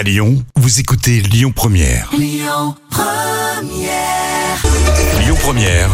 À 0.00 0.02
Lyon, 0.02 0.42
vous 0.56 0.80
écoutez 0.80 1.20
Lyon 1.20 1.52
Première. 1.54 2.08
Lyon 2.16 2.74
Première. 5.42 5.90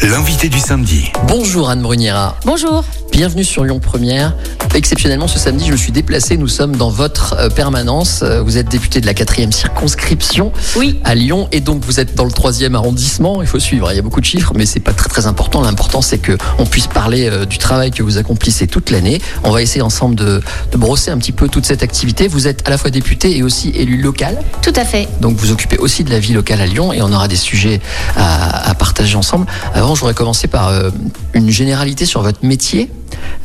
L'invité 0.00 0.48
du 0.48 0.58
samedi. 0.58 1.12
Bonjour 1.28 1.68
Anne 1.68 1.82
Bruniera. 1.82 2.34
Bonjour. 2.46 2.82
Bienvenue 3.12 3.44
sur 3.44 3.62
Lyon 3.64 3.78
Première. 3.78 4.34
Exceptionnellement, 4.74 5.28
ce 5.28 5.38
samedi, 5.38 5.66
je 5.66 5.72
me 5.72 5.76
suis 5.76 5.92
déplacé. 5.92 6.38
Nous 6.38 6.48
sommes 6.48 6.76
dans 6.76 6.88
votre 6.88 7.34
euh, 7.38 7.50
permanence. 7.50 8.20
Euh, 8.22 8.40
Vous 8.42 8.56
êtes 8.56 8.68
député 8.68 9.02
de 9.02 9.06
la 9.06 9.12
quatrième 9.12 9.52
circonscription 9.52 10.50
Oui. 10.76 10.98
à 11.04 11.14
Lyon 11.14 11.46
et 11.52 11.60
donc 11.60 11.84
vous 11.84 12.00
êtes 12.00 12.14
dans 12.14 12.24
le 12.24 12.30
troisième 12.32 12.74
arrondissement. 12.74 13.42
Il 13.42 13.46
faut 13.48 13.60
suivre. 13.60 13.92
Il 13.92 13.96
y 13.96 13.98
a 13.98 14.02
beaucoup 14.02 14.20
de 14.22 14.24
chiffres, 14.24 14.54
mais 14.56 14.64
c'est 14.64 14.80
pas 14.80 14.94
très 14.94 15.10
très 15.10 15.26
important. 15.26 15.60
L'important, 15.60 16.00
c'est 16.00 16.16
que 16.18 16.38
on 16.58 16.64
puisse 16.64 16.86
parler 16.86 17.28
euh, 17.28 17.44
du 17.44 17.58
travail 17.58 17.90
que 17.90 18.02
vous 18.02 18.16
accomplissez 18.16 18.66
toute 18.66 18.88
l'année. 18.90 19.20
On 19.44 19.50
va 19.50 19.60
essayer 19.60 19.82
ensemble 19.82 20.14
de, 20.14 20.40
de 20.72 20.76
brosser 20.78 21.10
un 21.10 21.18
petit 21.18 21.32
peu 21.32 21.48
toute 21.48 21.66
cette 21.66 21.82
activité. 21.82 22.28
Vous 22.28 22.48
êtes 22.48 22.66
à 22.66 22.70
la 22.70 22.78
fois 22.78 22.90
député 22.90 23.36
et 23.36 23.42
aussi 23.42 23.68
élu 23.74 23.98
local. 24.00 24.38
Tout 24.62 24.72
à 24.74 24.86
fait. 24.86 25.06
Donc 25.20 25.36
vous 25.36 25.50
occupez 25.52 25.76
aussi 25.76 26.02
de 26.02 26.10
la 26.10 26.18
vie 26.18 26.32
locale 26.32 26.62
à 26.62 26.66
Lyon 26.66 26.94
et 26.94 27.02
on 27.02 27.12
aura 27.12 27.28
des 27.28 27.36
sujets 27.36 27.80
à, 28.16 28.70
à 28.70 28.74
partager 28.74 29.16
ensemble. 29.16 29.44
Avant, 29.74 29.94
je 29.94 30.00
voudrais 30.00 30.14
commencer 30.14 30.48
par 30.48 30.68
euh, 30.68 30.88
une 31.34 31.50
généralité 31.50 32.06
sur 32.06 32.22
votre 32.22 32.42
métier. 32.42 32.90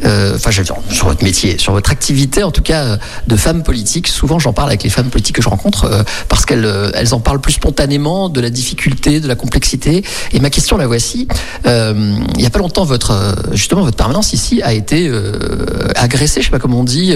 Euh, 0.06 0.36
Enfin, 0.36 0.52
je 0.52 0.60
veux 0.60 0.66
dire, 0.66 0.76
sur 0.92 1.08
votre 1.08 1.24
métier, 1.24 1.58
sur 1.58 1.74
votre 1.74 1.90
activité, 1.92 2.44
en 2.44 2.52
tout 2.52 2.62
cas, 2.62 2.84
euh, 2.84 2.98
de 3.28 3.36
femme 3.36 3.64
politique. 3.64 4.08
Souvent, 4.08 4.38
j'en 4.40 4.54
parle 4.54 4.70
avec 4.70 4.84
les 4.84 4.90
femmes 4.90 5.10
politiques 5.10 5.36
que 5.38 5.42
je 5.42 5.50
rencontre 5.50 5.86
euh, 5.86 6.04
parce 6.30 6.46
qu'elles 6.46 6.68
elles 6.94 7.14
en 7.14 7.20
parlent 7.20 7.42
plus 7.42 7.54
spontanément 7.54 8.30
de 8.30 8.40
la 8.42 8.50
difficulté, 8.50 9.20
de 9.20 9.28
la 9.28 9.36
complexité. 9.36 10.04
Et 10.34 10.40
ma 10.40 10.50
question, 10.50 10.78
la 10.78 10.88
voici. 10.88 11.28
Il 11.66 12.24
n'y 12.38 12.46
a 12.46 12.50
pas 12.50 12.60
longtemps, 12.60 12.86
votre 12.86 13.36
justement 13.54 13.82
votre 13.82 13.98
permanence 13.98 14.34
ici 14.34 14.62
a 14.62 14.74
été 14.74 15.12
agressée, 15.96 16.42
je 16.42 16.46
sais 16.46 16.52
pas 16.52 16.60
comment 16.60 16.80
on 16.82 16.84
dit, 16.84 17.14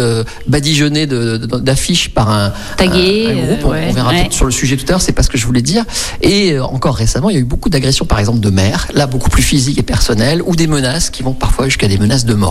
badigeonnée 0.47 1.07
d'affiches 1.07 2.09
par 2.09 2.30
un, 2.30 2.53
Taguée, 2.77 3.27
un- 3.27 3.31
un 3.31 3.41
groupe. 3.45 3.66
On- 3.66 3.89
on 3.89 3.93
verra 3.93 4.09
ouais. 4.11 4.27
sur 4.31 4.45
le 4.45 4.52
sujet 4.52 4.77
tout 4.77 4.85
à 4.88 4.91
l'heure, 4.91 5.02
c'est 5.02 5.11
pas 5.11 5.23
ce 5.23 5.30
que 5.30 5.38
je 5.38 5.45
voulais 5.45 5.61
dire. 5.61 5.83
Et 6.21 6.59
encore 6.59 6.95
récemment, 6.95 7.30
il 7.30 7.33
y 7.36 7.38
a 7.38 7.41
eu 7.41 7.45
beaucoup 7.45 7.69
d'agressions, 7.69 8.05
par 8.05 8.19
exemple, 8.19 8.39
de 8.39 8.49
maires, 8.49 8.88
là 8.93 9.08
beaucoup 9.08 9.30
plus 9.30 9.43
physiques 9.43 9.77
et 9.77 9.83
personnelles, 9.83 10.41
ou 10.45 10.55
des 10.55 10.67
menaces 10.67 11.09
qui 11.09 11.23
vont 11.23 11.33
parfois 11.33 11.66
jusqu'à 11.66 11.88
des 11.88 11.97
menaces 11.97 12.25
de 12.25 12.33
mort. 12.33 12.50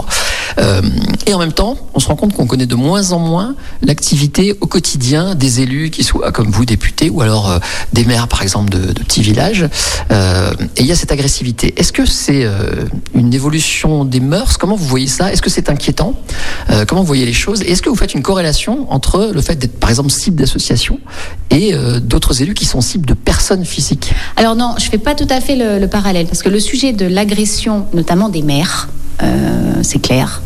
Euh, 0.59 0.83
et 1.27 1.35
en 1.35 1.39
même 1.39 1.53
temps, 1.53 1.77
on 1.95 2.01
se 2.01 2.09
rend 2.09 2.17
compte 2.17 2.35
qu'on 2.35 2.47
connaît 2.47 2.67
de 2.67 2.75
moins 2.75 3.13
en 3.13 3.19
moins 3.19 3.55
l'activité 3.83 4.57
au 4.61 4.67
quotidien 4.67 5.35
des 5.35 5.61
élus 5.61 5.91
qui 5.91 6.03
soient 6.03 6.33
comme 6.33 6.51
vous, 6.51 6.65
députés, 6.65 7.11
ou 7.11 7.21
alors 7.21 7.51
euh, 7.51 7.59
des 7.93 8.05
maires, 8.05 8.29
par 8.29 8.43
exemple, 8.43 8.71
de, 8.71 8.93
petits 8.93 9.23
villages. 9.23 9.67
Euh, 10.11 10.53
et 10.77 10.81
il 10.81 10.87
y 10.87 10.93
a 10.93 10.97
cette 10.97 11.13
agressivité. 11.13 11.75
Est-ce 11.77 11.93
que 11.93 12.05
c'est 12.07 12.47
une 13.15 13.33
évolution 13.35 14.05
des 14.05 14.21
mœurs? 14.21 14.57
Comment 14.57 14.77
vous 14.77 14.85
voyez 14.85 15.07
ça? 15.07 15.33
Est-ce 15.33 15.43
que 15.43 15.51
c'est 15.51 15.71
inquiétant? 15.71 16.15
Comment 16.87 17.01
vous 17.01 17.07
voyez 17.07 17.27
les 17.27 17.33
choses? 17.33 17.63
Et 17.63 17.73
est-ce 17.73 17.83
que 17.83 17.89
vous 17.89 17.97
faites 17.97 18.15
une 18.15 18.23
corrélation 18.23 18.91
entre 18.93 19.31
le 19.33 19.41
fait 19.41 19.57
d'être, 19.57 19.79
par 19.79 19.91
exemple, 19.91 20.11
cible 20.11 20.37
d'associations 20.37 20.99
et 21.51 21.75
d'autres 22.03 22.43
élus 22.43 22.55
qui 22.55 22.65
sont 22.65 22.81
cibles 22.81 23.07
de 23.07 23.15
personnes 23.15 23.65
physiques? 23.65 24.13
Alors 24.37 24.57
non, 24.57 24.75
je 24.79 24.89
fais 24.89 24.99
pas 24.99 25.15
tout 25.15 25.27
à 25.31 25.41
fait 25.41 25.57
le, 25.57 25.79
le 25.79 25.89
parallèle 25.89 26.27
parce 26.27 26.43
que 26.43 26.49
le 26.49 26.61
sujet 26.61 26.93
de 26.93 27.07
l'agression, 27.07 27.87
notamment 27.93 28.29
des 28.29 28.43
maires, 28.43 28.89
c'est 29.83 30.01
clair, 30.01 30.43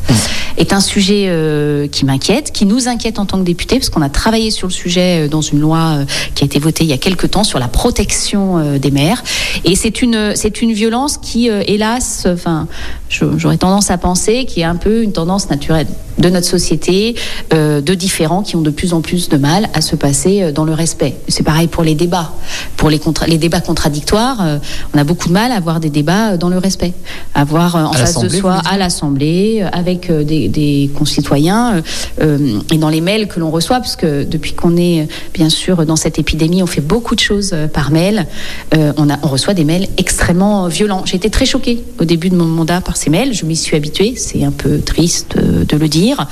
est 0.57 0.73
un 0.73 0.81
sujet 0.81 1.25
euh, 1.27 1.89
qui 1.89 2.05
m'inquiète, 2.05 2.53
qui 2.53 2.65
nous 2.67 2.87
inquiète 2.87 3.19
en 3.19 3.27
tant 3.27 3.39
que 3.39 3.45
député, 3.45 3.77
parce 3.79 3.91
qu'on 3.91 4.03
a 4.03 4.09
travaillé 4.09 4.51
sur 4.53 4.69
le 4.69 4.73
sujet 4.73 5.25
euh, 5.25 5.29
dans 5.29 5.41
une 5.41 5.59
loi 5.59 5.79
euh, 5.79 6.05
qui 6.35 6.45
a 6.45 6.47
été 6.47 6.61
votée 6.61 6.85
il 6.85 6.91
y 6.91 6.93
a 6.93 6.99
quelque 6.99 7.27
temps 7.27 7.43
sur 7.43 7.59
la 7.59 7.67
protection 7.67 8.59
euh, 8.59 8.79
des 8.79 8.93
maires. 8.93 9.23
Et 9.65 9.75
c'est 9.75 10.01
une, 10.03 10.33
c'est 10.37 10.63
une 10.63 10.73
violence 10.73 11.19
qui, 11.19 11.51
euh, 11.51 11.63
hélas, 11.67 12.27
enfin, 12.33 12.69
j'aurais 13.09 13.57
tendance 13.59 13.91
à 13.91 13.99
penser, 13.99 14.45
qui 14.45 14.61
est 14.61 14.65
un 14.65 14.77
peu 14.77 15.03
une 15.03 15.13
tendance 15.13 15.51
naturelle 15.51 15.89
de 16.19 16.29
notre 16.29 16.47
société, 16.47 17.17
euh, 17.53 17.81
de 17.81 17.95
différents 17.95 18.43
qui 18.43 18.55
ont 18.55 18.61
de 18.63 18.71
plus 18.71 18.93
en 18.95 19.01
plus 19.01 19.29
de 19.29 19.37
mal 19.37 19.69
à 19.75 19.81
se 19.81 19.97
passer 19.97 20.43
euh, 20.43 20.53
dans 20.53 20.65
le 20.65 20.73
respect. 20.73 21.17
C'est 21.27 21.43
pareil 21.43 21.67
pour 21.67 21.83
les 21.83 21.97
débats. 21.97 22.33
Pour 22.77 22.89
les, 22.91 23.01
contra- 23.01 23.27
les 23.27 23.39
débats 23.39 23.61
contradictoires, 23.61 24.39
euh, 24.41 24.59
on 24.95 24.99
a 24.99 25.03
beaucoup 25.03 25.27
de 25.27 25.33
mal 25.33 25.51
à 25.51 25.57
avoir 25.57 25.81
des 25.81 25.91
débats 25.91 26.33
euh, 26.33 26.37
dans 26.37 26.49
le 26.49 26.59
respect. 26.59 26.93
Avoir 27.35 27.75
euh, 27.75 27.85
en 27.85 27.91
À 27.91 27.97
face 27.97 28.19
de 28.21 28.29
soi, 28.29 28.61
à 28.65 28.79
l'Assemblée, 28.79 29.61
euh, 29.63 29.69
avec 29.73 30.11
euh, 30.11 30.25
des, 30.25 30.91
concitoyens, 30.97 31.83
euh, 32.21 32.61
et 32.73 32.79
dans 32.79 32.89
les 32.89 33.01
mails 33.01 33.29
que 33.29 33.41
l'on 33.41 33.51
reçoit, 33.51 33.79
parce 33.79 33.97
que 33.97 34.25
depuis 34.25 34.53
qu'on 34.53 34.77
est, 34.77 35.09
bien 35.33 35.49
sûr, 35.49 35.85
dans 35.87 35.97
cette 35.97 36.19
épidémie, 36.19 36.63
on 36.63 36.67
fait 36.67 36.81
beaucoup 36.81 37.15
de 37.15 37.21
choses 37.21 37.55
par 37.73 37.91
mail. 37.91 38.27
On, 38.73 39.11
a, 39.11 39.19
on 39.23 39.29
reçoit 39.29 39.55
des 39.55 39.65
mails 39.65 39.89
extrêmement 39.97 40.69
violents. 40.69 41.03
J'ai 41.05 41.17
été 41.17 41.31
très 41.31 41.47
choquée 41.47 41.83
au 41.99 42.05
début 42.05 42.31
de 42.31 42.37
mon 42.37 42.45
mandat 42.45 42.81
par 42.81 42.97
ces 42.97 43.11
mails. 43.11 43.35
Je 43.35 43.45
m'y 43.45 43.57
suis 43.57 43.77
habituée. 43.77 44.15
C'est 44.17 44.45
un 44.45 44.51
peu 44.51 44.81
triste 44.81 45.37
de 45.37 45.77
le 45.77 45.89
dire. 45.89 46.27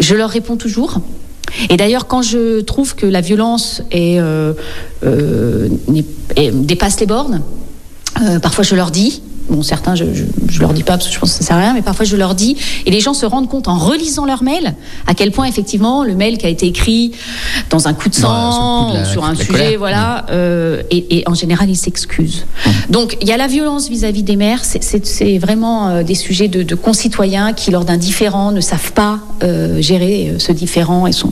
Je 0.00 0.14
leur 0.14 0.30
réponds 0.30 0.56
toujours. 0.56 1.00
Et 1.70 1.76
d'ailleurs, 1.76 2.06
quand 2.06 2.22
je 2.22 2.60
trouve 2.60 2.94
que 2.94 3.06
la 3.06 3.20
violence 3.20 3.82
est, 3.90 4.20
dépasse 6.52 7.00
les 7.00 7.06
bornes, 7.06 7.42
parfois 8.42 8.64
je 8.64 8.74
leur 8.74 8.90
dis. 8.90 9.22
Bon, 9.48 9.62
certains, 9.62 9.94
je, 9.94 10.04
je, 10.12 10.24
je 10.48 10.60
leur 10.60 10.72
dis 10.74 10.82
pas 10.82 10.92
parce 10.98 11.08
que 11.08 11.14
je 11.14 11.18
pense 11.18 11.30
que 11.32 11.38
ça 11.38 11.44
sert 11.44 11.56
à 11.56 11.60
rien, 11.60 11.72
mais 11.74 11.82
parfois 11.82 12.04
je 12.04 12.16
leur 12.16 12.34
dis. 12.34 12.56
Et 12.86 12.90
les 12.90 13.00
gens 13.00 13.14
se 13.14 13.24
rendent 13.26 13.48
compte 13.48 13.66
en 13.68 13.78
relisant 13.78 14.26
leur 14.26 14.42
mail 14.42 14.74
à 15.06 15.14
quel 15.14 15.32
point, 15.32 15.46
effectivement, 15.46 16.04
le 16.04 16.14
mail 16.14 16.36
qui 16.38 16.46
a 16.46 16.48
été 16.50 16.66
écrit 16.66 17.12
dans 17.70 17.88
un 17.88 17.94
coup 17.94 18.08
de 18.10 18.14
Dans- 18.20 18.52
sang, 18.52 18.90
de 18.92 18.98
la- 18.98 19.04
sur 19.06 19.24
un 19.24 19.34
sujet, 19.34 19.46
colère. 19.52 19.78
voilà, 19.78 20.26
euh, 20.30 20.82
et, 20.90 21.18
et 21.18 21.28
en 21.28 21.34
général, 21.34 21.70
ils 21.70 21.76
s'excusent. 21.76 22.44
Donc, 22.90 23.16
il 23.22 23.28
y 23.28 23.32
a 23.32 23.36
la 23.36 23.46
violence 23.46 23.88
vis-à-vis 23.88 24.22
des 24.22 24.36
maires. 24.36 24.64
C'est- 24.64 25.38
vraiment 25.38 25.88
euh, 25.88 26.02
des 26.02 26.14
sujets 26.14 26.48
de, 26.48 26.62
de 26.62 26.74
concitoyens 26.74 27.52
qui, 27.52 27.70
lors 27.70 27.84
d'un 27.84 27.96
différent, 27.96 28.52
ne 28.52 28.60
savent 28.60 28.92
pas 28.92 29.18
euh, 29.42 29.80
gérer 29.80 30.34
ce 30.38 30.52
différent. 30.52 31.06
Et 31.06 31.12
son... 31.12 31.30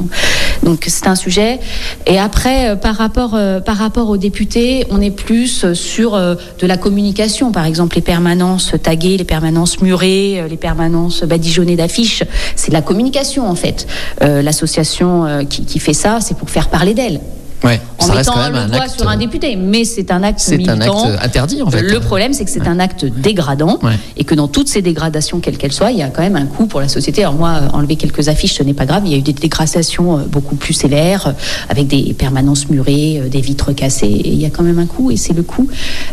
Donc, 0.62 0.84
c'est 0.87 1.06
un 1.06 1.15
sujet. 1.15 1.61
Et 2.06 2.19
après, 2.19 2.71
euh, 2.71 2.77
par 2.77 2.97
rapport, 2.97 3.33
euh, 3.34 3.61
par 3.61 3.77
rapport 3.77 4.09
aux 4.09 4.17
députés, 4.17 4.87
on 4.91 5.00
est 5.00 5.11
plus 5.11 5.65
euh, 5.65 5.75
sur 5.75 6.17
de 6.17 6.67
la 6.67 6.77
communication. 6.77 7.53
Par 7.53 7.67
exemple, 7.67 7.97
les 7.97 8.03
permanences 8.03 8.72
taguées, 8.83 9.16
les 9.16 9.25
permanences 9.25 9.81
murées, 9.81 10.45
les 10.49 10.56
permanences 10.56 11.22
badigeonnées 11.22 11.77
d'affiches. 11.77 12.22
C'est 12.55 12.69
de 12.69 12.75
la 12.75 12.83
communication, 12.83 13.49
en 13.49 13.55
fait. 13.55 13.87
L'association 14.21 15.47
qui 15.49 15.78
fait 15.78 15.93
ça, 15.93 16.19
c'est 16.21 16.37
pour 16.37 16.50
faire 16.50 16.69
parler 16.69 16.95
d'elle 16.95 17.21
Ouais, 17.65 17.81
en 17.99 18.05
ça 18.06 18.12
reste 18.12 18.28
mettant 18.28 18.39
quand 18.39 18.44
même 18.44 18.53
le 18.53 18.59
un 18.59 18.67
doigt 18.69 18.83
acte. 18.83 18.99
sur 18.99 19.09
un 19.09 19.17
député. 19.17 19.56
Mais 19.56 19.84
c'est 19.84 20.11
un 20.11 20.22
acte 20.22 20.41
C'est 20.41 20.69
un 20.69 20.81
acte 20.81 20.93
interdit 21.22 21.62
en 21.62 21.71
fait. 21.71 21.83
Le 21.83 22.00
problème, 22.00 22.33
c'est 22.33 22.44
que 22.44 22.50
c'est 22.50 22.67
un 22.69 22.78
acte 22.78 23.05
dégradant 23.05 23.78
Ouais. 23.83 23.99
et 24.17 24.25
que 24.25 24.34
dans 24.34 24.49
toutes 24.49 24.69
ces 24.69 24.83
dégradations, 24.83 25.41
quelles 25.41 25.56
qu'elles 25.56 25.72
soient, 25.72 25.91
il 25.91 25.99
y 25.99 26.03
a 26.03 26.09
quand 26.09 26.22
même 26.22 26.37
un 26.37 26.47
coût 26.47 26.66
pour 26.66 26.81
la 26.81 26.89
société. 26.89 27.22
Alors 27.22 27.34
moi, 27.34 27.61
enlever 27.72 27.97
quelques 27.97 28.28
affiches, 28.28 28.55
ce 28.55 28.62
n'est 28.62 28.75
pas 28.75 28.84
grave. 28.87 29.03
Il 29.06 29.12
y 29.12 29.15
a 29.15 29.19
eu 29.19 29.22
des 29.22 29.33
dégradations 29.33 30.19
euh, 30.19 30.22
beaucoup 30.31 30.56
plus 30.56 30.75
sévères, 30.75 31.28
euh, 31.28 31.33
avec 31.69 31.87
des 31.89 32.12
permanences 32.15 32.69
murées, 32.69 33.21
euh, 33.25 33.28
des 33.28 33.41
vitres 33.41 33.72
cassées. 33.72 34.06
Et 34.06 34.28
il 34.28 34.41
y 34.41 34.47
a 34.47 34.50
quand 34.50 34.62
même 34.62 34.78
un 34.78 34.87
coût, 34.87 35.11
et 35.11 35.16
c'est 35.16 35.33
le 35.33 35.43
coût 35.43 35.69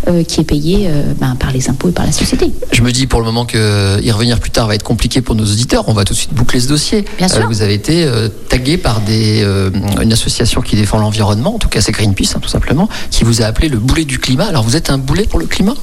euh, 0.08 0.24
qui 0.24 0.42
est 0.42 0.44
payé 0.44 0.88
euh, 0.88 1.14
ben, 1.20 1.36
par 1.36 1.52
les 1.52 1.70
impôts 1.70 1.90
et 1.90 1.92
par 1.92 2.06
la 2.06 2.12
société. 2.12 2.52
Je 2.72 2.82
me 2.82 2.92
dis 2.92 3.08
pour 3.08 3.20
le 3.20 3.26
moment 3.26 3.46
que 3.46 3.58
euh, 3.58 4.00
y 4.02 4.12
revenir 4.12 4.40
plus 4.40 4.52
tard 4.52 4.68
va 4.68 4.76
être 4.76 4.84
compliqué 4.84 5.22
pour 5.22 5.36
nos 5.36 5.44
auditeurs. 5.46 5.86
On 5.88 5.94
va 5.94 6.04
tout 6.06 6.14
de 6.14 6.18
suite 6.18 6.34
boucler 6.34 6.60
ce 6.60 6.68
dossier. 6.68 7.06
Bien 7.18 7.28
sûr. 7.28 7.48
vous 7.48 7.62
avez 7.62 7.74
été 7.74 8.04
euh, 8.06 8.30
tagué 8.50 8.78
par 8.78 9.02
des, 9.02 9.42
euh, 9.44 9.70
une 10.02 10.14
association 10.14 10.62
qui 10.62 10.76
défend 10.76 10.98
l'environnement, 11.00 11.56
en 11.56 11.60
tout 11.60 11.70
cas 11.70 11.82
c'est 11.82 11.92
Greenpeace 11.92 12.34
hein, 12.36 12.40
tout 12.42 12.50
simplement, 12.50 12.88
qui 13.12 13.24
vous 13.24 13.42
a 13.42 13.46
appelé 13.46 13.70
le 13.70 13.78
boulet 13.80 14.06
du 14.06 14.20
climat. 14.20 14.46
Alors 14.46 14.64
vous 14.64 14.76
êtes 14.76 14.90
un 14.90 14.98
boulet 14.98 15.26
pour 15.26 15.40
le 15.40 15.46
climat? 15.46 15.76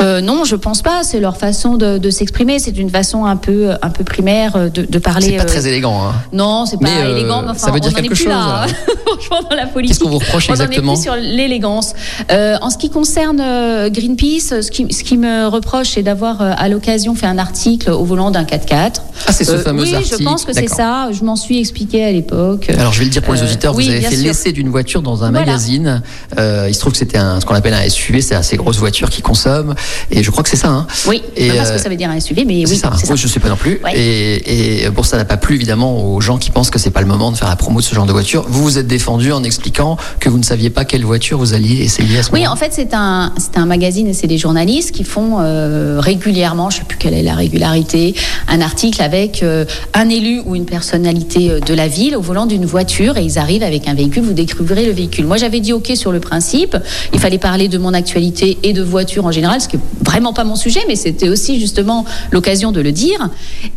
Euh, 0.00 0.20
non, 0.20 0.44
je 0.44 0.56
pense 0.56 0.82
pas. 0.82 1.02
C'est 1.04 1.20
leur 1.20 1.36
façon 1.36 1.76
de, 1.76 1.98
de 1.98 2.10
s'exprimer. 2.10 2.58
C'est 2.58 2.76
une 2.76 2.90
façon 2.90 3.24
un 3.24 3.36
peu, 3.36 3.70
un 3.82 3.90
peu 3.90 4.02
primaire 4.04 4.56
euh, 4.56 4.68
de, 4.68 4.82
de 4.82 4.98
parler. 4.98 5.28
C'est 5.28 5.36
pas 5.36 5.42
euh, 5.44 5.46
très 5.46 5.66
élégant. 5.68 6.08
Hein. 6.08 6.14
Non, 6.32 6.66
c'est 6.66 6.76
pas 6.76 6.84
Mais, 6.84 7.02
euh, 7.02 7.16
élégant, 7.16 7.42
mais 7.42 7.50
enfin, 7.50 7.66
ça 7.66 7.70
veut 7.70 7.80
dire 7.80 7.92
on 7.94 7.98
est 7.98 8.02
quelque 8.02 8.14
plus 8.14 8.24
chose, 8.24 8.28
là. 8.32 8.64
hein. 8.64 8.66
Franchement, 9.06 9.48
dans 9.48 9.56
la 9.56 9.66
politique. 9.66 9.96
Qu'est-ce 9.96 10.04
qu'on 10.04 10.10
vous 10.10 10.18
reproche 10.18 10.46
on 10.48 10.52
en 10.52 10.56
est 10.56 10.62
exactement? 10.62 10.94
plus 10.94 11.02
sur 11.02 11.14
l'élégance. 11.14 11.94
Euh, 12.32 12.56
en 12.60 12.70
ce 12.70 12.78
qui 12.78 12.90
concerne 12.90 13.40
euh, 13.56 13.90
Greenpeace, 13.90 14.60
ce 14.62 14.70
qui, 14.70 14.86
ce 14.92 15.02
qui 15.04 15.16
me 15.16 15.46
reproche, 15.48 15.90
c'est 15.94 16.02
d'avoir 16.02 16.40
euh, 16.42 16.52
à 16.56 16.68
l'occasion 16.68 17.14
fait 17.14 17.26
un 17.26 17.38
article 17.38 17.90
au 17.90 18.04
volant 18.04 18.30
d'un 18.30 18.44
4x4. 18.44 19.00
Ah, 19.26 19.32
c'est 19.32 19.44
ce 19.44 19.52
Euh, 19.52 19.62
fameux 19.62 19.82
oui, 19.82 19.94
article. 19.94 20.16
je 20.18 20.24
pense 20.24 20.44
que 20.44 20.52
c'est 20.52 20.68
ça. 20.68 21.08
Je 21.12 21.24
m'en 21.24 21.36
suis 21.36 21.58
expliqué 21.58 22.04
à 22.04 22.12
l'époque. 22.12 22.68
Alors 22.78 22.92
je 22.92 22.98
vais 23.00 23.04
le 23.06 23.10
dire 23.10 23.22
pour 23.22 23.34
les 23.34 23.42
auditeurs, 23.42 23.74
oui, 23.74 23.84
vous 23.86 23.90
avez 23.90 24.00
fait 24.02 24.16
l'essai 24.16 24.52
d'une 24.52 24.68
voiture 24.68 25.02
dans 25.02 25.24
un 25.24 25.30
Voilà. 25.30 25.46
magazine. 25.46 26.02
Il 26.38 26.74
se 26.74 26.80
trouve 26.80 26.92
que 26.92 26.98
c'était 26.98 27.18
ce 27.18 27.44
qu'on 27.44 27.54
appelle 27.54 27.74
un 27.74 27.88
SUV, 27.88 28.20
c'est 28.20 28.34
assez 28.34 28.56
grosse 28.56 28.76
voiture 28.78 29.10
qui 29.10 29.22
consomme. 29.22 29.74
Et 30.10 30.22
je 30.22 30.30
crois 30.30 30.42
que 30.42 30.48
c'est 30.50 30.56
ça. 30.56 30.68
Hein. 30.68 30.86
Oui, 31.06 31.22
Et, 31.36 31.48
pas 31.50 31.64
ce 31.64 31.70
euh, 31.72 31.76
que 31.76 31.80
ça 31.82 31.88
veut 31.88 31.96
dire 31.96 32.10
un 32.10 32.20
SUV, 32.20 32.44
mais 32.44 32.64
C'est 32.66 32.72
oui, 32.72 32.78
ça. 32.78 32.92
c'est 32.98 33.06
ça. 33.06 33.14
Je 33.16 33.26
sais 33.26 33.40
pas 33.40 33.48
non 33.48 33.56
plus. 33.56 33.80
Ouais. 33.84 33.96
Et, 33.98 34.82
et 34.84 34.90
bon, 34.90 35.02
ça 35.02 35.16
n'a 35.16 35.24
pas 35.24 35.36
plu 35.36 35.54
évidemment 35.56 36.04
aux 36.14 36.20
gens 36.20 36.38
qui 36.38 36.50
pensent 36.50 36.70
que 36.70 36.78
c'est 36.78 36.90
pas 36.90 37.00
le 37.00 37.06
moment 37.06 37.32
de 37.32 37.36
faire 37.36 37.48
la 37.48 37.56
promo 37.56 37.80
de 37.80 37.84
ce 37.84 37.94
genre 37.94 38.06
de 38.06 38.12
voiture. 38.12 38.44
Vous 38.48 38.62
vous 38.62 38.78
êtes 38.78 38.86
défendu 38.86 39.32
en 39.32 39.42
expliquant 39.44 39.96
que 40.20 40.28
vous 40.28 40.38
ne 40.38 40.42
saviez 40.44 40.70
pas 40.70 40.84
quelle 40.84 41.04
voiture 41.04 41.38
vous 41.38 41.54
alliez 41.54 41.82
essayer 41.82 42.18
à 42.18 42.22
ce 42.22 42.30
Oui, 42.32 42.40
moment. 42.40 42.52
en 42.52 42.56
fait, 42.56 42.70
c'est 42.72 42.92
un, 42.94 43.32
c'est 43.46 43.58
un 43.58 43.66
magazine 43.66 44.06
et 44.08 44.12
c'est 44.12 44.26
des 44.26 44.38
journalistes 44.38 44.92
qui 44.92 45.04
font 45.04 45.36
euh, 45.40 46.00
régulièrement, 46.00 46.70
je 46.70 46.76
ne 46.76 46.80
sais 46.80 46.86
plus 46.86 46.98
quelle 46.98 47.14
est 47.14 47.22
la 47.22 47.34
régularité, 47.34 48.14
un 48.48 48.60
article 48.60 49.02
avec 49.02 49.42
euh, 49.42 49.64
un 49.94 50.08
élu 50.08 50.40
ou 50.44 50.54
une 50.54 50.66
personnalité 50.66 51.50
euh, 51.50 51.60
de 51.60 51.74
la 51.74 51.88
ville 51.88 52.16
au 52.16 52.20
volant 52.20 52.46
d'une 52.46 52.64
voiture 52.64 53.16
et 53.16 53.22
ils 53.22 53.38
arrivent 53.38 53.62
avec 53.62 53.88
un 53.88 53.94
véhicule. 53.94 54.22
Vous 54.22 54.32
découvrirez 54.32 54.86
le 54.86 54.92
véhicule. 54.92 55.26
Moi, 55.26 55.36
j'avais 55.36 55.60
dit 55.60 55.72
OK 55.72 55.92
sur 55.94 56.12
le 56.12 56.20
principe. 56.20 56.76
Il 57.12 57.20
fallait 57.20 57.38
parler 57.38 57.68
de 57.68 57.78
mon 57.78 57.94
actualité 57.94 58.58
et 58.62 58.72
de 58.72 58.82
voiture 58.82 59.26
en 59.26 59.32
général, 59.32 59.60
ce 59.60 59.68
qui 59.68 59.76
n'est 59.76 59.82
vraiment 60.02 60.32
pas 60.32 60.44
mon 60.44 60.56
sujet, 60.56 60.80
mais 60.88 60.96
c'était 60.96 61.28
aussi 61.28 61.60
justement 61.60 62.04
l'occasion 62.32 62.72
de 62.72 62.80
le 62.80 62.92
dire. 62.92 63.30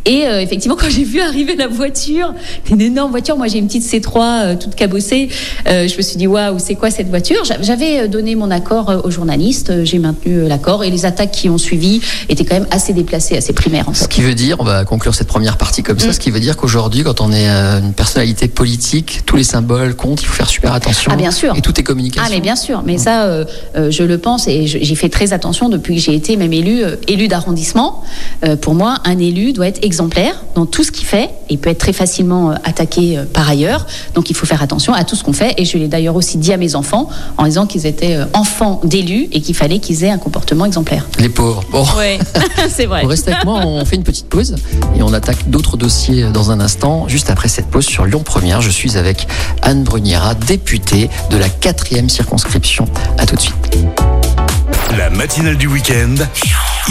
Et 0.06 0.24
effectivement, 0.42 0.75
quand 0.80 0.89
j'ai 0.89 1.04
vu 1.04 1.22
arriver 1.22 1.56
la 1.56 1.68
voiture, 1.68 2.33
une 2.69 2.81
énorme 2.81 3.12
voiture, 3.12 3.38
moi 3.38 3.48
j'ai 3.48 3.60
une 3.60 3.68
petite 3.68 3.83
C3 3.83 4.19
euh, 4.19 4.56
toute 4.56 4.75
cabossée, 4.75 5.30
je 5.65 5.95
me 5.95 6.01
suis 6.01 6.18
dit 6.18 6.27
waouh, 6.27 6.57
c'est 6.60 6.75
quoi 6.75 6.92
cette 6.92 7.10
voiture? 7.10 7.44
J'avais 7.62 8.07
donné 8.07 8.36
mon 8.36 8.51
accord 8.51 9.01
aux 9.04 9.12
journalistes, 9.12 9.58
j'ai 9.83 10.00
maintenu 10.00 10.47
l'accord 10.47 10.83
et 10.83 10.89
les 10.89 11.06
attaques 11.06 11.31
qui 11.31 11.50
ont 11.50 11.57
suivi 11.57 12.01
étaient 12.29 12.45
quand 12.45 12.56
même 12.56 12.67
assez 12.71 12.94
déplacées, 12.94 13.38
assez 13.38 13.53
primaires. 13.53 13.89
En 13.89 13.94
fait. 13.94 14.03
Ce 14.03 14.07
qui 14.07 14.21
veut 14.21 14.35
dire, 14.35 14.57
on 14.59 14.63
va 14.63 14.85
conclure 14.85 15.15
cette 15.15 15.27
première 15.27 15.57
partie 15.57 15.83
comme 15.83 16.00
ça, 16.00 16.09
mm. 16.09 16.13
ce 16.13 16.19
qui 16.19 16.31
veut 16.31 16.39
dire 16.39 16.57
qu'aujourd'hui, 16.57 17.03
quand 17.03 17.21
on 17.21 17.31
est 17.31 17.47
une 17.47 17.94
personnalité 17.94 18.47
politique, 18.47 19.21
tous 19.25 19.35
les 19.35 19.44
symboles 19.44 19.95
comptent, 19.95 20.21
il 20.21 20.25
faut 20.25 20.33
faire 20.33 20.50
super 20.50 20.73
attention. 20.73 21.11
Ah 21.13 21.15
bien 21.15 21.31
sûr. 21.31 21.56
Et 21.56 21.61
tout 21.61 21.79
est 21.79 21.83
communication. 21.83 22.23
Ah 22.25 22.33
mais 22.33 22.41
bien 22.41 22.56
sûr, 22.56 22.83
mais 22.85 22.97
ça, 22.97 23.45
je 23.75 24.03
le 24.03 24.17
pense 24.17 24.47
et 24.47 24.67
j'ai 24.67 24.95
fait 24.95 25.09
très 25.09 25.33
attention 25.33 25.69
depuis 25.69 25.95
que 25.95 26.01
j'ai 26.01 26.15
été 26.15 26.38
même 26.38 26.53
élu, 26.53 26.83
élu 27.07 27.27
d'arrondissement. 27.27 28.03
Euh, 28.44 28.55
pour 28.55 28.75
moi, 28.75 28.95
un 29.05 29.17
élu 29.17 29.53
doit 29.53 29.67
être 29.67 29.83
exemplaire 29.83 30.44
dans 30.55 30.65
tout 30.65 30.83
ce 30.83 30.91
qu'il 30.91 31.05
fait. 31.05 31.29
Il 31.50 31.59
peut 31.59 31.69
être 31.69 31.79
très 31.79 31.94
facilement 31.94 32.51
euh, 32.51 32.55
attaqué 32.63 33.17
euh, 33.17 33.23
par 33.31 33.50
ailleurs. 33.50 33.85
Donc 34.13 34.29
il 34.29 34.35
faut 34.35 34.45
faire 34.45 34.62
attention 34.62 34.94
à 34.94 35.03
tout 35.03 35.15
ce 35.15 35.23
qu'on 35.23 35.33
fait. 35.33 35.53
Et 35.57 35.65
je 35.65 35.77
l'ai 35.77 35.88
d'ailleurs 35.88 36.15
aussi 36.15 36.38
dit 36.38 36.53
à 36.53 36.57
mes 36.57 36.75
enfants 36.75 37.09
en 37.38 37.45
disant 37.45 37.65
qu'ils 37.65 37.85
étaient 37.85 38.17
enfants 38.33 38.81
d'élus 38.83 39.27
et 39.31 39.41
qu'il 39.50 39.56
fallait 39.56 39.80
qu'ils 39.80 40.04
aient 40.04 40.12
un 40.12 40.19
comportement 40.19 40.63
exemplaire. 40.66 41.07
Les 41.18 41.28
pauvres. 41.28 41.63
Bon. 41.72 41.84
Oui, 41.98 42.19
c'est 42.69 42.86
vrai. 42.86 43.01
Vous 43.01 43.07
restez 43.07 43.31
avec 43.31 43.46
moi, 43.46 43.62
on 43.66 43.84
fait 43.84 43.96
une 43.96 44.04
petite 44.04 44.30
pause 44.30 44.57
et 44.96 45.01
on 45.01 45.12
attaque 45.12 45.50
d'autres 45.50 45.75
dossiers 45.75 46.25
dans 46.25 46.51
un 46.51 46.60
instant. 46.60 47.07
Juste 47.07 47.31
après 47.31 47.48
cette 47.48 47.66
pause 47.66 47.88
sur 47.88 48.06
Lyon 48.06 48.22
Première, 48.24 48.62
je 48.62 48.69
suis 48.69 48.96
avec 48.96 49.28
Anne 49.63 49.84
Bruniera, 49.84 50.36
députée 50.36 51.10
de 51.31 51.38
la 51.38 51.50
quatrième 51.50 52.10
circonscription. 52.10 52.86
À 53.18 53.25
tout 53.25 53.38
de 53.38 53.42
suite. 53.42 53.56
La 54.96 55.10
matinale 55.10 55.57
du 55.57 55.66
week-end, 55.66 56.13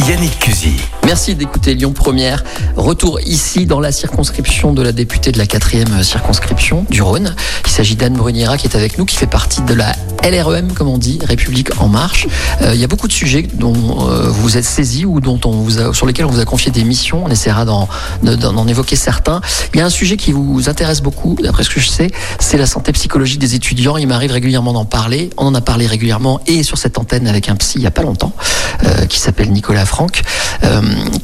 Yannick 0.07 0.39
Cusy. 0.39 0.77
Merci 1.05 1.35
d'écouter 1.35 1.75
Lyon 1.75 1.93
Première. 1.93 2.45
Retour 2.77 3.21
ici 3.21 3.67
dans 3.67 3.81
la 3.81 3.91
circonscription 3.91 4.73
de 4.73 4.83
la 4.83 4.93
députée 4.93 5.33
de 5.33 5.39
la 5.39 5.47
quatrième 5.47 6.03
circonscription 6.03 6.87
du 6.89 7.03
Rhône. 7.03 7.35
Il 7.67 7.71
s'agit 7.71 7.97
d'Anne 7.97 8.15
Bruniera 8.15 8.57
qui 8.57 8.67
est 8.67 8.77
avec 8.77 8.99
nous, 8.99 9.05
qui 9.05 9.17
fait 9.17 9.27
partie 9.27 9.63
de 9.63 9.75
la 9.75 9.95
LREM, 10.23 10.73
comme 10.73 10.89
on 10.89 10.99
dit, 10.99 11.19
République 11.25 11.71
En 11.81 11.89
Marche. 11.89 12.27
Euh, 12.63 12.75
il 12.75 12.81
y 12.81 12.85
a 12.85 12.87
beaucoup 12.87 13.09
de 13.09 13.13
sujets 13.13 13.43
dont 13.43 14.09
euh, 14.09 14.29
vous 14.29 14.57
êtes 14.57 14.65
saisi 14.65 15.05
ou 15.05 15.21
dont 15.21 15.41
on 15.45 15.53
vous 15.53 15.81
a, 15.81 15.95
sur 15.95 16.07
lesquels 16.07 16.27
on 16.27 16.31
vous 16.31 16.41
a 16.41 16.45
confié 16.45 16.71
des 16.71 16.85
missions. 16.85 17.25
On 17.25 17.31
essaiera 17.31 17.65
d'en, 17.65 17.89
évoquer 18.67 18.97
certains. 18.97 19.41
Il 19.73 19.79
y 19.79 19.83
a 19.83 19.87
un 19.87 19.91
sujet 19.91 20.17
qui 20.17 20.33
vous 20.33 20.69
intéresse 20.69 21.01
beaucoup, 21.01 21.37
d'après 21.41 21.65
ce 21.65 21.71
que 21.71 21.81
je 21.81 21.89
sais, 21.89 22.11
c'est 22.39 22.59
la 22.59 22.67
santé 22.67 22.93
psychologique 22.93 23.39
des 23.39 23.55
étudiants. 23.55 23.97
Il 23.97 24.07
m'arrive 24.07 24.33
régulièrement 24.33 24.73
d'en 24.73 24.85
parler. 24.85 25.31
On 25.37 25.47
en 25.47 25.55
a 25.55 25.61
parlé 25.61 25.87
régulièrement 25.87 26.41
et 26.47 26.63
sur 26.63 26.79
cette 26.79 26.99
antenne 26.99 27.27
avec 27.27 27.49
un 27.49 27.57
psy 27.57 27.79
il 27.79 27.83
n'y 27.83 27.87
a 27.87 27.91
pas 27.91 28.03
longtemps, 28.03 28.33
euh, 28.85 29.07
qui 29.07 29.19
s'appelle 29.19 29.51
Nicolas 29.51 29.87
Franck. 29.89 30.23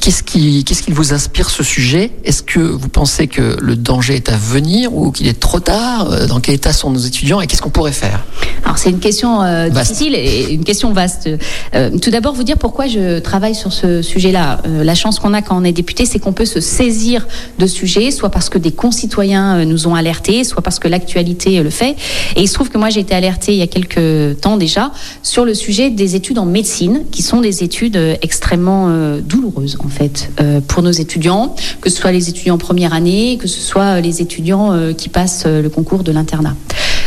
qu'est-ce, 0.01 0.23
qui, 0.23 0.65
qu'est-ce 0.65 0.83
qui 0.83 0.93
vous 0.93 1.13
inspire 1.13 1.51
ce 1.51 1.63
sujet? 1.63 2.13
Est-ce 2.25 2.43
que 2.43 2.61
vous 2.61 2.89
pensez 2.89 3.27
que 3.27 3.57
le 3.61 3.77
danger 3.77 4.17
est 4.17 4.29
à 4.29 4.37
venir 4.37 4.95
ou 4.95 5.13
qu'il 5.13 5.29
est 5.29 5.39
trop 5.39 5.61
tard? 5.61 6.27
Dans 6.27 6.41
quel 6.41 6.55
état 6.55 6.73
sont 6.73 6.91
nos 6.91 7.01
étudiants 7.01 7.41
et 7.41 7.47
qu'est-ce 7.47 7.63
qu'on 7.63 7.71
pourrait 7.71 7.93
faire? 7.93 8.25
Alors 8.65 8.79
c'est 8.79 8.91
une 8.91 9.01
question 9.01 9.43
euh, 9.43 9.69
difficile 9.69 10.15
et 10.15 10.53
une 10.53 10.65
question 10.65 10.93
vaste. 10.93 11.29
Euh, 11.75 11.91
tout 11.99 12.11
d'abord, 12.11 12.35
vous 12.35 12.45
dire 12.45 12.57
pourquoi 12.57 12.87
je 12.87 13.19
travaille 13.19 13.55
sur 13.55 13.73
ce 13.73 14.01
sujet-là. 14.01 14.63
Euh, 14.67 14.85
la 14.85 14.95
chance 14.95 15.19
qu'on 15.19 15.35
a 15.35 15.43
quand 15.43 15.61
on 15.61 15.65
est 15.65 15.73
député, 15.73 16.07
c'est 16.07 16.19
qu'on 16.19 16.33
peut 16.33 16.47
se 16.47 16.61
saisir 16.61 17.27
de 17.59 17.67
sujets, 17.67 18.11
soit 18.11 18.31
parce 18.31 18.49
que 18.49 18.59
des 18.59 18.73
concitoyens 18.73 19.65
nous 19.65 19.87
ont 19.87 19.95
alertés, 19.95 20.45
soit 20.45 20.63
parce 20.63 20.79
que 20.79 20.89
l'actualité 20.89 21.63
le 21.63 21.71
fait. 21.71 21.97
Et 22.37 22.43
il 22.43 22.49
se 22.49 22.55
trouve 22.55 22.71
que 22.71 22.79
moi, 22.79 22.89
j'ai 22.89 23.01
été 23.01 23.15
alertée 23.15 23.53
il 23.53 23.59
y 23.59 23.63
a 23.63 23.67
quelques 23.67 24.41
temps 24.41 24.57
déjà 24.57 24.93
sur 25.23 25.45
le 25.45 25.55
sujet 25.55 25.91
des 25.91 26.15
études 26.15 26.39
en 26.39 26.47
médecine, 26.47 27.03
qui 27.11 27.23
sont 27.23 27.41
des 27.41 27.63
études 27.63 27.99
extrêmement 28.23 28.54
douloureuses, 28.57 29.77
en 29.85 29.89
fait, 29.89 30.31
pour 30.69 30.83
nos 30.83 30.91
étudiants, 30.91 31.55
que 31.81 31.91
ce 31.91 31.97
soit 31.97 32.13
les 32.13 32.29
étudiants 32.29 32.59
première 32.59 32.93
année, 32.95 33.39
que 33.41 33.49
ce 33.49 33.61
soit 33.61 34.01
les 34.01 34.23
étudiants 34.23 34.93
qui 34.97 35.09
passent 35.09 35.47
le 35.47 35.69
concours 35.69 36.03
de 36.03 36.13
l'internat. 36.13 36.55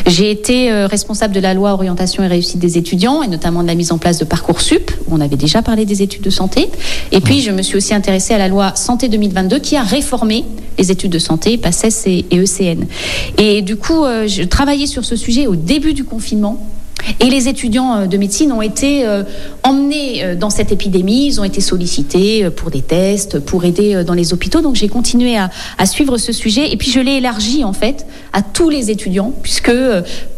J'ai 0.06 0.32
été 0.32 0.72
responsable 0.86 1.34
de 1.34 1.40
la 1.40 1.54
loi 1.54 1.74
orientation 1.74 2.24
et 2.24 2.28
réussite 2.28 2.60
des 2.60 2.78
étudiants, 2.78 3.24
et 3.24 3.28
notamment 3.28 3.62
de 3.62 3.68
la 3.68 3.76
mise 3.76 3.92
en 3.92 3.98
place 3.98 4.20
de 4.20 4.26
Parcoursup, 4.26 4.92
où 5.08 5.16
on 5.16 5.22
avait 5.22 5.36
déjà 5.36 5.62
parlé 5.62 5.86
des 5.86 6.02
études 6.02 6.22
de 6.22 6.30
santé. 6.30 6.70
Et 7.12 7.20
puis, 7.20 7.42
je 7.42 7.52
me 7.52 7.62
suis 7.62 7.78
aussi 7.78 7.94
intéressée 7.94 8.34
à 8.34 8.38
la 8.38 8.48
loi 8.48 8.74
Santé 8.76 9.10
2022, 9.10 9.60
qui 9.60 9.76
a 9.76 9.84
réformé 9.84 10.46
les 10.78 10.92
études 10.92 11.12
de 11.12 11.20
santé, 11.20 11.58
PACES 11.58 12.08
et 12.08 12.26
ECN. 12.32 12.86
Et 13.38 13.62
du 13.62 13.76
coup, 13.76 14.06
euh, 14.06 14.28
je 14.28 14.44
travaillais 14.44 14.88
sur 14.88 15.06
ce 15.06 15.16
sujet 15.16 15.48
au 15.48 15.56
début 15.56 15.94
du 15.94 16.04
confinement, 16.04 16.66
et 17.20 17.30
les 17.30 17.48
étudiants 17.48 17.96
euh, 17.96 18.06
de 18.08 18.18
médecine 18.18 18.52
ont 18.52 18.62
été 18.62 19.06
euh, 19.06 19.24
emmenés 19.64 20.24
euh, 20.24 20.36
dans 20.36 20.50
cette 20.50 20.72
épidémie, 20.72 21.28
ils 21.28 21.40
ont 21.40 21.44
été 21.44 21.62
sollicités 21.62 22.50
pour 22.50 22.72
des 22.72 22.82
tests, 22.82 23.40
pour 23.40 23.66
aider 23.66 24.04
dans 24.04 24.14
les 24.14 24.34
hôpitaux. 24.34 24.62
Donc 24.62 24.76
j'ai 24.76 24.90
continué 24.90 25.38
à, 25.38 25.50
à, 25.78 25.86
suivre 25.86 26.18
ce 26.18 26.32
sujet 26.32 26.72
et 26.72 26.78
puis 26.78 26.92
je 26.92 27.00
l'ai 27.00 27.18
élargi 27.18 27.64
en 27.64 27.74
fait 27.74 28.06
à 28.34 28.42
tous 28.42 28.70
les 28.70 28.92
étudiants 28.92 29.34
puisque 29.42 29.72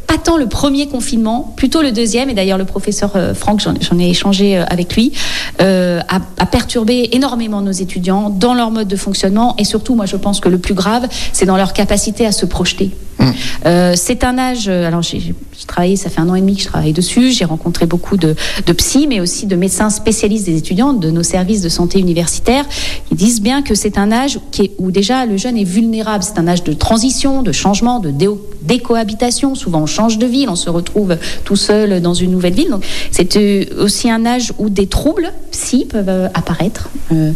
pas 0.10 0.18
tant 0.18 0.38
le 0.38 0.48
premier 0.48 0.88
confinement, 0.88 1.54
plutôt 1.56 1.83
le 1.83 1.92
deuxième, 1.92 2.31
et 2.31 2.33
d'ailleurs 2.33 2.57
le 2.57 2.66
professeur 2.66 3.12
Franck, 3.36 3.62
j'en 3.62 4.00
ai 4.00 4.10
échangé 4.10 4.57
avec 4.57 4.95
lui, 4.95 5.13
euh, 5.62 6.00
a, 6.07 6.19
a, 6.39 6.45
perturbé 6.48 7.10
énormément 7.12 7.62
nos 7.62 7.71
étudiants 7.71 8.31
dans 8.31 8.56
leur 8.56 8.71
mode 8.71 8.88
de 8.88 8.95
fonctionnement, 8.95 9.54
et 9.60 9.63
surtout, 9.63 9.94
moi 9.94 10.07
je 10.07 10.16
pense 10.16 10.39
que 10.39 10.50
le 10.50 10.57
plus 10.57 10.74
grave, 10.74 11.07
c'est 11.31 11.45
dans 11.45 11.57
leur 11.57 11.74
capacité 11.74 12.25
à 12.25 12.31
se 12.31 12.48
projeter. 12.48 12.89
Mmh. 13.19 13.31
Euh, 13.68 13.94
c'est 13.95 14.24
un 14.24 14.39
âge, 14.39 14.68
alors 14.68 15.04
j'ai 15.04 15.36
travaillé, 15.68 15.96
ça 15.96 16.10
fait 16.10 16.22
un 16.22 16.30
an 16.30 16.36
et 16.36 16.42
demi 16.42 16.56
que 16.56 16.62
je 16.62 16.68
travaille 16.68 16.94
dessus, 16.94 17.32
j'ai 17.32 17.46
rencontré 17.46 17.86
beaucoup 17.86 18.18
de, 18.18 18.36
de 18.66 18.74
psy, 18.74 19.08
mais 19.08 19.20
aussi 19.20 19.46
de 19.46 19.56
médecins 19.56 19.90
spécialistes 19.90 20.46
des 20.46 20.58
étudiants, 20.58 20.94
de 20.94 21.12
nos 21.12 21.24
services 21.24 21.62
de 21.62 21.70
santé 21.70 22.00
universitaire, 22.00 22.66
qui 23.08 23.16
disent 23.16 23.42
bien 23.42 23.62
que 23.62 23.76
c'est 23.76 23.98
un 23.98 24.12
âge 24.12 24.40
qui 24.52 24.64
est, 24.64 24.72
où 24.78 24.92
déjà 24.92 25.26
le 25.26 25.38
jeune 25.38 25.58
est 25.58 25.64
vulnérable, 25.64 26.24
c'est 26.24 26.40
un 26.40 26.48
âge 26.48 26.64
de 26.64 26.74
transition, 26.74 27.44
de 27.44 27.52
changement, 27.52 28.00
de 28.00 28.14
décohabitation, 28.62 29.56
souvent 29.56 29.82
on 29.82 29.86
change 29.86 30.18
de 30.18 30.26
ville, 30.26 30.50
on 30.50 30.56
se 30.56 30.70
retrouve 30.70 31.18
tout 31.46 31.56
seul 31.56 32.02
dans 32.02 32.14
une 32.14 32.32
nouvelle 32.32 32.54
ville, 32.54 32.70
donc 32.70 32.86
c'est 33.12 33.38
euh, 33.38 33.66
aussi 33.84 34.10
un 34.10 34.26
âge 34.26 34.54
où 34.58 34.70
des 34.70 34.88
troubles 34.88 35.32
psy 35.52 35.86
peuvent 35.86 36.10
euh, 36.10 36.28
apparaître, 36.34 36.90
euh, 37.12 37.34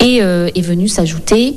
et 0.00 0.18
est 0.18 0.60
venu 0.60 0.86
s'ajouter 0.86 1.56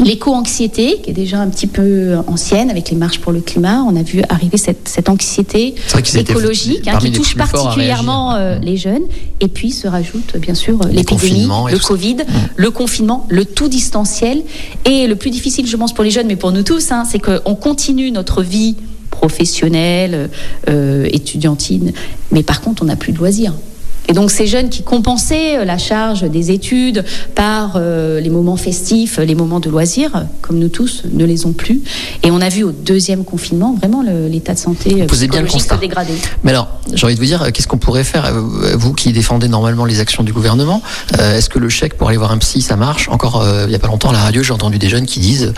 L'éco-anxiété, 0.00 1.00
qui 1.02 1.10
est 1.10 1.14
déjà 1.14 1.38
un 1.40 1.48
petit 1.48 1.68
peu 1.68 2.16
ancienne 2.26 2.68
avec 2.70 2.90
les 2.90 2.96
marches 2.96 3.20
pour 3.20 3.30
le 3.30 3.40
climat, 3.40 3.82
on 3.82 3.94
a 3.94 4.02
vu 4.02 4.22
arriver 4.28 4.56
cette, 4.56 4.88
cette 4.88 5.08
anxiété 5.08 5.74
écologique 6.16 6.88
hein, 6.88 6.98
qui 6.98 7.12
touche 7.12 7.36
particulièrement 7.36 8.34
euh, 8.34 8.58
les 8.58 8.76
jeunes. 8.76 9.04
Et 9.40 9.48
puis 9.48 9.70
se 9.70 9.86
rajoute 9.86 10.36
bien 10.38 10.54
sûr 10.54 10.80
l'épidémie, 10.90 11.48
le 11.70 11.78
Covid, 11.78 12.16
mmh. 12.16 12.24
le 12.56 12.70
confinement, 12.70 13.26
le 13.28 13.44
tout 13.44 13.68
distanciel. 13.68 14.42
Et 14.84 15.06
le 15.06 15.16
plus 15.16 15.30
difficile, 15.30 15.66
je 15.66 15.76
pense, 15.76 15.92
pour 15.92 16.02
les 16.02 16.10
jeunes, 16.10 16.26
mais 16.26 16.36
pour 16.36 16.50
nous 16.50 16.62
tous, 16.62 16.90
hein, 16.90 17.04
c'est 17.08 17.20
qu'on 17.20 17.54
continue 17.54 18.10
notre 18.10 18.42
vie 18.42 18.76
professionnelle, 19.10 20.28
euh, 20.68 21.08
étudiantine, 21.12 21.92
mais 22.32 22.42
par 22.42 22.60
contre, 22.60 22.82
on 22.82 22.86
n'a 22.86 22.96
plus 22.96 23.12
de 23.12 23.18
loisirs. 23.18 23.54
Et 24.08 24.12
donc 24.12 24.30
ces 24.30 24.46
jeunes 24.46 24.68
qui 24.68 24.82
compensaient 24.82 25.58
euh, 25.58 25.64
la 25.64 25.78
charge 25.78 26.22
des 26.22 26.50
études 26.50 27.04
par 27.34 27.72
euh, 27.76 28.20
les 28.20 28.30
moments 28.30 28.56
festifs, 28.56 29.18
les 29.18 29.34
moments 29.34 29.60
de 29.60 29.70
loisirs, 29.70 30.26
comme 30.42 30.58
nous 30.58 30.68
tous, 30.68 31.02
ne 31.10 31.24
les 31.24 31.46
ont 31.46 31.52
plus. 31.52 31.80
Et 32.22 32.30
on 32.30 32.40
a 32.40 32.48
vu 32.48 32.64
au 32.64 32.72
deuxième 32.72 33.24
confinement 33.24 33.74
vraiment 33.74 34.02
l'état 34.02 34.54
de 34.54 34.58
santé 34.58 35.02
euh, 35.02 35.06
psychologique 35.06 35.62
se 35.62 35.74
dégrader. 35.74 36.14
Mais 36.42 36.50
alors, 36.50 36.68
j'ai 36.92 37.04
envie 37.06 37.14
de 37.14 37.20
vous 37.20 37.26
dire, 37.26 37.50
qu'est-ce 37.52 37.68
qu'on 37.68 37.78
pourrait 37.78 38.04
faire, 38.04 38.32
vous 38.74 38.92
qui 38.92 39.12
défendez 39.12 39.48
normalement 39.48 39.84
les 39.84 40.00
actions 40.00 40.22
du 40.22 40.32
gouvernement 40.32 40.82
Est-ce 41.18 41.48
que 41.48 41.58
le 41.58 41.68
chèque 41.68 41.94
pour 41.94 42.08
aller 42.08 42.18
voir 42.18 42.32
un 42.32 42.38
psy, 42.38 42.60
ça 42.60 42.76
marche? 42.76 43.08
Encore 43.08 43.44
il 43.62 43.68
n'y 43.68 43.74
a 43.74 43.78
pas 43.78 43.88
longtemps 43.88 44.10
à 44.10 44.12
la 44.12 44.20
radio, 44.20 44.42
j'ai 44.42 44.52
entendu 44.52 44.78
des 44.78 44.88
jeunes 44.88 45.06
qui 45.06 45.20
disent, 45.20 45.52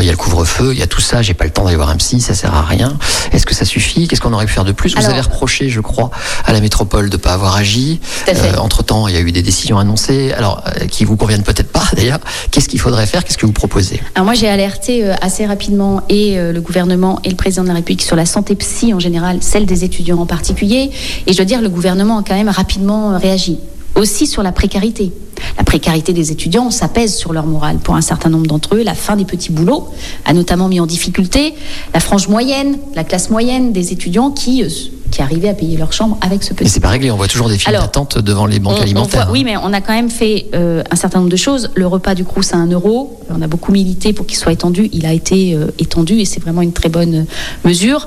il 0.00 0.04
y 0.04 0.08
a 0.08 0.12
le 0.12 0.16
couvre-feu, 0.16 0.72
il 0.72 0.78
y 0.78 0.82
a 0.82 0.86
tout 0.86 1.00
ça, 1.00 1.22
j'ai 1.22 1.34
pas 1.34 1.44
le 1.44 1.50
temps 1.50 1.64
d'aller 1.64 1.76
voir 1.76 1.90
un 1.90 1.96
psy, 1.96 2.20
ça 2.20 2.34
sert 2.34 2.54
à 2.54 2.62
rien. 2.62 2.96
Est-ce 3.32 3.46
que 3.46 3.54
ça 3.54 3.64
suffit? 3.64 4.06
Qu'est-ce 4.08 4.20
qu'on 4.20 4.32
aurait 4.32 4.46
pu 4.46 4.52
faire 4.52 4.64
de 4.64 4.72
plus? 4.72 4.94
Vous 4.94 5.04
avez 5.04 5.20
reproché, 5.20 5.68
je 5.68 5.80
crois, 5.80 6.10
à 6.44 6.52
la 6.52 6.60
métropole 6.60 7.10
de 7.10 7.16
ne 7.16 7.20
pas 7.20 7.32
avoir 7.32 7.56
agi. 7.56 7.87
Euh, 8.28 8.56
entre 8.58 8.82
temps, 8.82 9.08
il 9.08 9.14
y 9.14 9.16
a 9.16 9.20
eu 9.20 9.32
des 9.32 9.42
décisions 9.42 9.78
annoncées, 9.78 10.32
alors 10.32 10.62
euh, 10.66 10.86
qui 10.86 11.04
vous 11.04 11.16
conviennent 11.16 11.42
peut-être 11.42 11.70
pas 11.72 11.84
d'ailleurs. 11.96 12.20
Qu'est-ce 12.50 12.68
qu'il 12.68 12.80
faudrait 12.80 13.06
faire? 13.06 13.24
Qu'est-ce 13.24 13.38
que 13.38 13.46
vous 13.46 13.52
proposez? 13.52 14.00
Alors 14.14 14.24
moi, 14.24 14.34
j'ai 14.34 14.48
alerté 14.48 15.04
euh, 15.04 15.14
assez 15.20 15.46
rapidement 15.46 16.02
et 16.08 16.36
le 16.38 16.60
gouvernement 16.60 17.20
et 17.24 17.30
le 17.30 17.36
président 17.36 17.62
de 17.62 17.68
la 17.68 17.74
République 17.74 18.02
sur 18.02 18.16
la 18.16 18.26
santé 18.26 18.54
psy 18.56 18.92
en 18.94 19.00
général, 19.00 19.38
celle 19.40 19.66
des 19.66 19.84
étudiants 19.84 20.18
en 20.18 20.26
particulier. 20.26 20.90
Et 21.26 21.32
je 21.32 21.36
dois 21.36 21.44
dire, 21.44 21.60
le 21.60 21.68
gouvernement 21.68 22.18
a 22.18 22.22
quand 22.22 22.34
même 22.34 22.48
rapidement 22.48 23.18
réagi. 23.18 23.58
Aussi 23.98 24.26
sur 24.26 24.42
la 24.42 24.52
précarité. 24.52 25.12
La 25.56 25.64
précarité 25.64 26.12
des 26.12 26.30
étudiants, 26.30 26.70
ça 26.70 26.88
pèse 26.88 27.16
sur 27.16 27.32
leur 27.32 27.46
morale. 27.46 27.78
Pour 27.78 27.96
un 27.96 28.00
certain 28.00 28.30
nombre 28.30 28.46
d'entre 28.46 28.76
eux, 28.76 28.82
la 28.82 28.94
fin 28.94 29.16
des 29.16 29.24
petits 29.24 29.50
boulots 29.50 29.88
a 30.24 30.32
notamment 30.32 30.68
mis 30.68 30.80
en 30.80 30.86
difficulté 30.86 31.54
la 31.92 32.00
frange 32.00 32.28
moyenne, 32.28 32.78
la 32.94 33.04
classe 33.04 33.28
moyenne 33.30 33.72
des 33.72 33.92
étudiants 33.92 34.30
qui 34.30 34.62
qui 35.10 35.22
arrivaient 35.22 35.48
à 35.48 35.54
payer 35.54 35.76
leur 35.76 35.92
chambre 35.92 36.18
avec 36.20 36.42
ce 36.42 36.52
petit. 36.52 36.64
Mais 36.64 36.70
c'est 36.70 36.80
pas 36.80 36.90
réglé, 36.90 37.10
on 37.10 37.16
voit 37.16 37.28
toujours 37.28 37.48
des 37.48 37.58
files 37.58 37.72
d'attente 37.72 38.18
devant 38.18 38.46
les 38.46 38.58
banques 38.58 38.76
on, 38.78 38.82
alimentaires. 38.82 39.22
On 39.22 39.24
voit, 39.24 39.32
oui, 39.32 39.44
mais 39.44 39.56
on 39.56 39.72
a 39.72 39.80
quand 39.80 39.94
même 39.94 40.10
fait 40.10 40.46
euh, 40.54 40.82
un 40.90 40.96
certain 40.96 41.18
nombre 41.18 41.30
de 41.30 41.36
choses. 41.36 41.70
Le 41.74 41.86
repas 41.86 42.14
du 42.14 42.24
Crous 42.24 42.52
à 42.52 42.56
1 42.56 42.66
euro, 42.68 43.18
on 43.30 43.40
a 43.42 43.46
beaucoup 43.46 43.72
milité 43.72 44.12
pour 44.12 44.26
qu'il 44.26 44.36
soit 44.36 44.52
étendu. 44.52 44.88
Il 44.92 45.06
a 45.06 45.12
été 45.12 45.54
euh, 45.54 45.68
étendu 45.78 46.18
et 46.20 46.24
c'est 46.24 46.40
vraiment 46.40 46.62
une 46.62 46.72
très 46.72 46.88
bonne 46.88 47.26
mesure. 47.64 48.06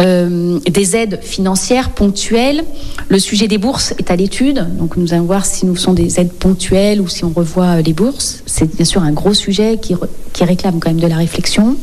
Euh, 0.00 0.58
des 0.60 0.96
aides 0.96 1.20
financières 1.22 1.90
ponctuelles. 1.90 2.64
Le 3.08 3.18
sujet 3.18 3.48
des 3.48 3.58
bourses 3.58 3.92
est 3.98 4.10
à 4.10 4.16
l'étude, 4.16 4.66
donc 4.78 4.96
nous 4.96 5.12
allons 5.12 5.24
voir 5.24 5.44
si 5.44 5.66
nous 5.66 5.76
sont 5.76 5.92
des 5.92 6.20
aides 6.20 6.32
ponctuelles 6.32 7.00
ou 7.00 7.08
si 7.08 7.24
on 7.24 7.30
revoit 7.30 7.80
les 7.82 7.92
bourses. 7.92 8.42
C'est 8.46 8.74
bien 8.74 8.84
sûr 8.84 9.02
un 9.02 9.12
gros 9.12 9.34
sujet 9.34 9.78
qui, 9.80 9.94
qui 10.32 10.44
réclame 10.44 10.80
quand 10.80 10.90
même 10.90 11.00
de 11.00 11.06
la 11.06 11.16
réflexion. 11.16 11.76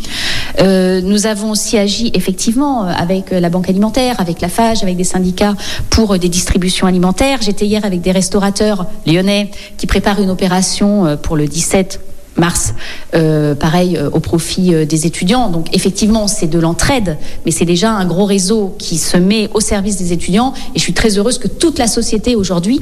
Euh, 0.59 1.01
nous 1.01 1.27
avons 1.27 1.51
aussi 1.51 1.77
agi 1.77 2.11
effectivement 2.13 2.83
avec 2.83 3.31
la 3.31 3.49
Banque 3.49 3.69
alimentaire, 3.69 4.19
avec 4.19 4.41
la 4.41 4.49
FAGE, 4.49 4.83
avec 4.83 4.97
des 4.97 5.03
syndicats 5.03 5.55
pour 5.89 6.17
des 6.17 6.29
distributions 6.29 6.87
alimentaires. 6.87 7.39
J'étais 7.41 7.65
hier 7.65 7.85
avec 7.85 8.01
des 8.01 8.11
restaurateurs 8.11 8.87
lyonnais 9.05 9.51
qui 9.77 9.85
préparent 9.85 10.21
une 10.21 10.29
opération 10.31 11.17
pour 11.21 11.35
le 11.35 11.47
17 11.47 11.99
mars, 12.37 12.73
euh, 13.15 13.55
pareil 13.55 13.97
euh, 13.97 14.09
au 14.11 14.19
profit 14.19 14.73
euh, 14.73 14.85
des 14.85 15.05
étudiants. 15.05 15.49
Donc 15.49 15.75
effectivement, 15.75 16.27
c'est 16.27 16.47
de 16.47 16.59
l'entraide, 16.59 17.17
mais 17.45 17.51
c'est 17.51 17.65
déjà 17.65 17.91
un 17.91 18.05
gros 18.05 18.25
réseau 18.25 18.75
qui 18.79 18.97
se 18.97 19.17
met 19.17 19.49
au 19.53 19.59
service 19.59 19.97
des 19.97 20.13
étudiants. 20.13 20.53
Et 20.75 20.79
je 20.79 20.83
suis 20.83 20.93
très 20.93 21.17
heureuse 21.17 21.37
que 21.37 21.47
toute 21.47 21.79
la 21.79 21.87
société 21.87 22.35
aujourd'hui 22.35 22.81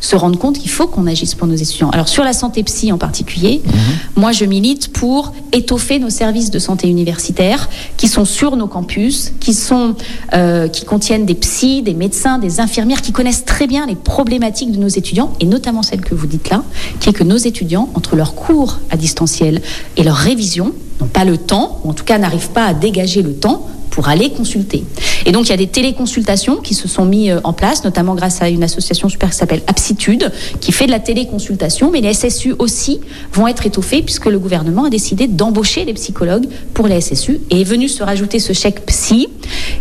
se 0.00 0.16
rendre 0.16 0.38
compte 0.38 0.58
qu'il 0.58 0.70
faut 0.70 0.86
qu'on 0.86 1.06
agisse 1.06 1.34
pour 1.34 1.46
nos 1.46 1.54
étudiants. 1.54 1.90
Alors 1.90 2.08
sur 2.08 2.24
la 2.24 2.32
santé 2.32 2.62
psy 2.62 2.92
en 2.92 2.98
particulier, 2.98 3.62
mmh. 3.64 4.20
moi 4.20 4.32
je 4.32 4.44
milite 4.44 4.92
pour 4.92 5.32
étoffer 5.52 5.98
nos 5.98 6.10
services 6.10 6.50
de 6.50 6.58
santé 6.58 6.88
universitaire 6.88 7.68
qui 7.96 8.08
sont 8.08 8.24
sur 8.24 8.56
nos 8.56 8.66
campus, 8.66 9.32
qui, 9.40 9.54
sont, 9.54 9.94
euh, 10.34 10.68
qui 10.68 10.84
contiennent 10.84 11.26
des 11.26 11.34
psys, 11.34 11.82
des 11.82 11.94
médecins, 11.94 12.38
des 12.38 12.60
infirmières, 12.60 13.02
qui 13.02 13.12
connaissent 13.12 13.44
très 13.44 13.66
bien 13.66 13.86
les 13.86 13.94
problématiques 13.94 14.72
de 14.72 14.78
nos 14.78 14.88
étudiants, 14.88 15.32
et 15.40 15.46
notamment 15.46 15.82
celle 15.82 16.00
que 16.00 16.14
vous 16.14 16.26
dites 16.26 16.50
là, 16.50 16.62
qui 17.00 17.10
est 17.10 17.12
que 17.12 17.24
nos 17.24 17.36
étudiants, 17.36 17.88
entre 17.94 18.16
leurs 18.16 18.34
cours 18.34 18.78
à 18.90 18.96
distanciel 18.96 19.62
et 19.96 20.02
leurs 20.02 20.16
révisions, 20.16 20.72
n'ont 21.00 21.06
pas 21.06 21.24
le 21.24 21.36
temps, 21.36 21.80
ou 21.84 21.90
en 21.90 21.94
tout 21.94 22.04
cas 22.04 22.18
n'arrivent 22.18 22.50
pas 22.50 22.66
à 22.66 22.74
dégager 22.74 23.22
le 23.22 23.34
temps 23.34 23.68
pour 23.96 24.10
aller 24.10 24.28
consulter. 24.28 24.84
Et 25.24 25.32
donc 25.32 25.46
il 25.46 25.48
y 25.48 25.54
a 25.54 25.56
des 25.56 25.68
téléconsultations 25.68 26.56
qui 26.56 26.74
se 26.74 26.86
sont 26.86 27.06
mis 27.06 27.30
euh, 27.30 27.40
en 27.44 27.54
place, 27.54 27.82
notamment 27.82 28.14
grâce 28.14 28.42
à 28.42 28.50
une 28.50 28.62
association 28.62 29.08
super 29.08 29.30
qui 29.30 29.36
s'appelle 29.36 29.62
Aptitude, 29.68 30.30
qui 30.60 30.70
fait 30.70 30.84
de 30.84 30.90
la 30.90 31.00
téléconsultation, 31.00 31.90
mais 31.90 32.02
les 32.02 32.12
SSU 32.12 32.54
aussi 32.58 33.00
vont 33.32 33.48
être 33.48 33.64
étoffés 33.64 34.02
puisque 34.02 34.26
le 34.26 34.38
gouvernement 34.38 34.84
a 34.84 34.90
décidé 34.90 35.28
d'embaucher 35.28 35.86
les 35.86 35.94
psychologues 35.94 36.46
pour 36.74 36.88
les 36.88 37.00
SSU 37.00 37.40
et 37.48 37.62
est 37.62 37.64
venu 37.64 37.88
se 37.88 38.02
rajouter 38.02 38.38
ce 38.38 38.52
chèque 38.52 38.84
psy, 38.84 39.28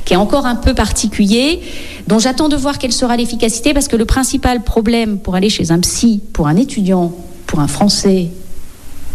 qui 0.05 0.13
est 0.13 0.17
encore 0.17 0.45
un 0.45 0.55
peu 0.55 0.74
particulier, 0.74 1.60
dont 2.07 2.17
j'attends 2.17 2.48
de 2.48 2.55
voir 2.55 2.77
quelle 2.77 2.93
sera 2.93 3.17
l'efficacité, 3.17 3.74
parce 3.74 3.89
que 3.89 3.98
le 3.98 4.05
principal 4.05 4.63
problème 4.63 5.17
pour 5.17 5.36
aller 5.36 5.50
chez 5.50 5.72
un 5.72 5.79
psy, 5.79 6.22
pour 6.31 6.48
un 6.48 6.55
étudiant, 6.55 7.12
pour 7.48 7.60
un 7.60 7.67
français 7.67 8.29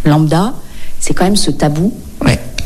lambda, 0.05 0.53
c'est 0.99 1.15
quand 1.15 1.23
même 1.23 1.35
ce 1.35 1.49
tabou 1.49 1.91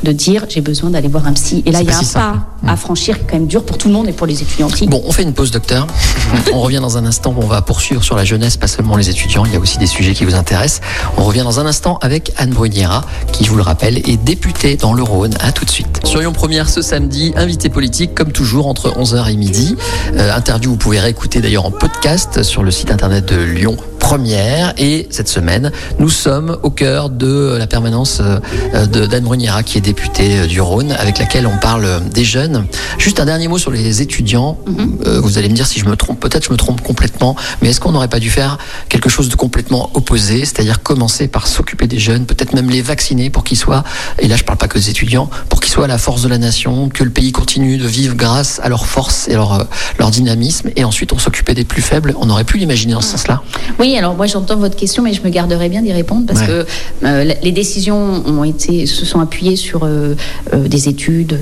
de 0.04 0.12
dire 0.12 0.46
j'ai 0.50 0.62
besoin 0.62 0.90
d'aller 0.90 1.08
voir 1.08 1.28
un 1.28 1.34
psy. 1.34 1.64
Et 1.66 1.72
là, 1.72 1.82
il 1.82 1.88
y 1.88 1.92
a 1.92 1.98
un 1.98 2.04
pas 2.04 2.48
à 2.68 2.78
franchir 2.78 3.18
qui 3.18 3.24
est 3.24 3.28
quand 3.28 3.38
même 3.38 3.48
dur 3.48 3.64
pour 3.64 3.78
tout 3.78 3.88
le 3.88 3.94
monde 3.94 4.08
et 4.08 4.14
pour 4.14 4.28
les 4.28 4.42
étudiants 4.42 4.68
aussi. 4.68 4.88
Bon, 4.88 5.02
on 5.06 5.12
fait 5.12 5.24
une 5.24 5.34
pause, 5.34 5.52
docteur. 5.52 5.88
on 6.54 6.60
revient 6.60 6.80
dans 6.82 6.98
un 6.98 7.06
instant. 7.06 7.34
On 7.38 7.48
va 7.48 7.62
poursuivre 7.62 8.04
sur 8.04 8.16
la 8.16 8.26
jeunesse, 8.26 8.58
pas 8.58 8.68
seulement 8.68 8.98
les 8.98 9.10
étudiants. 9.10 9.46
Il 9.46 9.54
y 9.54 9.56
a 9.56 9.60
aussi 9.60 9.78
des 9.78 9.88
sujets 9.88 10.14
qui 10.14 10.26
vous 10.26 10.36
intéressent. 10.36 10.82
On 11.18 11.24
revient 11.24 11.44
dans 11.44 11.60
un 11.60 11.66
instant 11.66 11.98
avec 12.02 12.32
Anne 12.38 12.52
Bruniera, 12.52 13.06
qui, 13.32 13.44
je 13.44 13.50
vous 13.50 13.58
le 13.58 13.64
rappelle, 13.64 13.98
est 13.98 14.18
députée 14.18 14.78
dans 14.78 14.94
le 14.94 15.04
Rhône. 15.04 15.36
À 15.40 15.52
tout 15.52 15.66
de 15.66 15.70
suite. 15.70 16.02
Sur 16.04 16.20
Lyon 16.20 16.34
Première, 16.34 16.70
ce 16.70 16.82
samedi, 16.82 17.34
invité 17.36 17.70
politique, 17.70 18.16
comme 18.16 18.32
toujours, 18.32 18.68
entre 18.68 18.90
11h 18.98 19.32
et 19.32 19.36
midi. 19.36 19.76
Euh, 20.16 20.34
interview, 20.36 20.72
vous 20.72 20.78
pouvez 20.78 21.00
réécouter 21.00 21.42
d'ailleurs 21.42 21.66
en 21.66 21.72
podcast 21.72 22.44
sur 22.44 22.64
le 22.64 22.72
site 22.72 22.92
internet 22.92 23.26
de 23.26 23.38
Lyon 23.38 23.78
première 24.06 24.76
et 24.78 25.08
cette 25.10 25.28
semaine 25.28 25.72
nous 25.98 26.12
sommes 26.12 26.60
au 26.62 26.70
cœur 26.70 27.10
de 27.10 27.56
la 27.58 27.66
permanence 27.66 28.22
euh, 28.22 28.86
d'Anne 28.86 29.24
Bruniera 29.24 29.64
qui 29.64 29.80
est 29.80 29.82
députée 29.82 30.42
euh, 30.42 30.46
du 30.46 30.62
Rhône 30.62 30.92
avec 30.92 31.18
laquelle 31.18 31.48
on 31.48 31.58
parle 31.58 31.88
des 32.14 32.24
jeunes. 32.24 32.68
Juste 33.00 33.20
un 33.20 33.26
dernier 33.26 33.48
mot 33.48 33.58
sur 33.58 33.72
les 33.72 34.04
étudiants. 34.04 34.60
Mhm. 34.68 34.98
Euh, 35.08 35.20
vous 35.22 35.40
allez 35.40 35.50
me 35.50 35.56
dire 35.56 35.66
si 35.66 35.80
je 35.80 35.86
me 35.86 35.96
trompe, 35.96 36.20
peut-être 36.20 36.46
je 36.46 36.52
me 36.52 36.56
trompe 36.56 36.82
complètement, 36.82 37.36
mais 37.64 37.70
est-ce 37.70 37.80
qu'on 37.80 37.94
n'aurait 37.94 38.08
pas 38.08 38.20
dû 38.20 38.30
faire 38.30 38.60
quelque 38.90 39.10
chose 39.10 39.28
de 39.28 39.36
complètement 39.36 39.90
opposé, 39.96 40.42
c'est-à-dire 40.42 40.84
commencer 40.84 41.28
par 41.28 41.48
s'occuper 41.48 41.88
des 41.88 41.98
jeunes, 41.98 42.28
peut-être 42.28 42.54
même 42.54 42.70
les 42.70 42.84
vacciner 42.84 43.32
pour 43.32 43.44
qu'ils 43.44 43.58
soient, 43.58 43.84
et 44.20 44.28
là 44.28 44.36
je 44.36 44.44
parle 44.44 44.60
pas 44.60 44.68
que 44.68 44.78
des 44.78 44.92
étudiants, 44.92 45.32
pour 45.50 45.62
qu'ils 45.62 45.74
soient 45.74 45.88
la 45.88 45.98
force 45.98 46.22
de 46.22 46.30
la 46.30 46.38
nation, 46.38 46.90
que 46.90 47.04
le 47.04 47.10
pays 47.10 47.32
continue 47.32 47.80
de 47.80 47.88
vivre 47.88 48.14
grâce 48.16 48.62
à 48.64 48.70
leur 48.70 48.86
force 48.86 49.28
et 49.30 49.34
leur, 49.34 49.68
leur 49.98 50.12
dynamisme, 50.12 50.70
et 50.76 50.84
ensuite 50.84 51.12
on 51.12 51.18
s'occupait 51.18 51.56
des 51.56 51.66
plus 51.66 51.82
faibles. 51.82 52.14
On 52.20 52.30
aurait 52.30 52.44
pu 52.44 52.60
l'imaginer 52.60 52.94
dans 52.94 53.02
ce 53.02 53.10
sens-là. 53.10 53.42
Oui, 53.80 53.95
alors 53.98 54.16
moi 54.16 54.26
j'entends 54.28 54.58
votre 54.58 54.76
question, 54.76 55.04
mais 55.04 55.14
je 55.14 55.22
me 55.22 55.30
garderai 55.30 55.70
bien 55.70 55.82
d'y 55.82 55.92
répondre 55.92 56.26
parce 56.28 56.42
que 56.42 56.66
euh, 57.04 57.34
les 57.42 57.52
décisions 57.52 58.24
ont 58.26 58.44
été, 58.44 58.86
se 58.86 59.06
sont 59.06 59.20
appuyées 59.20 59.56
sur 59.56 59.84
euh, 59.84 60.16
euh, 60.54 60.68
des 60.68 60.90
études 60.90 61.38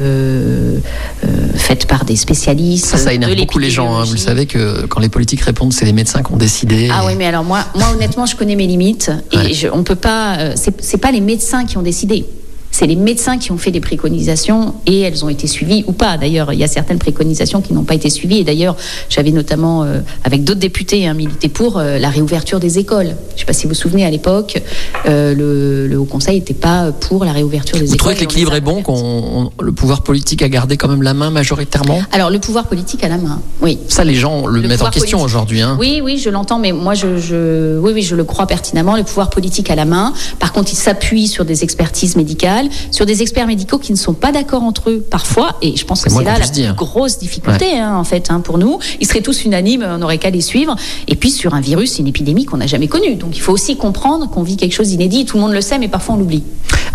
faites 1.55 1.88
par 1.88 2.05
des 2.05 2.15
spécialistes. 2.15 2.86
Ça, 2.86 2.98
ça 2.98 3.13
énerve 3.13 3.36
beaucoup 3.36 3.60
les 3.60 3.69
gens. 3.69 3.95
Hein. 3.95 4.03
Vous 4.03 4.13
le 4.13 4.19
savez 4.19 4.45
que 4.45 4.86
quand 4.88 5.00
les 5.00 5.10
politiques 5.10 5.41
répondent, 5.41 5.72
c'est 5.72 5.86
les 5.86 5.93
médecins 5.93 6.22
qui 6.24 6.31
ont 6.31 6.38
décidé. 6.38 6.89
Ah 6.91 7.03
oui, 7.05 7.13
mais 7.17 7.25
alors 7.25 7.43
moi, 7.43 7.60
moi 7.75 7.88
honnêtement, 7.93 8.25
je 8.25 8.36
connais 8.36 8.55
mes 8.55 8.67
limites 8.67 9.12
et 9.31 9.53
je, 9.53 9.67
on 9.72 9.83
peut 9.83 9.95
pas. 9.95 10.38
c'est 10.55 10.98
pas 10.98 11.12
les 11.12 11.22
médecins 11.22 11.65
qui 11.65 11.77
ont 11.77 11.81
décidé 11.81 12.25
c'est 12.73 12.87
les 12.87 12.95
médecins 12.95 13.37
qui 13.37 13.51
ont 13.51 13.57
fait 13.59 13.69
des 13.69 13.79
préconisations 13.79 14.73
et 14.87 15.01
elles 15.01 15.23
ont 15.23 15.29
été 15.29 15.45
suivies 15.45 15.83
ou 15.85 15.91
pas. 15.91 16.17
D'ailleurs, 16.17 16.51
il 16.53 16.59
y 16.59 16.63
a 16.63 16.67
certaines 16.67 16.97
préconisations 16.97 17.61
qui 17.61 17.71
n'ont 17.71 17.83
pas 17.83 17.93
été 17.93 18.09
suivies. 18.09 18.39
Et 18.39 18.43
d'ailleurs, 18.43 18.75
j'avais 19.09 19.29
notamment, 19.29 19.83
euh, 19.83 19.99
avec 20.23 20.43
d'autres 20.43 20.59
députés, 20.59 21.05
hein, 21.05 21.13
milité 21.13 21.49
pour 21.49 21.77
euh, 21.77 21.99
la 21.99 22.09
réouverture 22.09 22.59
des 22.59 22.79
écoles. 22.79 23.15
Je 23.29 23.33
ne 23.35 23.39
sais 23.39 23.45
pas 23.45 23.53
si 23.53 23.67
vous 23.67 23.69
vous 23.69 23.75
souvenez, 23.75 24.05
à 24.05 24.09
l'époque, 24.09 24.59
euh, 25.05 25.35
le, 25.35 25.87
le, 25.87 25.99
Haut 25.99 26.05
Conseil 26.05 26.39
n'était 26.39 26.55
pas 26.55 26.91
pour 26.91 27.25
la 27.25 27.31
réouverture 27.31 27.77
des 27.77 27.85
vous 27.85 27.93
écoles. 27.93 27.97
Vous 27.97 27.97
trouvez 27.97 28.15
que 28.15 28.21
l'équilibre 28.21 28.55
est 28.55 28.61
bon, 28.61 28.81
qu'on 28.81 29.51
le 29.61 29.71
pouvoir 29.71 30.01
politique 30.01 30.41
a 30.41 30.49
gardé 30.49 30.75
quand 30.75 30.87
même 30.87 31.03
la 31.03 31.13
main 31.13 31.29
majoritairement? 31.29 32.01
Alors, 32.11 32.31
le 32.31 32.39
pouvoir 32.39 32.65
politique 32.65 33.03
a 33.03 33.07
la 33.07 33.19
main, 33.19 33.39
oui. 33.61 33.77
Ça, 33.87 34.03
les 34.03 34.15
gens 34.15 34.47
le, 34.47 34.61
le 34.61 34.67
mettent 34.67 34.81
en 34.81 34.89
question 34.89 35.21
aujourd'hui. 35.21 35.61
Hein. 35.61 35.77
Oui, 35.79 36.01
oui, 36.03 36.17
je 36.17 36.31
l'entends, 36.31 36.57
mais 36.57 36.71
moi, 36.71 36.95
je, 36.95 37.19
je, 37.19 37.77
oui, 37.77 37.91
oui, 37.93 38.01
je 38.01 38.15
le 38.15 38.23
crois 38.23 38.47
pertinemment. 38.47 38.97
Le 38.97 39.03
pouvoir 39.03 39.29
politique 39.29 39.69
a 39.69 39.75
la 39.75 39.85
main. 39.85 40.11
Par 40.39 40.53
contre, 40.53 40.71
il 40.73 40.77
s'appuie 40.77 41.27
sur 41.27 41.45
des 41.45 41.63
expertises 41.63 42.15
médicales 42.15 42.62
sur 42.91 43.05
des 43.05 43.22
experts 43.22 43.48
médicaux 43.48 43.77
qui 43.77 43.91
ne 43.91 43.98
sont 43.98 44.13
pas 44.13 44.32
d'accord 44.32 44.63
entre 44.63 44.89
eux 44.89 45.05
parfois, 45.10 45.55
et 45.62 45.75
je 45.75 45.86
pense 45.86 46.03
que 46.03 46.10
c'est 46.10 46.24
là 46.24 46.38
la 46.38 46.48
plus 46.48 46.74
grosse 46.75 47.17
difficulté 47.17 47.65
ouais. 47.65 47.79
hein, 47.79 47.96
en 47.96 48.03
fait 48.03 48.29
hein, 48.29 48.39
pour 48.39 48.58
nous. 48.58 48.79
Ils 49.00 49.08
seraient 49.08 49.22
tous 49.22 49.46
unanimes, 49.46 49.86
on 49.88 49.98
n'aurait 50.00 50.17
qu'à 50.17 50.29
les 50.29 50.41
suivre. 50.41 50.75
Et 51.08 51.15
puis 51.15 51.32
sur 51.32 51.53
un 51.53 51.62
virus, 51.62 52.00
une 52.00 52.08
épidémie 52.08 52.46
qu'on 52.46 52.58
n'a 52.58 52.67
jamais 52.67 52.88
connue. 52.88 53.15
Donc 53.15 53.36
il 53.36 53.41
faut 53.41 53.53
aussi 53.53 53.77
comprendre 53.77 54.29
qu'on 54.29 54.43
vit 54.43 54.58
quelque 54.58 54.74
chose 54.74 54.89
d'inédit. 54.89 55.25
Tout 55.25 55.38
le 55.38 55.43
monde 55.43 55.53
le 55.53 55.62
sait, 55.62 55.79
mais 55.79 55.88
parfois 55.88 56.15
on 56.15 56.17
l'oublie. 56.17 56.43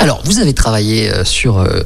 Alors, 0.00 0.20
vous 0.24 0.38
avez 0.38 0.54
travaillé 0.54 1.10
euh, 1.10 1.24
sur 1.24 1.58
euh, 1.58 1.80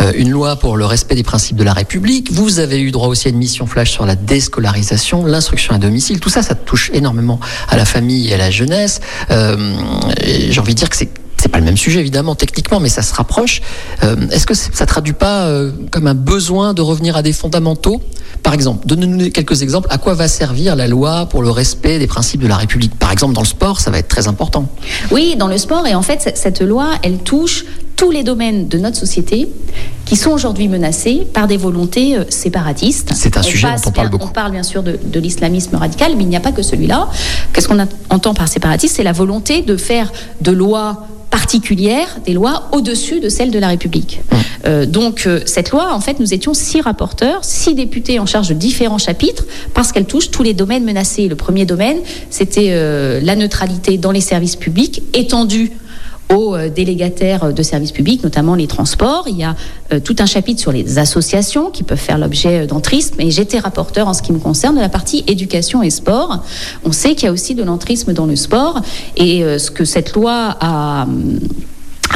euh, 0.00 0.12
une 0.16 0.30
loi 0.30 0.56
pour 0.56 0.78
le 0.78 0.86
respect 0.86 1.14
des 1.14 1.22
principes 1.22 1.56
de 1.56 1.64
la 1.64 1.74
République. 1.74 2.32
Vous 2.32 2.60
avez 2.60 2.80
eu 2.80 2.90
droit 2.90 3.08
aussi 3.08 3.28
à 3.28 3.30
une 3.30 3.36
mission 3.36 3.66
flash 3.66 3.90
sur 3.90 4.06
la 4.06 4.14
déscolarisation, 4.16 5.26
l'instruction 5.26 5.74
à 5.74 5.78
domicile. 5.78 6.18
Tout 6.18 6.30
ça, 6.30 6.42
ça 6.42 6.54
touche 6.54 6.90
énormément 6.94 7.40
à 7.68 7.76
la 7.76 7.84
famille 7.84 8.28
et 8.28 8.34
à 8.34 8.38
la 8.38 8.50
jeunesse. 8.50 9.00
Euh, 9.30 9.76
J'ai 10.24 10.60
envie 10.60 10.74
de 10.74 10.78
dire 10.78 10.88
que 10.88 10.96
c'est 10.96 11.10
c'est 11.40 11.48
pas 11.48 11.58
le 11.58 11.64
même 11.64 11.76
sujet 11.76 12.00
évidemment 12.00 12.34
techniquement, 12.34 12.80
mais 12.80 12.88
ça 12.88 13.02
se 13.02 13.14
rapproche. 13.14 13.62
Euh, 14.02 14.16
Est-ce 14.30 14.46
que 14.46 14.54
ça 14.54 14.86
traduit 14.86 15.12
pas 15.12 15.46
euh, 15.46 15.70
comme 15.90 16.06
un 16.06 16.14
besoin 16.14 16.74
de 16.74 16.82
revenir 16.82 17.16
à 17.16 17.22
des 17.22 17.32
fondamentaux? 17.32 18.00
Par 18.42 18.54
exemple, 18.54 18.86
donnez-nous 18.86 19.30
quelques 19.30 19.62
exemples. 19.62 19.88
À 19.90 19.98
quoi 19.98 20.14
va 20.14 20.28
servir 20.28 20.76
la 20.76 20.88
loi 20.88 21.26
pour 21.26 21.42
le 21.42 21.50
respect 21.50 21.98
des 21.98 22.06
principes 22.06 22.40
de 22.40 22.46
la 22.46 22.56
République? 22.56 22.94
Par 22.98 23.12
exemple, 23.12 23.34
dans 23.34 23.42
le 23.42 23.46
sport, 23.46 23.80
ça 23.80 23.90
va 23.90 23.98
être 23.98 24.08
très 24.08 24.28
important. 24.28 24.68
Oui, 25.10 25.36
dans 25.36 25.48
le 25.48 25.58
sport, 25.58 25.86
et 25.86 25.94
en 25.94 26.02
fait, 26.02 26.32
cette 26.34 26.60
loi, 26.60 26.90
elle 27.02 27.18
touche 27.18 27.64
tous 27.96 28.12
les 28.12 28.22
domaines 28.22 28.68
de 28.68 28.78
notre 28.78 28.96
société 28.96 29.48
qui 30.04 30.14
sont 30.14 30.30
aujourd'hui 30.30 30.68
menacés 30.68 31.26
par 31.32 31.48
des 31.48 31.56
volontés 31.56 32.16
euh, 32.16 32.24
séparatistes. 32.28 33.10
C'est 33.12 33.36
un 33.36 33.40
on 33.40 33.42
sujet 33.42 33.66
dont 33.66 33.88
on 33.88 33.90
parle 33.90 34.08
beaucoup. 34.08 34.28
On 34.28 34.32
parle 34.32 34.52
bien 34.52 34.62
sûr 34.62 34.84
de, 34.84 34.96
de 35.02 35.20
l'islamisme 35.20 35.74
radical, 35.74 36.12
mais 36.16 36.22
il 36.22 36.28
n'y 36.28 36.36
a 36.36 36.40
pas 36.40 36.52
que 36.52 36.62
celui-là. 36.62 37.08
Qu'est-ce 37.52 37.66
qu'on 37.66 37.84
entend 38.10 38.34
par 38.34 38.46
séparatiste 38.46 38.94
C'est 38.94 39.02
la 39.02 39.12
volonté 39.12 39.62
de 39.62 39.76
faire 39.76 40.12
de 40.40 40.52
lois 40.52 41.08
particulières, 41.30 42.18
des 42.24 42.32
lois 42.32 42.68
au-dessus 42.72 43.20
de 43.20 43.28
celles 43.28 43.50
de 43.50 43.58
la 43.58 43.68
République. 43.68 44.20
Mmh. 44.20 44.36
Euh, 44.66 44.86
donc 44.86 45.24
euh, 45.26 45.40
cette 45.46 45.70
loi, 45.70 45.94
en 45.94 46.00
fait, 46.00 46.20
nous 46.20 46.34
étions 46.34 46.54
six 46.54 46.80
rapporteurs, 46.80 47.44
six 47.44 47.74
députés 47.74 48.18
en 48.18 48.26
charge 48.26 48.48
de 48.48 48.54
différents 48.54 48.98
chapitres, 48.98 49.44
parce 49.74 49.92
qu'elle 49.92 50.06
touche 50.06 50.30
tous 50.30 50.42
les 50.42 50.54
domaines 50.54 50.84
menacés. 50.84 51.28
Le 51.28 51.36
premier 51.36 51.64
domaine, 51.64 51.98
c'était 52.30 52.70
euh, 52.70 53.20
la 53.22 53.36
neutralité 53.36 53.98
dans 53.98 54.10
les 54.10 54.20
services 54.20 54.56
publics, 54.56 55.02
étendue 55.14 55.72
aux 56.34 56.54
euh, 56.54 56.68
délégataires 56.68 57.52
de 57.52 57.62
services 57.62 57.92
publics, 57.92 58.22
notamment 58.22 58.54
les 58.54 58.66
transports. 58.66 59.24
Il 59.28 59.36
y 59.36 59.44
a 59.44 59.56
euh, 59.92 60.00
tout 60.00 60.16
un 60.18 60.26
chapitre 60.26 60.60
sur 60.60 60.72
les 60.72 60.98
associations 60.98 61.70
qui 61.70 61.82
peuvent 61.82 61.98
faire 61.98 62.18
l'objet 62.18 62.66
d'entrisme. 62.66 63.20
Et 63.20 63.30
j'étais 63.30 63.58
rapporteur 63.58 64.08
en 64.08 64.14
ce 64.14 64.22
qui 64.22 64.32
me 64.32 64.38
concerne 64.38 64.76
de 64.76 64.80
la 64.80 64.88
partie 64.88 65.24
éducation 65.26 65.82
et 65.82 65.90
sport. 65.90 66.42
On 66.84 66.92
sait 66.92 67.14
qu'il 67.14 67.24
y 67.24 67.28
a 67.28 67.32
aussi 67.32 67.54
de 67.54 67.62
l'entrisme 67.62 68.12
dans 68.12 68.26
le 68.26 68.36
sport. 68.36 68.80
Et 69.16 69.42
euh, 69.44 69.58
ce 69.58 69.70
que 69.70 69.84
cette 69.84 70.14
loi 70.14 70.56
a 70.60 71.06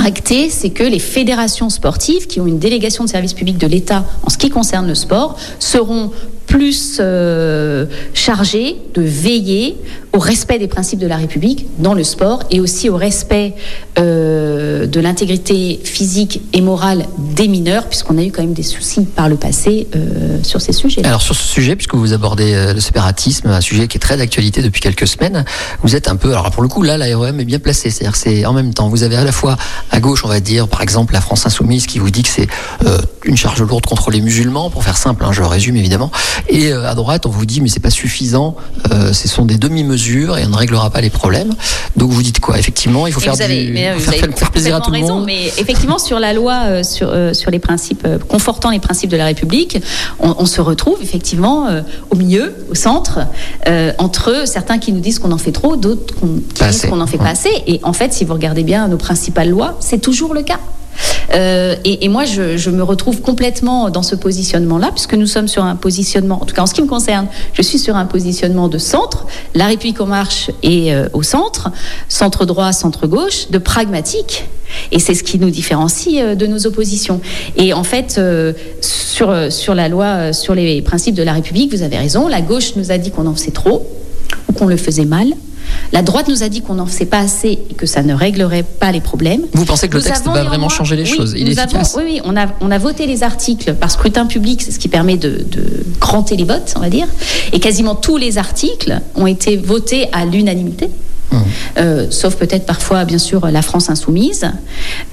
acté, 0.05 0.51
c'est 0.51 0.71
que 0.71 0.83
les 0.83 0.99
fédérations 0.99 1.71
sportives 1.71 2.27
qui 2.27 2.41
ont 2.41 2.47
une 2.47 2.59
délégation 2.59 3.05
de 3.05 3.09
service 3.09 3.35
public 3.35 3.59
de 3.59 3.67
l'État 3.67 4.05
en 4.25 4.31
ce 4.31 4.39
qui 4.39 4.51
concerne 4.51 4.87
le 4.87 4.95
sport 4.95 5.37
seront 5.59 6.11
plus 6.47 6.99
euh, 7.01 7.87
chargées 8.15 8.77
de 8.95 9.03
veiller 9.03 9.77
au 10.13 10.19
respect 10.19 10.59
des 10.59 10.69
principes 10.69 10.99
de 10.99 11.07
la 11.07 11.17
République 11.17 11.67
dans 11.79 11.95
le 11.95 12.05
sport 12.05 12.43
et 12.51 12.61
aussi 12.61 12.91
au 12.91 12.97
respect 12.97 13.55
euh, 13.99 14.87
de 14.87 15.01
l'intégrité 15.01 15.81
physique 15.83 16.43
et 16.53 16.61
morale 16.61 17.07
des 17.35 17.49
mineurs, 17.49 17.89
puisqu'on 17.89 18.19
a 18.19 18.23
eu 18.23 18.31
quand 18.31 18.43
même 18.43 18.53
des 18.53 18.63
soucis 18.63 19.05
par 19.05 19.31
le 19.31 19.37
passé 19.37 19.89
euh, 19.97 20.39
sur 20.43 20.61
ces 20.61 20.73
sujets. 20.73 21.05
Alors 21.05 21.23
sur 21.23 21.35
ce 21.35 21.43
sujet, 21.43 21.77
puisque 21.77 21.95
vous 21.95 22.13
abordez 22.13 22.53
euh, 22.53 22.75
le 22.75 22.81
séparatisme, 22.81 23.49
un 23.49 23.61
sujet 23.63 23.89
qui 23.89 23.97
est 23.97 24.01
très 24.01 24.19
d'actualité 24.19 24.61
depuis 24.61 24.83
quelques 24.83 25.07
semaines, 25.07 25.45
vous 25.83 25.97
êtes 25.97 26.09
un 26.09 26.17
peu, 26.17 26.31
alors 26.33 26.51
pour 26.51 26.63
le 26.63 26.69
coup 26.69 26.83
là, 26.83 26.99
l'AREM 26.99 27.41
est 27.41 27.47
bien 27.47 27.59
placé, 27.59 27.91
c'est-à-dire 27.91 28.17
c'est 28.17 28.45
en 28.45 28.53
même 28.53 28.75
temps, 28.75 28.89
vous 28.91 29.05
avez 29.05 29.17
à 29.17 29.25
la 29.25 29.33
fois 29.33 29.57
à 29.91 30.01
gauche, 30.01 30.25
on 30.27 30.29
va 30.29 30.41
dire, 30.41 30.69
par 30.69 30.83
exemple, 30.83 31.15
la 31.15 31.23
France 31.23 31.47
Insoumise 31.47 31.87
qui 31.87 31.99
vous 31.99 32.11
dit 32.11 32.23
que 32.23 32.29
c'est 32.29 32.49
euh, 32.85 32.99
une 33.25 33.37
charge 33.37 33.63
lourde 33.63 33.87
contre 33.87 34.11
les 34.11 34.21
musulmans, 34.21 34.69
pour 34.69 34.85
faire 34.85 34.99
simple, 34.99 35.25
hein, 35.25 35.33
je 35.33 35.43
résume 35.43 35.77
évidemment, 35.77 36.11
et 36.51 36.71
à 36.71 36.95
droite, 36.95 37.25
on 37.25 37.31
vous 37.31 37.47
dit 37.47 37.63
mais 37.63 37.69
c'est 37.69 37.81
pas 37.81 37.91
suffisant, 37.91 38.57
ce 38.91 39.29
sont 39.29 39.45
des 39.45 39.57
demi-mesures 39.57 40.02
et 40.11 40.45
on 40.45 40.49
ne 40.49 40.57
réglera 40.57 40.91
pas 40.91 41.01
les 41.01 41.11
problèmes. 41.11 41.53
Donc 41.97 42.11
vous 42.11 42.23
dites 42.23 42.41
quoi? 42.41 42.59
Effectivement, 42.59 43.07
il 43.07 43.13
faut 43.13 43.21
faire, 43.21 43.41
avez, 43.41 43.67
du, 43.67 43.73
mais, 43.73 43.99
faire, 43.99 44.29
faire 44.37 44.51
plaisir 44.51 44.77
à 44.77 44.81
tout 44.81 44.91
raison, 44.91 45.07
le 45.07 45.15
monde. 45.15 45.25
Mais 45.27 45.47
effectivement, 45.59 45.99
sur 45.99 46.19
la 46.19 46.33
loi, 46.33 46.63
euh, 46.65 46.83
sur, 46.83 47.09
euh, 47.11 47.33
sur 47.35 47.51
les 47.51 47.59
principes, 47.59 48.03
euh, 48.07 48.19
confortant 48.19 48.71
les 48.71 48.81
principes 48.81 49.11
de 49.11 49.17
la 49.17 49.27
République, 49.27 49.79
on, 50.21 50.35
on 50.39 50.47
se 50.47 50.61
retrouve 50.61 50.99
effectivement 51.03 51.69
au 52.11 52.17
milieu, 52.17 52.55
au 52.71 52.75
centre, 52.75 53.21
entre 53.99 54.43
certains 54.47 54.79
qui 54.79 54.93
nous 54.93 55.01
disent 55.01 55.19
qu'on 55.19 55.33
en 55.33 55.39
fait 55.39 55.53
trop, 55.53 55.77
d'autres 55.77 56.15
qui 56.55 56.61
Pas 56.61 56.69
disent 56.71 56.87
qu'on 56.87 57.01
en 57.01 57.07
fait 57.07 57.19
Ouais. 57.19 57.25
pas 57.25 57.31
assez. 57.31 57.51
Et 57.67 57.79
en 57.83 57.93
fait, 57.93 58.13
si 58.13 58.25
vous 58.25 58.33
regardez 58.33 58.63
bien 58.65 58.89
nos 58.89 58.97
principales 58.97 59.51
lois, 59.51 59.77
c'est 59.81 60.01
toujours 60.01 60.33
le 60.35 60.43
cas. 60.43 60.59
Euh, 61.35 61.77
et, 61.85 62.09
moi, 62.09 62.25
je, 62.25 62.71
me 62.71 62.83
retrouve 62.83 63.21
complètement 63.21 63.91
dans 63.91 64.03
ce 64.03 64.15
positionnement-là, 64.15 64.91
puisque 64.93 65.15
nous 65.15 65.27
sommes 65.27 65.49
sur 65.49 65.65
un 65.65 65.77
positionnement, 65.77 66.43
en 66.43 66.45
tout 66.45 66.55
cas 66.55 66.63
en 66.63 66.67
ce 66.67 66.75
qui 66.75 66.83
me 66.83 66.87
concerne, 66.87 67.27
je 67.55 67.63
suis 67.63 67.79
sur 67.79 67.97
un 67.97 68.07
positionnement 68.07 68.69
de 68.69 68.79
centre. 68.79 69.27
La 69.55 69.67
République 69.67 70.01
en 70.01 70.07
marche 70.07 70.51
est 70.63 70.93
euh, 70.93 71.09
au 71.13 71.23
centre, 71.23 71.71
centre 72.09 72.45
droit, 72.45 72.73
centre 72.73 73.07
gauche, 73.07 73.51
de 73.51 73.59
pragmatique. 73.59 74.45
Et 74.91 74.99
c'est 74.99 75.15
ce 75.15 75.23
qui 75.23 75.39
nous 75.39 75.51
différencie 75.51 76.23
euh, 76.23 76.35
de 76.35 76.47
nos 76.47 76.67
oppositions. 76.67 77.21
Et 77.57 77.73
en 77.73 77.85
fait, 77.85 78.21
sur, 78.81 79.53
sur 79.53 79.75
la 79.75 79.89
loi, 79.89 80.33
sur 80.33 80.55
les 80.55 80.83
principes 80.83 81.15
de 81.15 81.23
la 81.23 81.33
République, 81.33 81.75
vous 81.75 81.83
avez 81.83 81.99
raison, 81.99 82.29
la 82.29 82.41
gauche 82.41 82.77
nous 82.77 82.91
a 82.91 82.99
dit 82.99 83.11
qu'on 83.11 83.27
en 83.27 83.35
faisait 83.35 83.51
trop, 83.51 83.87
ou 84.49 84.53
qu'on 84.53 84.67
le 84.67 84.77
faisait 84.77 85.05
mal. 85.05 85.29
La 85.93 86.03
droite 86.03 86.29
nous 86.29 86.43
a 86.43 86.49
dit 86.49 86.63
qu'on 86.63 86.75
n'en 86.75 86.87
faisait 86.87 87.07
pas 87.07 87.19
assez 87.19 87.59
et 87.71 87.75
que 87.75 87.87
ça 87.87 88.03
ne 88.03 88.15
réglerait 88.15 88.63
pas 88.63 88.93
les 88.93 89.01
problèmes. 89.01 89.43
Vous 89.53 89.65
pensez 89.65 89.89
que 89.89 89.97
le 89.97 90.03
texte 90.03 90.25
va 90.27 90.45
vraiment 90.45 90.69
changer 90.69 90.97
les 90.97 91.03
oui, 91.03 91.17
choses 91.17 91.35
Il 91.37 91.49
est 91.51 91.59
avons- 91.59 91.69
efficace 91.71 91.95
Oui, 91.99 92.03
oui, 92.07 92.21
on 92.25 92.37
a, 92.37 92.47
on 92.61 92.71
a 92.71 92.79
voté 92.79 93.07
les 93.07 93.23
articles 93.23 93.75
par 93.75 93.91
scrutin 93.91 94.27
public, 94.27 94.63
c'est 94.63 94.71
ce 94.73 94.79
qui 94.79 94.89
permet 94.89 95.17
de, 95.17 95.45
de 95.51 95.85
cranter 96.01 96.37
les 96.37 96.45
votes, 96.45 96.73
on 96.77 96.81
va 96.81 96.89
dire. 96.91 97.07
Et 97.53 97.61
quasiment 97.61 97.95
tous 97.95 98.17
les 98.17 98.39
articles 98.39 99.01
ont 99.15 99.27
été 99.27 99.57
votés 99.57 100.09
à 100.13 100.25
l'unanimité. 100.25 100.89
Euh, 101.79 102.07
sauf 102.11 102.37
peut-être 102.37 102.67
parfois, 102.67 103.05
bien 103.05 103.19
sûr, 103.19 103.47
la 103.47 103.63
France 103.63 103.91
insoumise, 103.91 104.47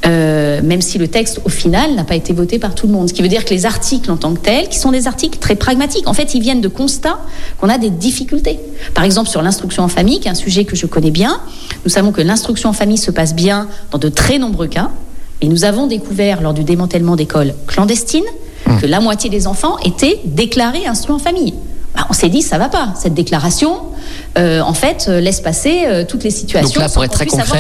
euh, 0.06 0.62
même 0.64 0.82
si 0.82 0.98
le 0.98 1.08
texte, 1.08 1.42
au 1.46 1.50
final, 1.50 1.96
n'a 1.96 2.04
pas 2.04 2.16
été 2.16 2.34
voté 2.34 2.60
par 2.60 2.76
tout 2.76 2.88
le 2.88 2.94
monde. 2.94 3.10
Ce 3.10 3.14
qui 3.14 3.22
veut 3.22 3.28
dire 3.28 3.46
que 3.46 3.54
les 3.54 3.66
articles 3.66 4.12
en 4.12 4.18
tant 4.18 4.34
que 4.34 4.40
tels, 4.40 4.70
qui 4.70 4.80
sont 4.80 4.92
des 4.92 5.08
articles 5.08 5.38
très 5.40 5.56
pragmatiques, 5.56 6.08
en 6.08 6.14
fait, 6.14 6.36
ils 6.36 6.42
viennent 6.42 6.62
de 6.62 6.68
constats 6.68 7.20
qu'on 7.60 7.70
a 7.70 7.78
des 7.78 7.90
difficultés. 7.90 8.60
Par 8.94 9.04
exemple, 9.04 9.30
sur 9.30 9.42
l'instruction 9.42 9.84
en 9.84 9.88
famille, 9.88 10.20
qui 10.20 10.28
est 10.28 10.32
un 10.32 10.36
sujet 10.36 10.66
que 10.66 10.76
je 10.76 10.86
connais 10.86 11.12
bien, 11.12 11.40
nous 11.84 11.90
savons 11.90 12.12
que 12.12 12.22
l'instruction 12.22 12.70
en 12.70 12.74
famille 12.74 12.98
se 12.98 13.12
passe 13.12 13.36
bien 13.36 13.68
dans 13.92 13.98
de 13.98 14.10
très 14.10 14.38
nombreux 14.38 14.68
cas. 14.68 14.90
Et 15.42 15.48
nous 15.48 15.64
avons 15.64 15.88
découvert 15.88 16.42
lors 16.42 16.54
du 16.54 16.66
démantèlement 16.66 17.16
d'écoles 17.16 17.54
clandestines 17.66 18.26
que 18.82 18.86
la 18.86 19.00
moitié 19.00 19.30
des 19.30 19.48
enfants 19.48 19.78
étaient 19.86 20.20
déclarés 20.26 20.86
instruits 20.86 21.16
en 21.16 21.20
famille. 21.20 21.54
Bah, 21.96 22.06
on 22.10 22.14
s'est 22.14 22.30
dit, 22.30 22.42
ça 22.42 22.58
va 22.58 22.70
pas. 22.70 22.94
Cette 22.96 23.14
déclaration, 23.14 23.78
euh, 24.38 24.62
en 24.62 24.74
fait, 24.74 25.08
euh, 25.08 25.20
laisse 25.20 25.42
passer 25.42 25.86
euh, 25.86 26.06
toutes 26.08 26.24
les 26.24 26.30
situations. 26.32 26.70
Donc 26.70 26.78
là, 26.78 26.90
pour 26.90 27.04
être 27.04 27.14
très 27.14 27.26
concret, 27.26 27.60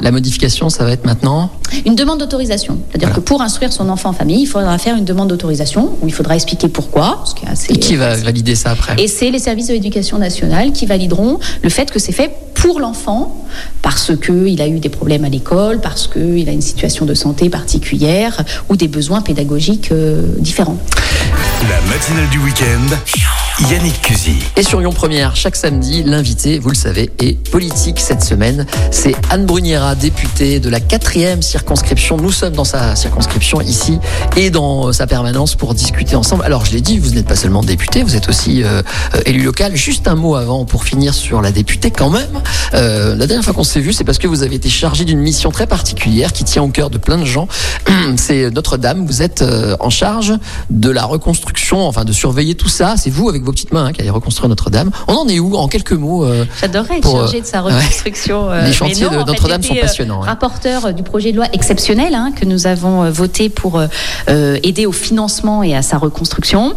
la 0.00 0.10
modification, 0.10 0.68
ça 0.68 0.84
va 0.84 0.92
être 0.92 1.04
maintenant 1.04 1.50
Une 1.84 1.96
demande 1.96 2.20
d'autorisation. 2.20 2.78
C'est-à-dire 2.90 3.08
Voilà. 3.08 3.20
que 3.22 3.26
pour 3.26 3.42
instruire 3.42 3.72
son 3.72 3.88
enfant 3.88 4.10
en 4.10 4.12
famille, 4.12 4.42
il 4.42 4.46
faudra 4.46 4.78
faire 4.78 4.96
une 4.96 5.04
demande 5.04 5.28
d'autorisation 5.28 5.96
où 6.00 6.06
il 6.06 6.14
faudra 6.14 6.34
expliquer 6.36 6.68
pourquoi. 6.68 7.24
Ce 7.24 7.34
qui 7.34 7.46
est 7.46 7.48
assez 7.48 7.72
Et 7.72 7.78
qui 7.78 7.96
va 7.96 8.16
valider 8.16 8.54
ça 8.54 8.70
après 8.70 8.94
et 8.98 9.08
c'est 9.08 9.30
les 9.30 9.38
services 9.38 9.68
de 9.68 9.72
l'éducation 9.72 10.18
nationale 10.18 10.72
qui 10.72 10.86
valideront 10.86 11.38
le 11.62 11.68
fait 11.68 11.90
que 11.90 11.98
c'est 11.98 12.12
fait 12.12 12.30
pour 12.54 12.80
l'enfant 12.80 13.44
parce 13.82 14.12
qu'il 14.16 14.60
a 14.62 14.68
eu 14.68 14.78
des 14.78 14.88
problèmes 14.88 15.24
à 15.24 15.28
l'école, 15.28 15.80
parce 15.80 16.06
qu'il 16.06 16.48
a 16.48 16.52
une 16.52 16.62
situation 16.62 17.04
de 17.04 17.14
santé 17.14 17.50
particulière 17.50 18.42
ou 18.68 18.76
des 18.76 18.88
besoins 18.88 19.20
pédagogiques 19.20 19.90
euh, 19.92 20.22
différents. 20.38 20.78
La 21.68 21.80
matinale 21.82 22.28
du 22.30 22.38
week-end, 22.38 22.96
Yannick 23.60 24.00
Cusy. 24.02 24.36
Et 24.56 24.64
sur 24.64 24.80
Lyon 24.80 24.92
Première, 24.92 25.36
chaque 25.36 25.54
samedi, 25.54 26.02
l'invité, 26.02 26.58
vous 26.58 26.70
le 26.70 26.74
savez, 26.74 27.12
est 27.20 27.38
politique 27.50 28.00
cette 28.00 28.22
semaine. 28.24 28.66
C'est 28.90 29.14
Anne 29.30 29.46
Bruniera, 29.46 29.94
députée 29.94 30.58
de 30.58 30.68
la 30.68 30.80
quatrième 30.80 31.40
circonscription. 31.40 32.16
Nous 32.16 32.32
sommes 32.32 32.54
dans 32.54 32.64
sa 32.64 32.96
circonscription 32.96 33.60
ici 33.60 34.00
et 34.36 34.50
dans 34.50 34.92
sa 34.92 35.06
permanence 35.06 35.54
pour 35.54 35.74
discuter 35.74 36.16
ensemble. 36.16 36.42
Alors, 36.42 36.64
je 36.64 36.72
l'ai 36.72 36.80
dit, 36.80 36.98
vous 36.98 37.10
n'êtes 37.10 37.28
pas 37.28 37.36
seulement 37.36 37.62
député, 37.62 38.02
vous 38.02 38.16
êtes 38.16 38.28
aussi 38.28 38.64
euh, 38.64 38.82
euh, 39.14 39.20
élu 39.24 39.44
local. 39.44 39.76
Juste 39.76 40.08
un 40.08 40.16
mot 40.16 40.34
avant 40.34 40.64
pour 40.64 40.82
finir 40.82 41.14
sur 41.14 41.40
la 41.40 41.52
députée 41.52 41.92
quand 41.92 42.10
même. 42.10 42.42
Euh, 42.74 43.14
la 43.14 43.26
dernière 43.26 43.44
fois 43.44 43.54
qu'on 43.54 43.62
s'est 43.64 43.80
vu, 43.80 43.92
c'est 43.92 44.04
parce 44.04 44.18
que 44.18 44.26
vous 44.26 44.42
avez 44.42 44.56
été 44.56 44.68
chargé 44.68 45.04
d'une 45.04 45.20
mission 45.20 45.52
très 45.52 45.68
particulière 45.68 46.32
qui 46.32 46.42
tient 46.42 46.62
au 46.62 46.68
cœur 46.68 46.90
de 46.90 46.98
plein 46.98 47.18
de 47.18 47.24
gens. 47.24 47.46
C'est 48.16 48.50
Notre-Dame. 48.50 49.06
Vous 49.06 49.22
êtes 49.22 49.42
euh, 49.42 49.76
en 49.78 49.90
charge 49.90 50.34
de 50.70 50.90
la 50.90 51.04
reconstruction, 51.04 51.86
enfin 51.86 52.04
de 52.04 52.12
surveiller 52.12 52.56
tout 52.56 52.68
ça. 52.68 52.96
C'est 52.96 53.10
vous 53.10 53.28
avec 53.28 53.43
vos 53.44 53.52
petites 53.52 53.72
mains 53.72 53.86
hein, 53.86 53.92
qui 53.92 54.00
allez 54.00 54.10
reconstruire 54.10 54.48
Notre-Dame. 54.48 54.90
On 55.08 55.14
en 55.14 55.28
est 55.28 55.38
où 55.38 55.54
en 55.56 55.68
quelques 55.68 55.92
mots 55.92 56.24
euh, 56.24 56.44
J'adorerais 56.60 56.98
être 56.98 57.10
chargée 57.10 57.40
de 57.40 57.46
sa 57.46 57.62
ouais. 57.62 57.72
reconstruction. 57.72 58.50
euh, 58.50 58.66
Les 58.66 58.72
chantiers 58.72 59.04
non, 59.06 59.10
de 59.22 59.26
Notre-Dame 59.26 59.62
sont 59.62 59.74
passionnants, 59.74 60.22
hein. 60.22 60.26
Rapporteur 60.26 60.86
euh, 60.86 60.92
du 60.92 61.02
projet 61.02 61.32
de 61.32 61.36
loi 61.36 61.46
exceptionnel 61.52 62.14
hein, 62.14 62.32
que 62.34 62.44
nous 62.44 62.66
avons 62.66 63.04
euh, 63.04 63.10
voté 63.10 63.48
pour 63.48 63.78
euh, 63.78 63.86
euh, 64.28 64.58
aider 64.62 64.86
au 64.86 64.92
financement 64.92 65.62
et 65.62 65.74
à 65.74 65.82
sa 65.82 65.98
reconstruction. 65.98 66.74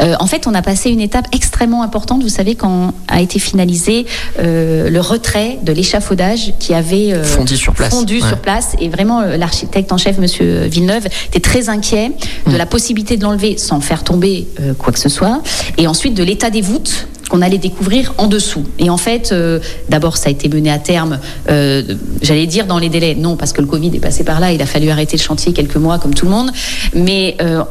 Euh, 0.00 0.14
en 0.20 0.26
fait, 0.26 0.46
on 0.46 0.54
a 0.54 0.62
passé 0.62 0.90
une 0.90 1.00
étape 1.00 1.26
extrêmement 1.32 1.82
importante. 1.82 2.22
Vous 2.22 2.28
savez, 2.28 2.54
quand 2.54 2.92
a 3.08 3.20
été 3.20 3.38
finalisé 3.38 4.06
euh, 4.38 4.88
le 4.90 5.00
retrait 5.00 5.58
de 5.62 5.72
l'échafaudage 5.72 6.54
qui 6.58 6.74
avait 6.74 7.12
euh, 7.12 7.24
Fondu 7.24 7.56
sur 7.56 7.72
place. 7.74 7.90
fondu 7.90 8.16
Ouais. 8.20 8.28
sur 8.28 8.38
place. 8.38 8.74
Et 8.80 8.88
vraiment, 8.88 9.20
euh, 9.20 9.36
l'architecte 9.36 9.92
en 9.92 9.98
chef, 9.98 10.18
Monsieur 10.18 10.62
Villeneuve, 10.64 11.06
était 11.28 11.40
très 11.40 11.68
inquiet 11.68 12.10
de 12.46 12.52
Mm. 12.52 12.56
la 12.56 12.66
possibilité 12.66 13.16
de 13.16 13.22
l'enlever 13.24 13.58
sans 13.58 13.80
faire 13.80 14.04
tomber 14.04 14.46
euh, 14.60 14.72
quoi 14.74 14.92
que 14.92 14.98
ce 14.98 15.08
soit. 15.08 15.42
Et 15.78 15.86
ensuite 15.86 16.05
de 16.14 16.22
l'état 16.22 16.50
des 16.50 16.60
voûtes 16.60 17.08
qu'on 17.28 17.42
allait 17.42 17.58
découvrir 17.58 18.14
en 18.18 18.26
dessous. 18.26 18.64
Et 18.78 18.90
en 18.90 18.96
fait, 18.96 19.30
euh, 19.32 19.58
d'abord, 19.88 20.16
ça 20.16 20.28
a 20.28 20.32
été 20.32 20.48
mené 20.48 20.70
à 20.70 20.78
terme, 20.78 21.18
euh, 21.50 21.82
j'allais 22.22 22.46
dire 22.46 22.66
dans 22.66 22.78
les 22.78 22.88
délais. 22.88 23.14
Non, 23.14 23.36
parce 23.36 23.52
que 23.52 23.60
le 23.60 23.66
Covid 23.66 23.94
est 23.94 24.00
passé 24.00 24.24
par 24.24 24.40
là, 24.40 24.52
il 24.52 24.62
a 24.62 24.66
fallu 24.66 24.90
arrêter 24.90 25.16
le 25.16 25.22
chantier 25.22 25.52
quelques 25.52 25.76
mois, 25.76 25.98
comme 25.98 26.14
tout 26.14 26.26
le 26.26 26.30
monde. 26.30 26.50
Mais 26.94 27.36
euh, 27.40 27.62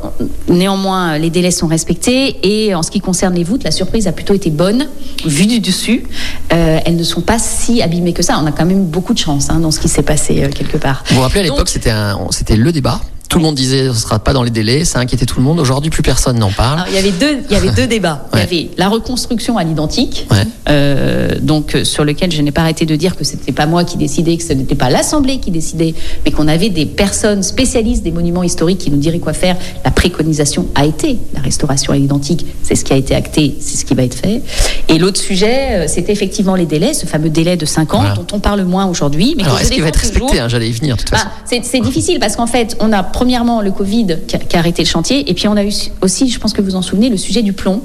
néanmoins, 0.49 1.17
les 1.17 1.29
délais 1.29 1.51
sont 1.51 1.67
respectés. 1.67 2.37
Et 2.43 2.75
en 2.75 2.83
ce 2.83 2.91
qui 2.91 2.99
concerne 2.99 3.33
les 3.33 3.43
voûtes, 3.43 3.63
la 3.63 3.71
surprise 3.71 4.07
a 4.07 4.11
plutôt 4.11 4.33
été 4.33 4.49
bonne, 4.49 4.87
vue 5.25 5.47
du 5.47 5.59
dessus. 5.59 6.03
Elles 6.49 6.95
ne 6.95 7.03
sont 7.03 7.21
pas 7.21 7.39
si 7.39 7.81
abîmées 7.81 8.13
que 8.13 8.23
ça. 8.23 8.39
On 8.41 8.45
a 8.45 8.51
quand 8.51 8.65
même 8.65 8.85
beaucoup 8.85 9.13
de 9.13 9.19
chance 9.19 9.49
hein, 9.49 9.59
dans 9.59 9.71
ce 9.71 9.79
qui 9.79 9.89
s'est 9.89 10.03
passé 10.03 10.49
quelque 10.53 10.77
part. 10.77 11.03
Vous 11.07 11.15
vous 11.15 11.21
rappelez 11.21 11.41
à 11.41 11.43
l'époque, 11.43 11.69
c'était 11.69 12.55
le 12.55 12.71
débat. 12.71 13.01
Tout 13.29 13.39
le 13.39 13.43
monde 13.43 13.55
disait 13.55 13.87
ce 13.89 13.93
sera 13.95 14.19
pas 14.19 14.33
dans 14.33 14.43
les 14.43 14.49
délais, 14.51 14.85
ça 14.85 14.99
inquiétait 14.99 15.25
tout 15.25 15.37
le 15.39 15.43
monde. 15.43 15.59
Aujourd'hui, 15.59 15.89
plus 15.89 16.03
personne 16.03 16.37
n'en 16.39 16.51
parle. 16.51 16.79
Alors, 16.79 16.87
il 16.89 16.95
y 16.95 16.97
avait 16.99 17.11
deux, 17.11 17.39
il 17.49 17.53
y 17.53 17.55
avait 17.57 17.71
deux 17.71 17.87
débats. 17.95 18.27
Ouais. 18.33 18.47
Il 18.51 18.57
y 18.57 18.61
avait 18.65 18.69
la 18.77 18.87
reconstruction 18.89 19.57
à 19.57 19.63
l'identique, 19.63 20.27
Ouais. 20.31 20.37
euh, 20.69 21.35
donc 21.41 21.75
euh, 21.75 21.83
sur 21.83 22.03
lequel 22.05 22.31
je 22.31 22.41
n'ai 22.41 22.51
pas 22.51 22.61
arrêté 22.61 22.85
de 22.85 22.95
dire 22.95 23.15
que 23.15 23.23
c'était 23.23 23.51
pas 23.51 23.65
moi 23.65 23.83
qui 23.83 23.97
décidais, 23.97 24.37
que 24.37 24.43
ce 24.43 24.53
n'était 24.53 24.75
pas 24.75 24.89
l'Assemblée 24.89 25.39
qui 25.39 25.51
décidait, 25.51 25.93
mais 26.23 26.31
qu'on 26.31 26.47
avait 26.47 26.69
des 26.69 26.85
personnes 26.85 27.43
spécialistes 27.43 28.03
des 28.03 28.11
monuments 28.11 28.43
historiques 28.43 28.77
qui 28.79 28.91
nous 28.91 28.97
diraient 28.97 29.19
quoi 29.19 29.33
faire. 29.33 29.57
La 29.83 29.91
préconisation 29.91 30.67
a 30.75 30.85
été 30.85 31.17
la 31.33 31.41
restauration 31.41 31.93
à 31.93 31.97
l'identique, 31.97 32.45
c'est 32.63 32.75
ce 32.75 32.85
qui 32.85 32.93
a 32.93 32.97
été 32.97 33.15
acté, 33.15 33.55
c'est 33.59 33.77
ce 33.77 33.85
qui 33.85 33.95
va 33.95 34.03
être 34.03 34.15
fait. 34.15 34.41
Et 34.87 34.97
l'autre 34.97 35.19
sujet, 35.19 35.69
euh, 35.71 35.87
c'était 35.87 36.11
effectivement 36.13 36.55
les 36.55 36.65
délais, 36.65 36.93
ce 36.93 37.05
fameux 37.05 37.29
délai 37.29 37.57
de 37.57 37.65
5 37.65 37.93
ans 37.95 37.99
Voilà. 37.99 38.13
dont 38.15 38.27
on 38.33 38.39
parle 38.39 38.63
moins 38.63 38.85
aujourd'hui. 38.85 39.33
Mais 39.37 39.43
Alors, 39.43 39.59
est-ce 39.59 39.71
qu'il 39.71 39.81
va 39.81 39.89
être 39.89 39.99
toujours. 39.99 40.13
respecté 40.21 40.39
hein, 40.39 40.47
J'allais 40.47 40.69
y 40.69 40.73
venir, 40.73 40.95
de 40.95 41.01
toute 41.01 41.09
façon. 41.09 41.25
Bah, 41.25 41.31
c'est 41.45 41.63
c'est 41.65 41.79
difficile 41.79 42.19
parce 42.19 42.35
qu'en 42.35 42.47
fait, 42.47 42.75
on 42.79 42.91
a 42.93 43.03
premièrement 43.15 43.61
le 43.61 43.71
Covid 43.71 44.17
qui 44.27 44.35
a, 44.35 44.59
arrêté 44.59 44.83
le 44.83 44.89
chantier, 44.89 45.29
et 45.29 45.33
puis 45.33 45.47
on 45.47 45.55
a 45.55 45.63
eu 45.63 45.71
aussi, 46.01 46.29
je 46.29 46.37
pense 46.37 46.51
que 46.51 46.61
vous 46.61 46.75
en 46.75 46.81
souvenez, 46.81 47.09
le 47.09 47.15
sujet 47.15 47.41
du 47.41 47.53
plomb. 47.53 47.81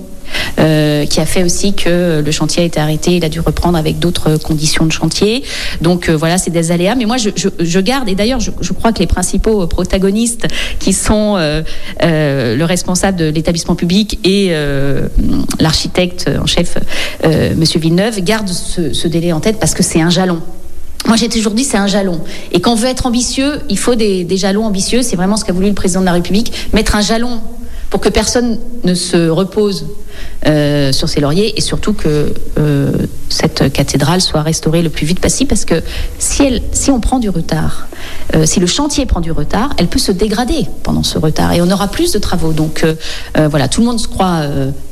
euh, 0.61 1.07
qui 1.07 1.19
a 1.21 1.27
fait 1.27 1.43
aussi 1.43 1.73
que 1.73 2.23
le 2.25 2.31
chantier 2.31 2.63
a 2.63 2.67
été 2.67 2.79
arrêté, 2.79 3.17
il 3.17 3.25
a 3.25 3.29
dû 3.29 3.41
reprendre 3.41 3.77
avec 3.77 3.99
d'autres 3.99 4.37
conditions 4.37 4.87
de 4.87 4.93
chantier. 4.93 5.43
Donc 5.81 6.09
euh, 6.09 6.17
voilà, 6.17 6.39
c'est 6.39 6.53
des 6.53 6.71
aléas. 6.71 6.95
Mais 6.95 7.05
moi, 7.05 7.17
je, 7.17 7.81
garde, 7.81 8.09
et 8.09 8.15
d'ailleurs, 8.15 8.39
je, 8.39 8.73
crois 8.73 8.93
que 8.93 9.01
les 9.01 9.09
principaux 9.09 9.67
protagonistes, 9.67 10.47
qui 10.79 10.93
sont 10.93 11.35
euh, 11.37 11.63
le 12.01 12.65
responsable 12.65 13.19
de 13.19 13.27
l'établissement 13.27 13.75
public 13.75 14.21
et 14.25 14.53
l'architecte 15.59 16.31
en 16.41 16.47
chef, 16.47 16.79
Monsieur 17.57 17.81
Villeneuve, 17.81 18.21
gardent 18.21 18.49
ce 18.49 19.09
délai 19.09 19.33
en 19.33 19.41
tête 19.41 19.59
parce 19.59 19.75
que 19.75 19.83
c'est 19.83 20.01
un 20.01 20.11
jalon. 20.11 20.41
Moi, 21.07 21.17
j'ai 21.17 21.29
toujours 21.29 21.53
dit 21.53 21.65
c'est 21.65 21.77
un 21.77 21.87
jalon. 21.87 22.21
Et 22.53 22.61
quand 22.61 22.73
on 22.73 22.77
veut 22.77 22.89
être 22.89 23.07
ambitieux, 23.07 23.61
il 23.69 23.79
faut 23.79 23.95
des, 23.95 24.27
jalons 24.37 24.65
ambitieux. 24.65 25.03
C'est 25.03 25.17
vraiment 25.17 25.37
ce 25.37 25.45
qu'a 25.45 25.53
voulu 25.53 25.69
le 25.69 25.75
président 25.75 26.01
de 26.01 26.07
la 26.07 26.13
République, 26.13 26.69
mettre 26.73 26.95
un 26.95 27.01
jalon 27.01 27.41
pour 27.89 28.01
que 28.01 28.09
personne 28.09 28.59
ne 28.85 28.95
se 28.95 29.29
repose 29.29 29.87
euh, 30.47 30.93
sur 30.93 31.09
ses 31.09 31.21
lauriers 31.21 31.59
et 31.59 31.61
surtout 31.61 31.93
que 31.93 32.33
euh, 32.59 32.93
cette 33.29 33.73
cathédrale 33.73 34.21
soit 34.21 34.43
restaurée 34.43 34.81
le 34.81 34.91
plus 34.91 35.05
vite 35.07 35.21
possible 35.21 35.49
parce 35.49 35.65
que 35.65 35.83
si, 36.19 36.91
on 36.91 37.01
prend 37.01 37.19
du 37.19 37.29
retard, 37.29 37.89
euh, 38.35 38.47
si 38.47 38.61
le 38.61 38.67
chantier 38.67 39.07
prend 39.07 39.21
du 39.21 39.33
retard, 39.33 39.71
elle 39.77 39.89
peut 39.89 39.99
se 39.99 40.13
dégrader 40.13 40.67
pendant 40.83 41.03
ce 41.03 41.19
retard 41.19 41.53
et 41.53 41.61
on 41.61 41.71
aura 41.71 41.89
plus 41.89 42.13
de 42.13 42.19
travaux. 42.19 42.53
Donc 42.53 42.85
voilà, 43.35 43.67
tout 43.67 43.81
le 43.81 43.87
monde 43.87 43.99
se 43.99 44.09
croit, 44.09 44.43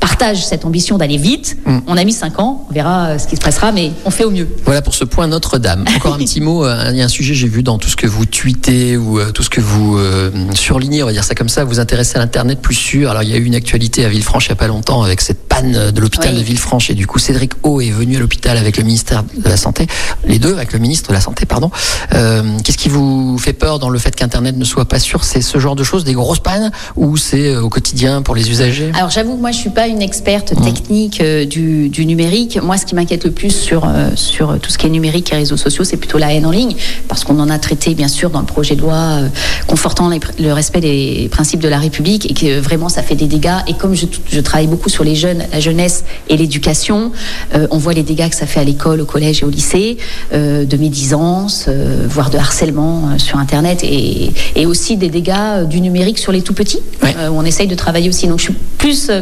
partage 0.09 0.43
cette 0.45 0.65
ambition 0.65 0.97
d'aller 0.97 1.17
vite. 1.17 1.57
Mm. 1.65 1.79
On 1.87 1.95
a 1.97 2.03
mis 2.03 2.13
5 2.13 2.39
ans, 2.39 2.65
on 2.69 2.73
verra 2.73 3.09
euh, 3.09 3.19
ce 3.19 3.27
qui 3.27 3.35
se 3.35 3.41
passera, 3.41 3.71
mais 3.71 3.91
on 4.05 4.09
fait 4.11 4.23
au 4.23 4.31
mieux. 4.31 4.47
Voilà 4.65 4.81
pour 4.81 4.95
ce 4.95 5.03
point 5.03 5.27
Notre-Dame. 5.27 5.85
Encore 5.95 6.15
un 6.15 6.17
petit 6.17 6.41
mot, 6.41 6.65
euh, 6.65 6.89
il 6.91 6.97
y 6.97 7.01
a 7.01 7.05
un 7.05 7.09
sujet 7.09 7.33
j'ai 7.35 7.47
vu 7.47 7.61
dans 7.63 7.77
tout 7.77 7.89
ce 7.89 7.95
que 7.95 8.07
vous 8.07 8.25
tweetez 8.25 8.97
ou 8.97 9.19
euh, 9.19 9.31
tout 9.31 9.43
ce 9.43 9.49
que 9.49 9.61
vous 9.61 9.97
euh, 9.97 10.31
surlignez, 10.55 11.03
on 11.03 11.05
va 11.05 11.11
dire 11.11 11.23
ça 11.23 11.35
comme 11.35 11.49
ça, 11.49 11.63
vous 11.63 11.79
intéressez 11.79 12.17
à 12.17 12.19
l'internet 12.19 12.59
plus 12.59 12.75
sûr. 12.75 13.11
Alors 13.11 13.21
il 13.23 13.29
y 13.29 13.33
a 13.33 13.37
eu 13.37 13.43
une 13.43 13.55
actualité 13.55 14.03
à 14.03 14.09
Villefranche 14.09 14.47
il 14.47 14.49
y 14.49 14.53
a 14.53 14.55
pas 14.55 14.67
longtemps 14.67 15.03
avec 15.03 15.21
cette 15.21 15.47
panne 15.47 15.91
de 15.91 16.01
l'hôpital 16.01 16.31
Oui. 16.33 16.39
de 16.39 16.43
Villefranche 16.43 16.89
et 16.89 16.95
du 16.95 17.05
coup 17.05 17.19
Cédric 17.19 17.53
O 17.63 17.81
est 17.81 17.91
venu 17.91 18.17
à 18.17 18.19
l'hôpital 18.19 18.57
avec 18.57 18.77
le 18.77 18.83
ministère 18.83 19.23
de 19.23 19.47
la 19.47 19.57
santé, 19.57 19.85
les 20.25 20.39
deux 20.39 20.53
avec 20.53 20.73
le 20.73 20.79
ministre 20.79 21.09
de 21.09 21.13
la 21.13 21.21
santé 21.21 21.45
pardon. 21.45 21.69
Euh, 22.13 22.57
Qu'est-ce 22.63 22.77
qui 22.77 22.89
vous 22.89 23.37
fait 23.37 23.53
peur 23.53 23.77
dans 23.79 23.89
le 23.89 23.99
fait 23.99 24.15
qu'internet 24.15 24.57
ne 24.57 24.65
soit 24.65 24.85
pas 24.85 24.99
sûr? 24.99 25.23
C'est 25.23 25.41
ce 25.41 25.59
genre 25.59 25.75
de 25.75 25.83
choses, 25.83 26.03
des 26.03 26.13
grosses 26.13 26.39
pannes 26.39 26.71
ou 26.95 27.15
c'est 27.17 27.55
au 27.55 27.69
quotidien 27.69 28.21
pour 28.21 28.35
les 28.35 28.49
usagers? 28.49 28.91
Alors 28.95 29.09
j'avoue, 29.11 29.37
moi 29.37 29.51
je 29.51 29.57
suis 29.57 29.69
pas 29.69 29.87
une 29.87 29.98
experte 30.01 30.53
Mmh. 30.53 30.61
technique 30.63 31.21
euh, 31.21 31.45
du, 31.45 31.89
du 31.89 32.05
numérique. 32.05 32.59
Moi, 32.61 32.77
ce 32.77 32.85
qui 32.85 32.95
m'inquiète 32.95 33.23
le 33.25 33.31
plus 33.31 33.51
sur 33.51 33.85
euh, 33.85 34.09
sur 34.15 34.57
tout 34.59 34.69
ce 34.69 34.77
qui 34.77 34.87
est 34.87 34.89
numérique 34.89 35.31
et 35.31 35.35
réseaux 35.35 35.57
sociaux, 35.57 35.83
c'est 35.83 35.97
plutôt 35.97 36.17
la 36.17 36.33
haine 36.33 36.45
en 36.45 36.51
ligne, 36.51 36.75
parce 37.07 37.23
qu'on 37.23 37.39
en 37.39 37.49
a 37.49 37.59
traité 37.59 37.93
bien 37.93 38.07
sûr 38.07 38.29
dans 38.29 38.39
le 38.39 38.45
projet 38.45 38.75
de 38.75 38.81
loi 38.81 38.93
euh, 38.95 39.27
confortant 39.67 40.09
les 40.09 40.19
le 40.39 40.51
respect 40.53 40.81
des 40.81 41.27
principes 41.31 41.59
de 41.61 41.67
la 41.67 41.77
République 41.79 42.29
et 42.29 42.33
que 42.33 42.59
vraiment 42.59 42.89
ça 42.89 43.03
fait 43.03 43.15
des 43.15 43.27
dégâts. 43.27 43.59
Et 43.67 43.73
comme 43.73 43.93
je, 43.95 44.05
je 44.31 44.39
travaille 44.39 44.67
beaucoup 44.67 44.89
sur 44.89 45.03
les 45.03 45.15
jeunes, 45.15 45.43
la 45.51 45.59
jeunesse 45.59 46.03
et 46.29 46.37
l'éducation, 46.37 47.11
euh, 47.55 47.67
on 47.71 47.77
voit 47.77 47.93
les 47.93 48.03
dégâts 48.03 48.29
que 48.29 48.35
ça 48.35 48.45
fait 48.45 48.59
à 48.59 48.63
l'école, 48.63 49.01
au 49.01 49.05
collège 49.05 49.41
et 49.41 49.45
au 49.45 49.49
lycée, 49.49 49.97
euh, 50.33 50.65
de 50.65 50.77
médisance, 50.77 51.65
euh, 51.67 52.05
voire 52.09 52.29
de 52.29 52.37
harcèlement 52.37 53.17
sur 53.17 53.37
Internet, 53.37 53.83
et, 53.83 54.31
et 54.55 54.65
aussi 54.65 54.97
des 54.97 55.09
dégâts 55.09 55.65
du 55.69 55.81
numérique 55.81 56.17
sur 56.19 56.31
les 56.31 56.41
tout 56.41 56.53
petits, 56.53 56.79
Ouais. 57.03 57.15
où 57.29 57.33
on 57.33 57.43
essaye 57.45 57.67
de 57.67 57.75
travailler 57.75 58.09
aussi. 58.09 58.27
Donc 58.27 58.39
je 58.39 58.45
suis 58.45 58.53
plus 58.77 59.09
euh, 59.09 59.21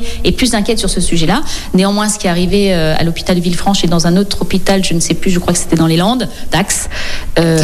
concernée 0.00 0.20
et 0.24 0.32
plus 0.32 0.54
inquiète 0.54 0.78
sur 0.78 0.90
ce 0.90 1.00
sujet-là. 1.00 1.42
Néanmoins, 1.74 2.08
ce 2.08 2.18
qui 2.18 2.26
est 2.26 2.30
arrivé 2.30 2.72
euh, 2.72 2.94
à 2.96 3.04
l'hôpital 3.04 3.36
de 3.36 3.40
Villefranche 3.40 3.84
et 3.84 3.86
dans 3.86 4.06
un 4.06 4.16
autre 4.16 4.42
hôpital, 4.42 4.84
je 4.84 4.94
ne 4.94 5.00
sais 5.00 5.14
plus, 5.14 5.30
je 5.30 5.38
crois 5.38 5.52
que 5.52 5.58
c'était 5.58 5.76
dans 5.76 5.86
les 5.86 5.96
Landes, 5.96 6.28
Dax, 6.50 6.88
euh, 7.38 7.58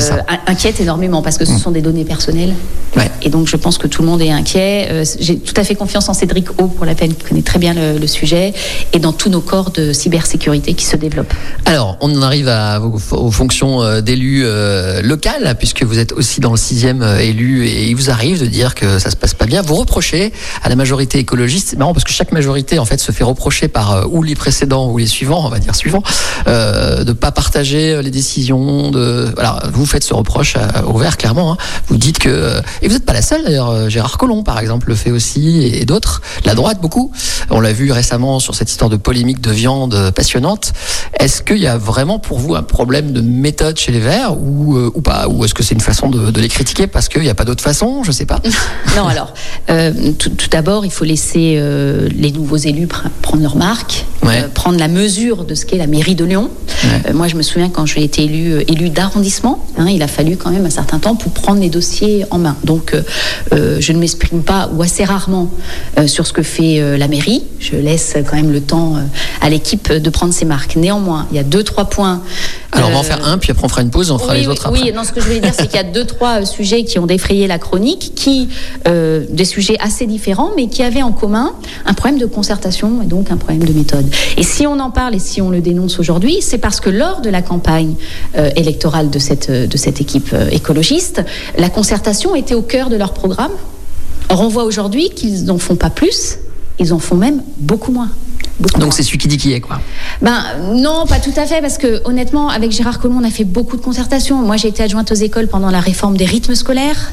inquiète 0.46 0.80
énormément 0.80 1.22
parce 1.22 1.38
que 1.38 1.44
ce 1.44 1.58
sont 1.58 1.70
des 1.70 1.82
données 1.82 2.04
personnelles. 2.04 2.54
Ouais. 2.96 3.10
Et 3.22 3.30
donc 3.30 3.48
je 3.48 3.56
pense 3.56 3.78
que 3.78 3.86
tout 3.86 4.02
le 4.02 4.08
monde 4.08 4.22
est 4.22 4.30
inquiet. 4.30 4.88
Euh, 4.90 5.04
J'ai 5.20 5.38
tout 5.38 5.54
à 5.56 5.64
fait 5.64 5.74
confiance 5.74 6.08
en 6.08 6.14
Cédric 6.14 6.50
O 6.60 6.68
pour 6.68 6.86
la 6.86 6.94
peine, 6.94 7.14
qui 7.14 7.24
connaît 7.24 7.42
très 7.42 7.58
bien 7.58 7.74
le, 7.74 7.98
le 7.98 8.06
sujet, 8.06 8.54
et 8.92 8.98
dans 8.98 9.12
tous 9.12 9.28
nos 9.28 9.40
corps 9.40 9.70
de 9.70 9.92
cybersécurité 9.92 10.74
qui 10.74 10.84
se 10.84 10.96
développent. 10.96 11.34
Alors, 11.64 11.96
on 12.00 12.14
en 12.16 12.22
arrive 12.22 12.48
à 12.48 12.80
aux 12.80 13.30
fonctions 13.30 13.82
euh, 13.82 14.00
d'élu 14.00 14.42
euh, 14.44 15.02
local, 15.02 15.56
puisque 15.58 15.82
vous 15.82 15.98
êtes 15.98 16.12
aussi 16.12 16.40
dans 16.40 16.52
le 16.52 16.56
sixième 16.56 17.02
élu, 17.20 17.66
et 17.66 17.88
il 17.88 17.94
vous 17.94 18.10
arrive 18.10 18.40
de 18.40 18.46
dire 18.46 18.74
que 18.74 18.98
ça 18.98 19.10
se 19.10 19.16
passe 19.16 19.34
pas 19.34 19.46
bien. 19.46 19.62
Vous 19.62 19.74
reprochez 19.74 20.32
à 20.62 20.68
la 20.68 20.76
majorité 20.76 21.18
écologiste, 21.18 21.68
c'est 21.70 21.78
marrant 21.78 21.92
parce 21.92 22.04
que 22.04 22.12
chaque 22.12 22.25
majorité 22.32 22.78
en 22.78 22.84
fait 22.84 22.98
se 22.98 23.12
fait 23.12 23.24
reprocher 23.24 23.68
par 23.68 23.92
euh, 23.92 24.04
ou 24.08 24.22
les 24.22 24.34
précédents 24.34 24.90
ou 24.90 24.98
les 24.98 25.06
suivants, 25.06 25.44
on 25.44 25.48
va 25.48 25.58
dire 25.58 25.74
suivants, 25.74 26.02
euh, 26.46 27.04
de 27.04 27.12
pas 27.12 27.30
partager 27.32 27.92
euh, 27.94 28.02
les 28.02 28.10
décisions. 28.10 28.90
De 28.90 29.30
voilà, 29.34 29.62
vous 29.72 29.86
faites 29.86 30.04
ce 30.04 30.14
reproche 30.14 30.56
à- 30.56 30.84
au 30.86 30.98
vert 30.98 31.16
clairement. 31.16 31.52
hein. 31.52 31.56
Vous 31.88 31.96
dites 31.96 32.18
que 32.18 32.28
euh, 32.28 32.60
et 32.82 32.88
vous 32.88 32.94
n'êtes 32.94 33.04
pas 33.06 33.12
la 33.12 33.22
seule 33.22 33.44
d'ailleurs. 33.44 33.70
euh, 33.70 33.88
Gérard 33.88 34.18
Collomb 34.18 34.42
par 34.42 34.58
exemple 34.58 34.88
le 34.88 34.94
fait 34.94 35.10
aussi 35.10 35.62
et, 35.64 35.84
d'autres. 35.84 36.22
La 36.44 36.54
droite 36.54 36.80
beaucoup. 36.80 37.12
On 37.50 37.60
l'a 37.60 37.72
vu 37.72 37.92
récemment 37.92 38.40
sur 38.40 38.54
cette 38.54 38.70
histoire 38.70 38.90
de 38.90 38.96
polémique 38.96 39.40
de 39.40 39.50
viande 39.50 39.94
euh, 39.94 40.10
passionnante. 40.10 40.72
Est-ce 41.18 41.42
qu'il 41.42 41.58
y 41.58 41.66
a 41.66 41.76
vraiment 41.78 42.18
pour 42.18 42.38
vous 42.38 42.54
un 42.54 42.62
problème 42.62 43.12
de 43.12 43.20
méthode 43.20 43.78
chez 43.78 43.92
les 43.92 44.00
Verts 44.00 44.36
ou, 44.40 44.76
euh, 44.76 44.90
ou 44.94 45.00
pas? 45.00 45.28
Ou 45.28 45.44
est-ce 45.44 45.54
que 45.54 45.62
c'est 45.62 45.74
une 45.74 45.80
façon 45.80 46.08
de, 46.08 46.40
les 46.40 46.48
critiquer 46.48 46.86
parce 46.86 47.08
qu'il 47.08 47.22
n'y 47.22 47.28
a 47.28 47.34
pas 47.34 47.44
d'autre 47.44 47.62
façon? 47.62 48.02
Je 48.04 48.12
sais 48.12 48.26
pas. 48.26 48.40
Non, 48.96 49.06
alors, 49.08 49.34
euh, 49.68 49.92
tout, 50.18 50.30
tout 50.30 50.48
d'abord, 50.48 50.86
il 50.86 50.90
faut 50.90 51.04
laisser 51.04 51.56
euh, 51.58 52.08
les 52.16 52.32
nouveaux 52.32 52.56
élus 52.56 52.86
pr- 52.86 53.08
prendre 53.22 53.42
leur 53.42 53.56
marque, 53.56 54.04
Ouais. 54.24 54.42
euh, 54.44 54.48
prendre 54.52 54.78
la 54.78 54.88
mesure 54.88 55.44
de 55.44 55.54
ce 55.54 55.64
qu'est 55.66 55.76
la 55.76 55.86
mairie 55.86 56.14
de 56.16 56.24
Lyon. 56.24 56.50
Ouais. 56.84 57.10
Euh, 57.10 57.12
moi, 57.14 57.28
je 57.28 57.36
me 57.36 57.42
souviens 57.42 57.68
quand 57.68 57.86
j'ai 57.86 58.02
été 58.02 58.24
élu, 58.24 58.52
euh, 58.52 58.64
élu 58.70 58.90
d'arrondissement, 58.90 59.64
hein, 59.78 59.86
il 59.88 60.02
a 60.02 60.08
fallu 60.08 60.36
quand 60.36 60.50
même 60.50 60.66
un 60.66 60.70
certain 60.70 60.98
temps 60.98 61.14
pour 61.14 61.32
prendre 61.32 61.60
les 61.60 61.68
dossiers 61.70 62.24
en 62.30 62.38
main. 62.38 62.56
Donc, 62.64 62.94
je 63.52 63.92
ne 63.92 63.98
m'exprime 63.98 64.42
pas, 64.42 64.68
ou 64.74 64.82
assez 64.82 65.04
rarement, 65.04 65.50
sur 66.06 66.26
ce 66.26 66.32
que 66.32 66.42
fait 66.42 66.96
la 66.98 67.08
mairie. 67.08 67.44
Je 67.60 67.76
laisse 67.76 68.16
quand 68.28 68.36
même 68.36 68.52
le 68.52 68.60
temps 68.60 68.96
à 69.40 69.48
l'équipe 69.48 69.92
de 69.92 70.10
prendre 70.10 70.32
ses 70.34 70.44
marques. 70.44 70.76
Néanmoins, 70.76 71.26
il 71.30 71.36
y 71.36 71.40
a 71.40 71.42
deux, 71.42 71.62
trois 71.62 71.86
points. 71.86 72.22
Alors 72.72 72.90
on 72.90 72.92
va 72.92 72.98
en 72.98 73.02
faire 73.02 73.26
un, 73.26 73.38
puis 73.38 73.50
après 73.52 73.64
on 73.64 73.68
fera 73.68 73.82
une 73.82 73.90
pause, 73.90 74.10
on 74.10 74.18
fera 74.18 74.32
oui, 74.34 74.40
les 74.40 74.46
oui, 74.46 74.52
autres 74.52 74.66
après. 74.66 74.82
Oui, 74.82 74.92
non, 74.92 75.02
ce 75.04 75.12
que 75.12 75.20
je 75.20 75.26
voulais 75.26 75.40
dire, 75.40 75.52
c'est 75.56 75.66
qu'il 75.66 75.76
y 75.76 75.80
a 75.80 75.84
deux, 75.84 76.04
trois 76.04 76.44
sujets 76.44 76.84
qui 76.84 76.98
ont 76.98 77.06
défrayé 77.06 77.46
la 77.46 77.58
chronique, 77.58 78.12
qui, 78.14 78.48
des 78.86 79.44
sujets 79.44 79.76
assez 79.80 80.06
différents, 80.06 80.50
mais 80.56 80.68
qui 80.68 80.82
avaient 80.82 81.02
en 81.02 81.12
commun 81.12 81.52
un 81.86 81.94
problème 81.96 82.20
de 82.20 82.26
concertation 82.26 83.02
et 83.02 83.06
donc 83.06 83.32
un 83.32 83.36
problème 83.36 83.64
de 83.64 83.72
méthode. 83.72 84.06
Et 84.36 84.44
si 84.44 84.66
on 84.66 84.78
en 84.78 84.90
parle 84.90 85.14
et 85.14 85.18
si 85.18 85.42
on 85.42 85.50
le 85.50 85.60
dénonce 85.60 85.98
aujourd'hui, 85.98 86.38
c'est 86.40 86.58
parce 86.58 86.78
que 86.80 86.90
lors 86.90 87.20
de 87.20 87.30
la 87.30 87.42
campagne 87.42 87.94
euh, 88.36 88.50
électorale 88.54 89.10
de 89.10 89.18
cette, 89.18 89.50
euh, 89.50 89.66
de 89.66 89.76
cette 89.76 90.00
équipe 90.00 90.30
euh, 90.32 90.48
écologiste, 90.50 91.22
la 91.58 91.68
concertation 91.68 92.36
était 92.36 92.54
au 92.54 92.62
cœur 92.62 92.88
de 92.88 92.96
leur 92.96 93.12
programme. 93.12 93.52
Or, 94.28 94.40
on 94.40 94.48
voit 94.48 94.64
aujourd'hui 94.64 95.10
qu'ils 95.10 95.44
n'en 95.44 95.58
font 95.58 95.76
pas 95.76 95.90
plus, 95.90 96.38
ils 96.78 96.92
en 96.92 96.98
font 96.98 97.16
même 97.16 97.42
beaucoup 97.58 97.92
moins. 97.92 98.10
Beaucoup 98.58 98.80
Donc 98.80 98.94
c'est 98.94 99.02
celui 99.02 99.18
qui 99.18 99.28
dit 99.28 99.36
qui 99.36 99.52
est 99.52 99.60
quoi. 99.60 99.80
Ben 100.22 100.42
non, 100.74 101.04
pas 101.06 101.18
tout 101.18 101.32
à 101.36 101.44
fait, 101.44 101.60
parce 101.60 101.76
que 101.76 102.00
honnêtement, 102.06 102.48
avec 102.48 102.72
Gérard 102.72 103.00
Collomb, 103.00 103.18
on 103.20 103.24
a 103.24 103.30
fait 103.30 103.44
beaucoup 103.44 103.76
de 103.76 103.82
concertations. 103.82 104.36
Moi, 104.42 104.56
j'ai 104.56 104.68
été 104.68 104.82
adjointe 104.82 105.12
aux 105.12 105.16
écoles 105.16 105.48
pendant 105.48 105.70
la 105.70 105.80
réforme 105.80 106.16
des 106.16 106.24
rythmes 106.24 106.54
scolaires. 106.54 107.12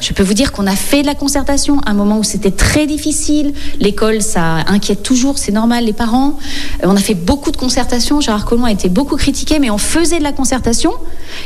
Je 0.00 0.12
peux 0.12 0.22
vous 0.22 0.34
dire 0.34 0.52
qu'on 0.52 0.66
a 0.66 0.74
fait 0.76 1.02
de 1.02 1.06
la 1.06 1.14
concertation 1.14 1.80
à 1.80 1.90
un 1.90 1.94
moment 1.94 2.18
où 2.18 2.24
c'était 2.24 2.50
très 2.50 2.86
difficile. 2.86 3.52
L'école, 3.80 4.22
ça 4.22 4.56
inquiète 4.66 5.02
toujours, 5.02 5.38
c'est 5.38 5.52
normal, 5.52 5.84
les 5.84 5.92
parents. 5.92 6.38
Euh, 6.82 6.86
On 6.88 6.96
a 6.96 7.00
fait 7.00 7.14
beaucoup 7.14 7.50
de 7.50 7.56
concertation. 7.56 8.20
Gérard 8.20 8.44
Collomb 8.46 8.64
a 8.64 8.72
été 8.72 8.88
beaucoup 8.88 9.16
critiqué, 9.16 9.58
mais 9.58 9.70
on 9.70 9.78
faisait 9.78 10.18
de 10.18 10.24
la 10.24 10.32
concertation. 10.32 10.92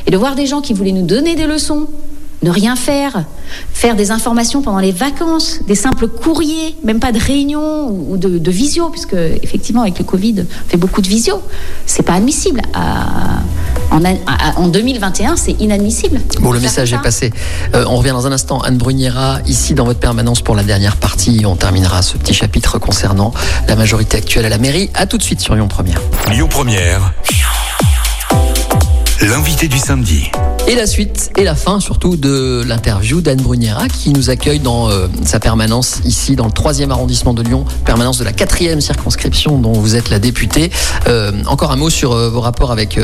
Et 0.07 0.11
de 0.11 0.17
voir 0.17 0.35
des 0.37 0.47
gens 0.47 0.61
qui 0.61 0.73
voulaient 0.75 0.93
nous 0.93 1.07
donner 1.07 1.35
des 1.35 1.47
leçons, 1.47 1.87
ne 2.43 2.51
rien 2.51 2.75
faire, 2.77 3.25
faire 3.75 3.97
des 3.97 4.11
informations 4.11 4.63
pendant 4.63 4.79
les 4.79 4.93
vacances, 4.93 5.61
des 5.67 5.75
simples 5.75 6.09
courriers, 6.09 6.75
même 6.85 6.99
pas 7.01 7.13
de 7.13 7.19
réunion 7.19 7.89
ou 7.91 8.13
ou 8.13 8.17
de, 8.17 8.39
de 8.39 8.51
visio, 8.51 8.89
puisque 8.91 9.13
effectivement 9.43 9.83
avec 9.83 9.99
le 9.99 10.05
Covid, 10.05 10.37
on 10.67 10.71
fait 10.71 10.79
beaucoup 10.79 11.03
de 11.03 11.09
visio. 11.09 11.41
C'est 11.85 12.03
pas 12.03 12.15
admissible. 12.15 12.63
À- 12.73 13.41
en, 13.91 14.05
a- 14.05 14.11
à- 14.27 14.59
en 14.59 14.69
2021, 14.69 15.37
c'est 15.37 15.53
inadmissible. 15.61 16.21
Bon, 16.41 16.53
le 16.53 16.61
message 16.61 16.91
ça. 16.91 16.97
est 16.97 17.03
passé. 17.03 17.33
Euh, 17.75 17.85
on 17.89 17.97
revient 17.97 18.11
dans 18.11 18.27
un 18.27 18.33
instant. 18.33 18.61
Anne 18.61 18.79
Bruniera, 18.79 19.39
ici 19.47 19.75
dans 19.75 19.85
votre 19.85 20.01
permanence 20.01 20.41
pour 20.43 20.55
la 20.55 20.63
dernière 20.63 20.97
partie. 20.97 21.43
On 21.47 21.57
terminera 21.57 22.03
ce 22.03 22.17
petit 22.17 22.35
chapitre 22.35 22.79
concernant 22.79 23.33
la 23.69 23.77
majorité 23.77 24.17
actuelle 24.19 24.47
à 24.47 24.49
la 24.49 24.59
mairie. 24.59 24.91
À 24.95 25.07
tout 25.07 25.19
de 25.19 25.23
suite 25.23 25.41
sur 25.41 25.55
Lyon 25.55 25.69
Première. 25.69 26.01
Lyon 26.31 26.49
Première. 26.49 27.13
L'invité 29.23 29.69
du 29.69 29.79
samedi. 29.79 30.31
Et 30.71 30.77
la 30.77 30.87
suite 30.87 31.33
et 31.37 31.43
la 31.43 31.57
fin 31.57 31.81
surtout 31.81 32.17
de 32.17 32.63
l'interview 32.65 33.21
d'Anne 33.21 33.41
Bruniera 33.41 33.89
qui 33.89 34.11
nous 34.11 34.31
accueille 34.31 34.61
dans 34.61 34.89
euh, 34.89 35.09
sa 35.25 35.41
permanence 35.41 35.99
ici 36.05 36.37
dans 36.37 36.47
le 36.47 36.53
troisième 36.53 36.93
arrondissement 36.93 37.35
de 37.35 37.43
Lyon, 37.43 37.65
permanence 37.85 38.19
de 38.19 38.25
la 38.25 38.31
quatrième 38.31 38.81
circonscription 38.81 39.59
dont 39.59 39.73
vous 39.73 39.97
êtes 39.97 40.11
la 40.11 40.21
députée. 40.21 40.71
Euh, 41.09 41.33
encore 41.47 41.73
un 41.73 41.77
mot 41.77 41.91
sur 41.91 42.13
euh, 42.13 42.31
vos 42.31 42.41
rapports 42.41 42.71
avec 42.71 43.01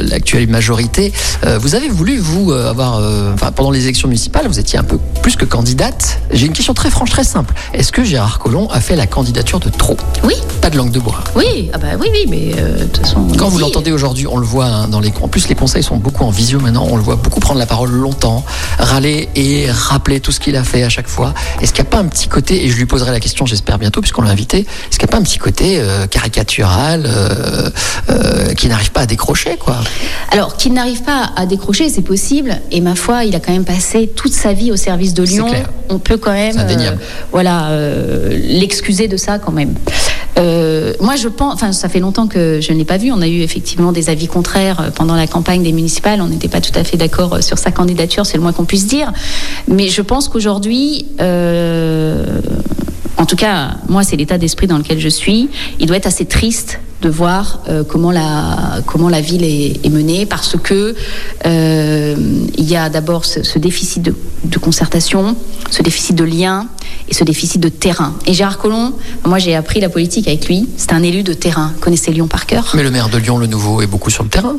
l'actuelle 0.00 0.48
majorité. 0.48 1.12
Vous 1.60 1.74
avez 1.74 1.90
voulu 1.90 2.16
vous 2.16 2.52
avoir, 2.52 3.00
enfin 3.34 3.52
pendant 3.52 3.70
les 3.70 3.84
élections 3.84 4.08
municipales, 4.08 4.46
vous 4.46 4.58
étiez 4.58 4.78
un 4.78 4.84
peu 4.84 4.98
plus 5.22 5.36
que 5.36 5.44
candidate. 5.44 6.20
J'ai 6.30 6.46
une 6.46 6.52
question 6.52 6.72
très 6.72 6.88
franche, 6.88 7.10
très 7.10 7.24
simple. 7.24 7.54
Est-ce 7.74 7.92
que 7.92 8.04
Gérard 8.04 8.38
Collomb 8.38 8.68
a 8.70 8.80
fait 8.80 8.96
la 8.96 9.06
candidature 9.06 9.60
de 9.60 9.68
trop? 9.68 9.96
Oui, 10.24 10.34
Pas 10.62 10.70
de 10.70 10.78
langue 10.78 10.92
de 10.92 11.00
bois. 11.00 11.24
oui, 11.34 11.70
ah 11.74 11.78
bah 11.78 11.88
oui, 12.00 12.08
oui, 12.10 12.26
mais 12.28 12.52
de 12.54 12.84
toute 12.84 13.04
façon. 13.04 13.26
Quand 13.38 13.48
vous 13.48 13.58
l'entendez 13.58 13.92
aujourd'hui, 13.92 14.26
on 14.26 14.38
le 14.38 14.46
voit 14.46 14.66
hein, 14.66 14.88
dans 14.88 15.00
les. 15.00 15.12
En 15.20 15.28
plus, 15.28 15.48
les 15.48 15.54
conseils 15.54 15.82
sont 15.82 15.96
beaucoup 15.96 16.24
en 16.24 16.30
visio 16.30 16.58
maintenant. 16.60 16.85
On 16.88 16.96
le 16.96 17.02
voit 17.02 17.16
beaucoup 17.16 17.40
prendre 17.40 17.58
la 17.58 17.66
parole 17.66 17.90
longtemps, 17.90 18.44
râler 18.78 19.28
et 19.34 19.66
rappeler 19.70 20.20
tout 20.20 20.32
ce 20.32 20.40
qu'il 20.40 20.56
a 20.56 20.64
fait 20.64 20.82
à 20.82 20.88
chaque 20.88 21.08
fois. 21.08 21.34
Est-ce 21.60 21.72
qu'il 21.72 21.82
n'y 21.82 21.88
a 21.88 21.90
pas 21.90 21.98
un 21.98 22.06
petit 22.06 22.28
côté, 22.28 22.64
et 22.64 22.68
je 22.68 22.76
lui 22.76 22.86
poserai 22.86 23.10
la 23.10 23.20
question, 23.20 23.46
j'espère 23.46 23.78
bientôt, 23.78 24.00
puisqu'on 24.00 24.22
l'a 24.22 24.30
invité, 24.30 24.58
est-ce 24.58 24.98
qu'il 24.98 25.06
n'y 25.06 25.10
a 25.10 25.12
pas 25.12 25.18
un 25.18 25.22
petit 25.22 25.38
côté 25.38 25.78
euh, 25.78 26.06
caricatural 26.06 27.04
euh, 27.06 27.70
euh, 28.10 28.54
qui 28.54 28.68
n'arrive 28.68 28.92
pas 28.92 29.02
à 29.02 29.06
décrocher, 29.06 29.56
quoi? 29.56 29.78
Alors, 30.30 30.56
qu'il 30.56 30.72
n'arrive 30.72 31.02
pas 31.02 31.30
à 31.36 31.46
décrocher, 31.46 31.88
c'est 31.88 32.02
possible. 32.02 32.60
Et 32.70 32.80
ma 32.80 32.94
foi, 32.94 33.24
il 33.24 33.34
a 33.34 33.40
quand 33.40 33.52
même 33.52 33.64
passé 33.64 34.10
toute 34.14 34.32
sa 34.32 34.52
vie 34.52 34.72
au 34.72 34.76
service 34.76 35.14
de 35.14 35.22
Lyon. 35.22 35.48
clair. 35.48 35.70
On 35.88 35.98
peut 35.98 36.16
quand 36.16 36.32
même, 36.32 36.58
indéniable. 36.58 36.98
voilà, 37.32 37.68
euh, 37.68 38.36
l'excuser 38.36 39.08
de 39.08 39.16
ça 39.16 39.38
quand 39.38 39.52
même. 39.52 39.74
Euh, 40.38 40.92
moi, 41.00 41.16
je 41.16 41.28
pense, 41.28 41.54
enfin, 41.54 41.72
ça 41.72 41.88
fait 41.88 42.00
longtemps 42.00 42.26
que 42.26 42.60
je 42.60 42.72
ne 42.72 42.78
l'ai 42.78 42.84
pas 42.84 42.98
vu. 42.98 43.10
On 43.12 43.20
a 43.20 43.28
eu 43.28 43.40
effectivement 43.40 43.92
des 43.92 44.10
avis 44.10 44.26
contraires 44.26 44.80
euh, 44.80 44.90
pendant 44.90 45.16
la 45.16 45.26
campagne 45.26 45.62
des 45.62 45.72
municipales. 45.72 46.20
On 46.20 46.28
n'était 46.28 46.48
pas 46.48 46.60
tout 46.60 46.76
à 46.78 46.84
fait 46.84 46.96
d'accord 46.96 47.42
sur 47.42 47.58
sa 47.58 47.70
candidature, 47.70 48.26
c'est 48.26 48.36
le 48.36 48.42
moins 48.42 48.52
qu'on 48.52 48.64
puisse 48.64 48.86
dire. 48.86 49.12
Mais 49.68 49.88
je 49.88 50.02
pense 50.02 50.28
qu'aujourd'hui, 50.28 51.06
euh, 51.20 52.40
en 53.16 53.26
tout 53.26 53.36
cas, 53.36 53.76
moi, 53.88 54.02
c'est 54.02 54.16
l'état 54.16 54.38
d'esprit 54.38 54.66
dans 54.66 54.78
lequel 54.78 55.00
je 55.00 55.08
suis. 55.08 55.48
Il 55.80 55.86
doit 55.86 55.96
être 55.96 56.06
assez 56.06 56.26
triste 56.26 56.80
de 57.02 57.08
voir 57.08 57.60
euh, 57.68 57.84
comment, 57.84 58.10
la, 58.10 58.80
comment 58.86 59.08
la 59.08 59.20
ville 59.20 59.44
est, 59.44 59.84
est 59.84 59.90
menée 59.90 60.26
parce 60.26 60.56
que 60.62 60.94
euh, 61.44 62.16
il 62.56 62.64
y 62.64 62.76
a 62.76 62.88
d'abord 62.88 63.24
ce, 63.24 63.42
ce 63.42 63.58
déficit 63.58 64.02
de, 64.02 64.14
de 64.44 64.58
concertation, 64.58 65.36
ce 65.70 65.82
déficit 65.82 66.16
de 66.16 66.24
lien 66.24 66.66
et 67.08 67.14
ce 67.14 67.24
déficit 67.24 67.60
de 67.60 67.68
terrain. 67.68 68.14
Et 68.26 68.32
Gérard 68.32 68.58
Collomb, 68.58 68.92
moi 69.24 69.38
j'ai 69.38 69.54
appris 69.54 69.80
la 69.80 69.88
politique 69.88 70.26
avec 70.26 70.48
lui, 70.48 70.68
c'est 70.76 70.92
un 70.92 71.02
élu 71.02 71.22
de 71.22 71.34
terrain. 71.34 71.72
Vous 71.74 71.80
connaissez 71.80 72.12
Lyon 72.12 72.28
par 72.28 72.46
cœur 72.46 72.72
Mais 72.74 72.82
le 72.82 72.90
maire 72.90 73.08
de 73.08 73.18
Lyon, 73.18 73.38
le 73.38 73.46
nouveau, 73.46 73.82
est 73.82 73.86
beaucoup 73.86 74.10
sur 74.10 74.22
le 74.24 74.30
terrain. 74.30 74.56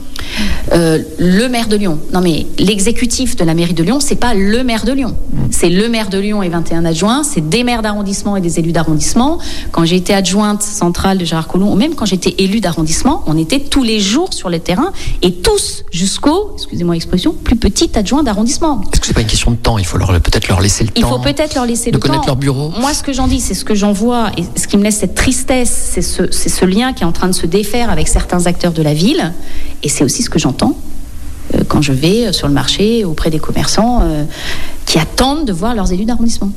Euh, 0.74 1.00
le 1.18 1.48
maire 1.48 1.68
de 1.68 1.76
Lyon. 1.76 2.00
Non 2.14 2.22
mais 2.22 2.46
l'exécutif 2.60 3.36
de 3.36 3.44
la 3.44 3.54
mairie 3.54 3.74
de 3.74 3.84
Lyon, 3.84 4.00
c'est 4.00 4.16
pas 4.16 4.34
le 4.34 4.64
maire 4.64 4.86
de 4.86 4.92
Lyon. 4.92 5.16
C'est 5.50 5.70
le 5.70 5.90
maire 5.90 6.10
de 6.10 6.20
Lyon 6.20 6.44
et 6.44 6.50
21 6.50 6.86
adjoints, 6.86 7.24
c'est 7.24 7.48
des 7.48 7.64
maires 7.64 7.82
d'arrondissement 7.82 8.38
et 8.38 8.42
des 8.42 8.60
élus 8.60 8.72
d'arrondissement. 8.72 9.40
Quand 9.72 9.86
j'ai 9.86 9.96
été 9.96 10.14
adjointe 10.14 10.62
centrale 10.62 11.18
de 11.18 11.26
Gérard 11.26 11.48
Collomb, 11.48 11.72
ou 11.72 11.76
même 11.76 11.96
quand 11.96 12.06
j'étais 12.06 12.27
élue 12.38 12.60
d'arrondissement, 12.60 13.24
on 13.28 13.38
était 13.38 13.60
tous 13.60 13.84
les 13.84 14.00
jours 14.00 14.34
sur 14.34 14.50
le 14.50 14.60
terrain 14.60 14.92
et 15.22 15.34
tous 15.34 15.84
jusqu'au, 15.92 16.52
excusez-moi 16.56 16.94
l'expression, 16.96 17.34
plus 17.34 17.56
petit 17.56 17.90
adjoint 17.96 18.24
d'arrondissement. 18.24 18.82
Est-ce 18.92 19.02
que 19.02 19.08
c'est 19.08 19.14
pas 19.14 19.22
une 19.22 19.28
question 19.28 19.52
de 19.52 19.56
temps? 19.58 19.78
Il 19.78 19.86
faut 19.86 19.98
leur 19.98 20.08
peut-être 20.20 20.48
leur 20.48 20.62
laisser 20.62 20.84
le 20.84 20.90
Il 20.96 21.02
temps. 21.02 21.10
faut 21.10 21.20
peut-être 21.20 21.56
leur 21.56 21.66
laisser 21.66 21.92
de 21.92 21.96
le 21.98 22.02
connaître 22.02 22.22
temps. 22.22 22.28
leur 22.28 22.36
bureau. 22.36 22.72
Moi, 22.80 22.94
ce 22.94 23.04
que 23.04 23.14
j'en 23.14 23.28
dis, 23.28 23.40
c'est 23.40 23.54
ce 23.54 23.66
que 23.66 23.76
j'en 23.76 23.92
vois 23.94 24.32
et 24.38 24.44
ce 24.60 24.68
qui 24.68 24.78
me 24.78 24.84
laisse 24.84 24.98
cette 24.98 25.16
tristesse, 25.16 25.70
c'est 25.94 26.02
ce, 26.02 26.32
c'est 26.32 26.50
ce 26.50 26.66
lien 26.66 26.94
qui 26.94 27.04
est 27.04 27.08
en 27.08 27.12
train 27.12 27.28
de 27.28 27.34
se 27.34 27.46
défaire 27.46 27.90
avec 27.90 28.08
certains 28.08 28.46
acteurs 28.46 28.72
de 28.74 28.82
la 28.82 28.94
ville. 28.94 29.34
Et 29.84 29.90
c'est 29.90 30.04
aussi 30.04 30.24
ce 30.24 30.30
que 30.30 30.40
j'entends 30.40 30.78
euh, 31.56 31.64
quand 31.68 31.82
je 31.82 31.94
vais 31.94 32.34
sur 32.34 32.48
le 32.48 32.54
marché 32.54 33.06
auprès 33.06 33.30
des 33.30 33.40
commerçants 33.40 34.02
euh, 34.04 34.24
qui 34.88 34.98
attendent 35.00 35.46
de 35.46 35.54
voir 35.54 35.76
leurs 35.76 35.92
élus 35.92 36.06
d'arrondissement. 36.06 36.50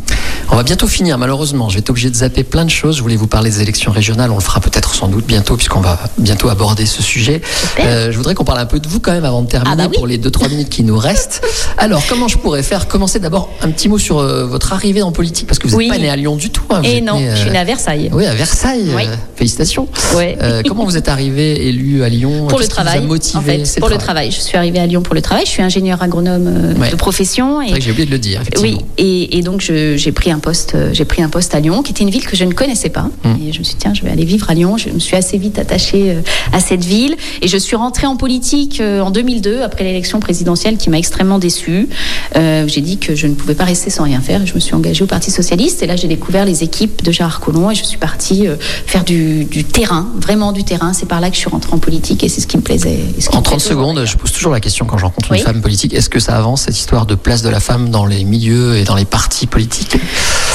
On 0.53 0.57
va 0.57 0.63
bientôt 0.63 0.87
finir, 0.89 1.19
malheureusement. 1.19 1.69
Je 1.69 1.75
vais 1.75 1.81
être 1.81 1.91
obligé 1.91 2.11
de 2.11 2.15
zapper 2.15 2.43
plein 2.45 2.65
de 2.65 2.71
choses. 2.71 2.97
Je 2.97 3.03
voulais 3.03 3.17
vous 3.17 3.27
parler 3.27 3.51
des 3.51 3.61
élections 3.63 3.93
régionales. 3.93 4.31
On 4.31 4.37
le 4.37 4.41
fera 4.41 4.61
peut-être 4.61 4.95
sans 4.95 5.07
doute 5.09 5.27
bientôt, 5.27 5.57
puisqu'on 5.57 5.81
va 5.81 5.99
bientôt 6.19 6.49
aborder 6.49 6.87
ce 6.87 7.03
sujet. 7.03 7.41
Euh, 7.81 8.11
je 8.11 8.17
voudrais 8.17 8.35
qu'on 8.35 8.45
parle 8.45 8.59
un 8.61 8.67
peu 8.67 8.81
de 8.81 8.89
vous 8.89 8.99
quand 9.01 9.13
même 9.13 9.25
avant 9.25 9.43
de 9.43 9.49
terminer 9.49 9.73
Ah 9.73 9.77
bah 9.77 9.89
oui. 9.91 9.97
pour 9.97 10.07
les 10.07 10.19
2-3 10.19 10.49
minutes 10.51 10.69
qui 10.71 10.83
nous 10.83 10.97
restent. 10.99 11.43
Alors, 11.79 12.03
comment 12.09 12.27
je 12.29 12.39
pourrais 12.39 12.63
faire? 12.63 12.89
Commencer 12.89 13.19
d'abord 13.21 13.51
un 13.63 13.71
petit 13.71 13.89
mot 13.89 13.99
sur 13.99 14.19
euh, 14.19 14.47
votre 14.47 14.73
arrivée 14.73 15.03
en 15.03 15.13
politique, 15.13 15.47
parce 15.47 15.59
que 15.59 15.67
vous 15.69 15.77
n'êtes 15.79 15.91
Oui. 15.91 15.97
pas 15.97 15.99
né 16.03 16.09
à 16.11 16.17
Lyon 16.17 16.37
du 16.37 16.51
tout. 16.51 16.65
hein. 16.71 16.81
Vous 16.83 16.89
Et 16.89 16.97
êtes 16.99 17.05
non, 17.05 17.19
né, 17.19 17.29
euh, 17.31 17.37
je 17.37 17.41
suis 17.43 17.51
née 17.51 17.59
à 17.59 17.65
Versailles. 17.65 18.11
Oui, 18.13 18.27
à 18.27 18.35
Versailles. 18.35 18.91
Oui. 18.95 19.03
Euh, 19.07 19.15
félicitations. 19.37 19.89
Euh, 20.17 20.63
comment 20.67 20.85
vous 20.85 20.97
êtes 20.97 21.09
arrivé 21.09 21.67
élu 21.69 22.03
à 22.03 22.09
Lyon? 22.09 22.47
Pour 22.49 22.59
le 22.59 22.65
qui 22.65 22.71
vous 22.73 22.81
a 22.81 22.83
travail, 22.85 23.07
motivé 23.07 23.39
en 23.63 23.65
fait, 23.65 23.81
pour 23.81 23.89
le 23.89 23.99
travail. 23.99 24.31
Je 24.33 24.41
suis 24.41 24.57
arrivée 24.57 24.79
à 24.81 24.87
Lyon 24.87 25.03
pour 25.03 25.15
le 25.15 25.23
travail. 25.23 25.45
Je 25.47 25.51
suis 25.51 25.63
ingénieur 25.63 26.03
agronome 26.03 26.47
euh, 26.81 26.91
de 26.91 26.97
profession. 26.97 27.63
Et 27.63 27.81
j'ai 27.81 27.91
oublié 27.93 28.07
de 28.07 28.11
le 28.11 28.19
dire. 28.21 28.43
Oui, 28.61 28.79
et, 28.99 29.39
et 29.39 29.43
donc 29.43 29.61
j'ai 29.61 30.13
pris 30.13 30.31
un 30.31 30.39
poste, 30.39 30.75
euh, 30.75 30.91
j'ai 30.93 31.05
pris 31.05 31.23
un 31.23 31.29
poste 31.29 31.55
à 31.55 31.61
Lyon, 31.61 31.83
qui 31.83 31.93
était 31.93 32.03
une 32.03 32.11
ville 32.11 32.27
que 32.27 32.37
je 32.37 32.45
ne 32.45 32.53
connaissais 32.53 32.91
pas. 32.91 33.09
Mm. 33.25 33.35
Et 33.49 33.53
je 33.53 33.59
me 33.59 33.65
suis 33.65 33.75
dit 33.75 33.81
tiens, 33.81 33.95
je 33.95 34.03
vais 34.03 34.11
aller 34.11 34.25
vivre 34.25 34.49
à 34.51 34.55
Lyon. 34.55 34.77
Je 34.77 34.91
me 34.91 34.99
suis 34.99 35.17
assez 35.17 35.39
vite 35.39 35.59
attachée 35.59 36.11
euh, 36.13 36.21
à 36.53 36.61
cette 36.61 36.85
ville, 36.85 37.17
et 37.43 37.49
je 37.49 37.57
suis 37.57 37.77
rentrée 37.77 38.07
en 38.07 38.17
politique 38.17 38.81
euh, 38.81 39.01
en 39.01 39.11
2002 39.11 39.63
après 39.63 39.85
l'élection 39.85 40.21
présidentielle 40.21 40.77
qui 40.77 40.91
m'a 40.91 40.99
extrêmement 40.99 41.39
déçue. 41.39 41.89
Euh, 42.37 42.67
j'ai 42.69 42.81
dit 42.81 42.99
que 42.99 43.15
je 43.15 43.27
ne 43.27 43.35
pouvais 43.35 43.55
pas 43.55 43.65
rester 43.65 43.91
sans 43.91 44.05
rien 44.05 44.21
faire. 44.21 44.43
et 44.43 44.47
Je 44.47 44.55
me 44.55 44.61
suis 44.61 44.75
engagée 44.75 45.03
au 45.05 45.07
Parti 45.09 45.31
socialiste, 45.31 45.83
et 45.83 45.87
là 45.87 45.97
j'ai 45.97 46.09
découvert 46.09 46.45
les 46.45 46.63
équipes 46.63 47.03
de 47.03 47.13
Gérard 47.13 47.41
Collomb, 47.41 47.71
et 47.71 47.75
je 47.75 47.85
suis 47.85 47.99
partie 47.99 48.47
faire 48.87 49.05
du, 49.05 49.45
du 49.45 49.65
terrain, 49.65 50.09
vraiment 50.21 50.53
du 50.53 50.65
terrain. 50.65 50.93
C'est 50.93 51.07
par 51.07 51.21
là 51.21 51.29
que 51.31 51.35
je 51.35 51.41
suis 51.41 51.51
rentrée 51.51 51.73
en 51.73 51.79
politique, 51.79 52.23
et 52.25 52.29
c'est 52.29 52.41
ce 52.41 52.47
qui 52.47 52.57
me 52.57 52.63
plaisait. 52.63 52.99
qui 53.19 53.29
En 53.37 53.39
me 53.39 53.43
30 53.43 53.45
plaît 53.45 53.53
toujours, 53.57 53.61
secondes, 53.61 54.05
je 54.05 54.17
pose 54.17 54.33
toujours 54.33 54.53
la 54.53 54.61
question 54.61 54.85
quand 54.87 54.99
je 54.99 55.05
rencontre 55.05 55.29
Oui. 55.31 55.39
une 55.39 55.45
femme 55.45 55.61
politique. 55.63 55.95
Est-ce 55.95 56.09
que 56.11 56.21
ça 56.21 56.37
avance 56.37 56.63
cette 56.63 56.79
histoire 56.79 57.07
de 57.07 57.15
place 57.15 57.43
de 57.43 57.49
la 57.49 57.61
femme 57.61 57.91
dans 57.91 58.07
les 58.11 58.25
milieux 58.25 58.77
et 58.77 58.85
dans 58.85 58.95
les 58.97 59.05
partis 59.05 59.47
politiques 59.47 59.97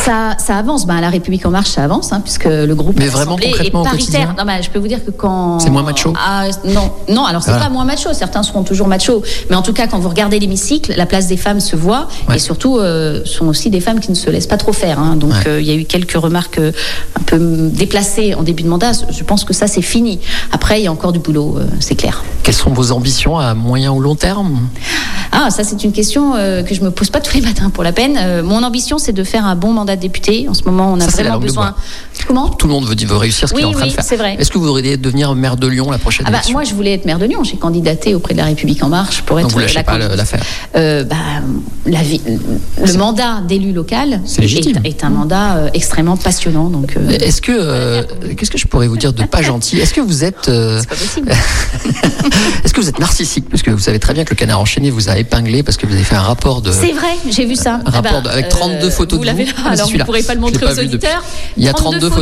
Ça, 0.04 0.36
ça 0.38 0.58
avance. 0.58 0.86
Ben, 0.86 0.96
à 0.98 1.02
la 1.02 1.10
République 1.10 1.46
en 1.46 1.50
marche, 1.52 1.70
ça 1.70 1.84
avance, 1.84 2.12
hein, 2.14 2.22
puisque 2.22 2.46
le 2.46 2.74
groupe 2.76 2.96
Mais 3.00 3.08
vraiment 3.08 3.38
est 3.40 3.50
concrètement 3.50 3.82
au 3.82 3.86
quotidien 3.86 4.20
paritaire. 4.26 4.36
Non, 4.38 4.46
mais 4.46 4.62
je 4.62 4.70
peux 4.70 4.80
vous 4.80 4.88
dire 4.88 5.04
que 5.04 5.12
quand 5.12 5.60
C'est 5.60 5.70
moins 5.72 5.82
macho 5.84 6.14
Ah, 6.18 6.46
non, 6.66 6.92
non. 7.10 7.26
Alors 7.26 7.42
c'est 7.42 7.50
Voilà. 7.52 7.66
pas 7.66 7.72
moins 7.72 7.86
macho. 7.86 8.14
Certains 8.14 8.44
seront 8.44 8.64
toujours 8.64 8.88
macho, 8.88 9.24
mais 9.50 9.56
en 9.56 9.62
tout 9.64 9.74
cas, 9.74 9.88
quand 9.88 9.98
vous 10.00 10.10
regardez 10.10 10.40
l'hémicycle, 10.40 10.94
la 10.96 11.06
place 11.08 11.28
des 11.28 11.38
femmes 11.38 11.60
se 11.60 11.76
voit, 11.76 12.08
Ouais. 12.30 12.36
et 12.36 12.40
surtout, 12.40 12.78
euh, 12.78 13.22
sont 13.26 13.48
aussi 13.48 13.70
des 13.70 13.80
femmes 13.82 14.00
qui 14.00 14.12
ne 14.12 14.16
se 14.16 14.30
laissent 14.30 14.48
pas 14.48 14.58
trop 14.58 14.74
faire. 14.74 15.00
hein. 15.00 15.16
Donc, 15.16 15.32
Ouais. 15.32 15.48
euh, 15.48 15.62
il 15.62 15.68
y 15.68 15.72
a 15.72 15.76
eu 15.76 15.86
quelques 15.86 16.14
remarques 16.14 16.60
euh, 16.60 16.72
un 17.20 17.24
peu 17.24 17.38
mm, 17.40 17.72
déplacées 17.72 18.36
en 18.36 18.44
début 18.44 18.64
de 18.64 18.70
mandat. 18.70 18.92
Je 19.10 19.24
pense 19.24 19.44
que 19.44 19.54
ça, 19.54 19.68
c'est 19.68 19.82
fini. 19.82 20.20
Après, 20.52 20.80
il 20.82 20.84
y 20.84 20.88
a 20.88 20.92
encore 20.92 21.14
du 21.14 21.20
boulot, 21.20 21.56
euh, 21.58 21.66
c'est 21.80 21.96
clair. 21.96 22.24
Quelles 22.44 22.54
sont 22.56 22.72
vos 22.72 22.92
ambitions 22.92 23.40
à 23.40 23.54
moyen 23.56 23.92
ou 23.92 24.00
long 24.00 24.16
terme? 24.16 24.68
Ah, 25.38 25.50
ça 25.50 25.66
c'est 25.66 25.84
une 25.84 25.92
question 25.92 26.34
euh, 26.36 26.64
que 26.64 26.74
je 26.74 26.82
me 26.82 26.92
pose 26.92 27.10
pas 27.10 27.20
tous 27.20 27.36
les 27.36 27.42
matins 27.42 27.70
pour 27.70 27.84
la 27.84 27.92
peine. 27.92 28.18
Euh, 28.18 28.42
mon 28.42 28.64
ambition 28.64 28.98
c'est 28.98 29.12
de 29.12 29.24
faire 29.26 29.46
un 29.46 29.56
bon 29.58 29.74
mandat 29.74 29.98
de 29.98 30.02
député. 30.02 30.48
En 30.48 30.54
ce 30.54 30.64
moment, 30.64 30.94
on 30.94 31.00
a 31.02 31.10
Ça, 31.10 31.22
vraiment 31.24 31.40
besoin. 31.40 31.76
Comment? 32.28 32.50
Tout 32.50 32.68
le 32.68 32.74
monde 32.74 32.86
veut, 32.86 32.96
veut 33.08 33.18
réussir 33.18 33.48
ce 33.48 33.54
qu'il 33.54 33.64
Oui, 33.66 33.72
est 33.72 33.74
en 33.76 33.78
train 33.78 33.84
oui, 33.84 33.90
de 33.90 33.96
faire. 33.96 34.04
c'est 34.04 34.16
vrai. 34.16 34.36
Est-ce 34.40 34.50
que 34.52 34.58
vous 34.58 34.66
voudriez 34.66 34.98
devenir 34.98 35.34
maire 35.36 35.58
de 35.58 35.68
Lyon 35.68 35.92
la 35.92 35.98
prochaine 35.98 36.26
Ah 36.28 36.32
bah, 36.32 36.42
moi, 36.52 36.64
je 36.64 36.74
voulais 36.74 36.94
être 36.94 37.06
maire 37.06 37.20
de 37.20 37.26
Lyon. 37.26 37.44
J'ai 37.44 37.58
candidaté 37.58 38.16
auprès 38.16 38.34
de 38.34 38.40
la 38.40 38.46
République 38.46 38.84
en 38.84 38.90
marche 38.90 39.22
pour 39.22 39.38
Donc 39.38 39.46
être 39.48 39.54
vous 39.54 39.60
lâchez 39.60 39.76
la 39.76 39.84
pas 39.84 39.98
l'affaire. 39.98 40.42
Euh, 40.76 41.04
bah, 41.04 41.16
la 41.86 42.00
le 42.04 42.94
mandat 42.98 43.42
d'élu 43.48 43.72
local 43.72 44.22
est, 44.40 44.86
est 44.88 45.04
un 45.04 45.10
mandat 45.10 45.56
euh, 45.58 45.70
extrêmement 45.74 46.18
passionnant. 46.18 46.70
Donc, 46.70 46.96
euh, 46.98 47.10
Est-ce 47.12 47.42
que 47.42 48.06
qu'est-ce 48.36 48.52
que 48.52 48.58
je 48.58 48.68
pourrais 48.68 48.88
vous 48.88 48.98
dire 48.98 49.14
de 49.14 49.24
pas 49.24 49.42
gentil? 49.42 49.80
Est-ce 49.80 49.94
que 49.94 50.02
vous 50.02 50.24
êtes 50.24 50.46
c'est 50.46 50.88
pas 50.90 50.96
possible. 50.96 51.32
est-ce 52.64 52.74
que 52.74 52.82
vous 52.82 52.90
êtes 52.90 53.00
narcissique? 53.00 53.50
Parce 53.50 53.62
que 53.62 53.72
vous 53.72 53.80
savez 53.80 54.00
très 54.00 54.14
bien 54.14 54.24
que 54.24 54.32
le 54.32 54.36
canard 54.36 54.60
enchaîné 54.60 54.90
vous 54.90 55.10
a 55.10 55.18
épinglé 55.18 55.64
parce 55.64 55.78
que 55.78 55.86
vous 55.86 55.94
avez 55.94 56.04
fait 56.04 56.16
un 56.16 56.22
rapport 56.22 56.62
de 56.62 56.72
C'est 56.72 56.92
vrai, 56.92 57.16
j'ai 57.30 57.46
vu 57.46 57.56
ça. 57.56 57.80
un 57.86 57.90
rapport 57.92 58.22
de- 58.22 58.30
avec 58.30 58.50
32 58.50 58.90
photos 58.90 59.20
vous 59.20 59.26
de 59.26 59.32
vous. 59.32 59.38
là, 59.46 59.46
Ah, 59.66 59.70
alors 59.72 59.90
vous 59.90 59.98
ne 59.98 60.04
pourrez 60.04 60.24
pas 60.24 60.34
le 60.36 60.42
montrer 60.42 60.66
aux 60.66 60.80
auditeurs. 60.80 61.24
Il 61.58 61.64
y 61.64 61.68
a 61.70 61.74
32 61.74 62.10
photos 62.10 62.15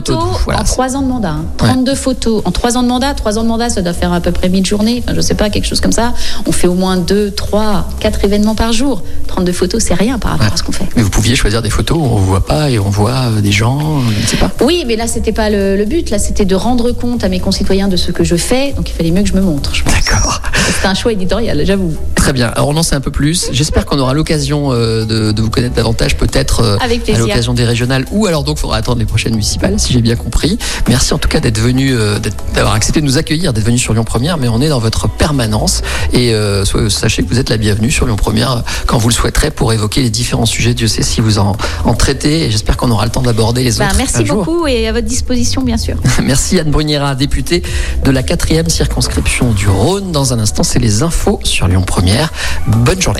voilà. 0.45 0.61
en 0.61 0.63
3 0.63 0.95
ans 0.95 1.01
de 1.01 1.07
mandat. 1.07 1.29
hein. 1.31 1.45
32 1.57 1.95
photos 1.95 2.41
en 2.45 2.51
3 2.51 2.77
ans 2.77 2.83
de 2.83 2.87
mandat. 2.87 3.13
3 3.13 3.37
ans 3.37 3.43
de 3.43 3.47
mandat, 3.47 3.69
ça 3.69 3.81
doit 3.81 3.93
faire 3.93 4.13
à 4.13 4.19
peu 4.21 4.31
près 4.31 4.49
1000 4.49 4.65
journées. 4.65 5.03
Enfin, 5.03 5.13
je 5.15 5.21
sais 5.21 5.33
pas, 5.35 5.49
quelque 5.49 5.65
chose 5.67 5.81
comme 5.81 5.91
ça. 5.91 6.13
On 6.45 6.51
fait 6.51 6.67
au 6.67 6.73
moins 6.73 6.97
2, 6.97 7.31
3, 7.31 7.87
4 7.99 8.25
événements 8.25 8.55
par 8.55 8.73
jour. 8.73 9.03
32 9.27 9.51
photos, 9.51 9.83
c'est 9.83 9.93
rien 9.93 10.19
par 10.19 10.31
rapport 10.31 10.47
Ouais. 10.47 10.53
à 10.53 10.57
ce 10.57 10.63
qu'on 10.63 10.71
fait. 10.71 10.87
Mais 10.95 11.01
vous 11.03 11.09
pouviez 11.09 11.35
choisir 11.35 11.61
des 11.61 11.69
photos 11.69 11.97
où 11.97 12.01
on 12.03 12.17
voit 12.17 12.45
pas 12.45 12.69
et 12.69 12.79
on 12.79 12.89
voit 12.89 13.11
euh, 13.37 13.41
des 13.41 13.51
gens, 13.51 13.79
euh, 13.79 13.99
je 14.17 14.21
ne 14.21 14.27
sais 14.27 14.37
pas. 14.37 14.51
Oui, 14.61 14.83
mais 14.87 14.95
là, 14.95 15.07
c'était 15.07 15.31
pas 15.31 15.49
le, 15.49 15.75
le 15.77 15.85
but. 15.85 16.09
Là, 16.09 16.19
c'était 16.19 16.45
de 16.45 16.55
rendre 16.55 16.91
compte 16.91 17.23
à 17.23 17.29
mes 17.29 17.39
concitoyens 17.39 17.87
de 17.87 17.95
ce 17.97 18.11
que 18.11 18.23
je 18.23 18.35
fais. 18.35 18.73
Donc, 18.73 18.89
il 18.89 18.93
fallait 18.93 19.11
mieux 19.11 19.23
que 19.23 19.29
je 19.29 19.33
me 19.33 19.41
montre. 19.41 19.71
D'accord. 19.85 20.41
C'était 20.67 20.87
un 20.87 20.93
choix 20.93 21.11
éditorial, 21.13 21.61
j'avoue. 21.65 21.93
Très 22.15 22.33
bien. 22.33 22.47
Alors 22.55 22.69
on 22.69 22.77
en 22.77 22.83
sait 22.83 22.95
un 22.95 23.01
peu 23.01 23.11
plus. 23.11 23.49
J'espère 23.51 23.85
qu'on 23.85 23.99
aura 23.99 24.13
l'occasion 24.13 24.69
euh, 24.71 25.03
de, 25.05 25.31
de 25.31 25.41
vous 25.41 25.49
connaître 25.49 25.75
davantage, 25.75 26.15
peut-être 26.17 26.77
à 26.81 26.87
l'occasion 27.17 27.53
des 27.53 27.65
régionales, 27.65 28.05
ou 28.11 28.25
alors 28.27 28.43
donc 28.43 28.57
il 28.57 28.61
faudra 28.61 28.77
attendre 28.77 28.99
les 28.99 29.05
prochaines 29.05 29.33
municipales, 29.33 29.72
si 29.79 29.93
j'ai 29.93 30.01
bien 30.01 30.15
compris. 30.15 30.57
Merci 30.87 31.13
en 31.13 31.17
tout 31.17 31.29
cas 31.29 31.39
d'être 31.39 31.59
venu, 31.59 31.93
euh, 31.93 32.17
d'avoir 32.53 32.73
accepté 32.73 33.01
de 33.01 33.05
nous 33.05 33.17
accueillir, 33.17 33.53
d'être 33.53 33.65
venu 33.65 33.77
sur 33.77 33.93
Lyon 33.93 34.03
Première. 34.03 34.37
Mais 34.37 34.47
on 34.47 34.61
est 34.61 34.69
dans 34.69 34.79
votre 34.79 35.07
permanence 35.09 35.81
et 36.11 36.33
euh, 36.33 36.63
sachez 36.89 37.23
que 37.23 37.29
vous 37.29 37.39
êtes 37.39 37.49
la 37.49 37.57
bienvenue 37.57 37.91
sur 37.91 38.05
Lyon 38.05 38.15
Première 38.15 38.51
euh, 38.51 38.59
quand 38.87 38.97
vous 38.97 39.09
le 39.09 39.13
souhaiterez 39.13 39.51
pour 39.51 39.73
évoquer 39.73 40.01
les 40.01 40.09
différents 40.09 40.45
sujets. 40.45 40.73
Dieu 40.73 40.87
sait 40.87 41.03
si 41.03 41.21
vous 41.21 41.39
en, 41.39 41.55
en 41.85 41.93
traitez 41.93 42.45
et 42.45 42.51
j'espère 42.51 42.77
qu'on 42.77 42.91
aura 42.91 43.05
le 43.05 43.11
temps 43.11 43.21
d'aborder 43.21 43.63
les 43.63 43.71
Bah, 43.73 43.85
autres. 43.87 43.95
merci 43.97 44.25
jour. 44.25 44.37
beaucoup 44.43 44.67
et 44.67 44.87
à 44.87 44.91
votre 44.91 45.07
disposition, 45.07 45.61
bien 45.63 45.77
sûr. 45.77 45.95
Merci 46.23 46.59
Anne 46.59 46.71
Bruniera, 46.71 47.15
députée 47.15 47.63
de 48.03 48.11
la 48.11 48.23
quatrième 48.23 48.69
circonscription 48.69 49.51
du 49.51 49.67
Rhône. 49.67 50.11
Dans 50.11 50.33
un 50.33 50.39
instant, 50.39 50.63
c'est 50.63 50.79
les 50.79 51.03
infos 51.03 51.39
sur 51.43 51.67
Lyon 51.67 51.81
Première. 51.83 52.31
Bonne 52.67 53.01
journée. 53.01 53.19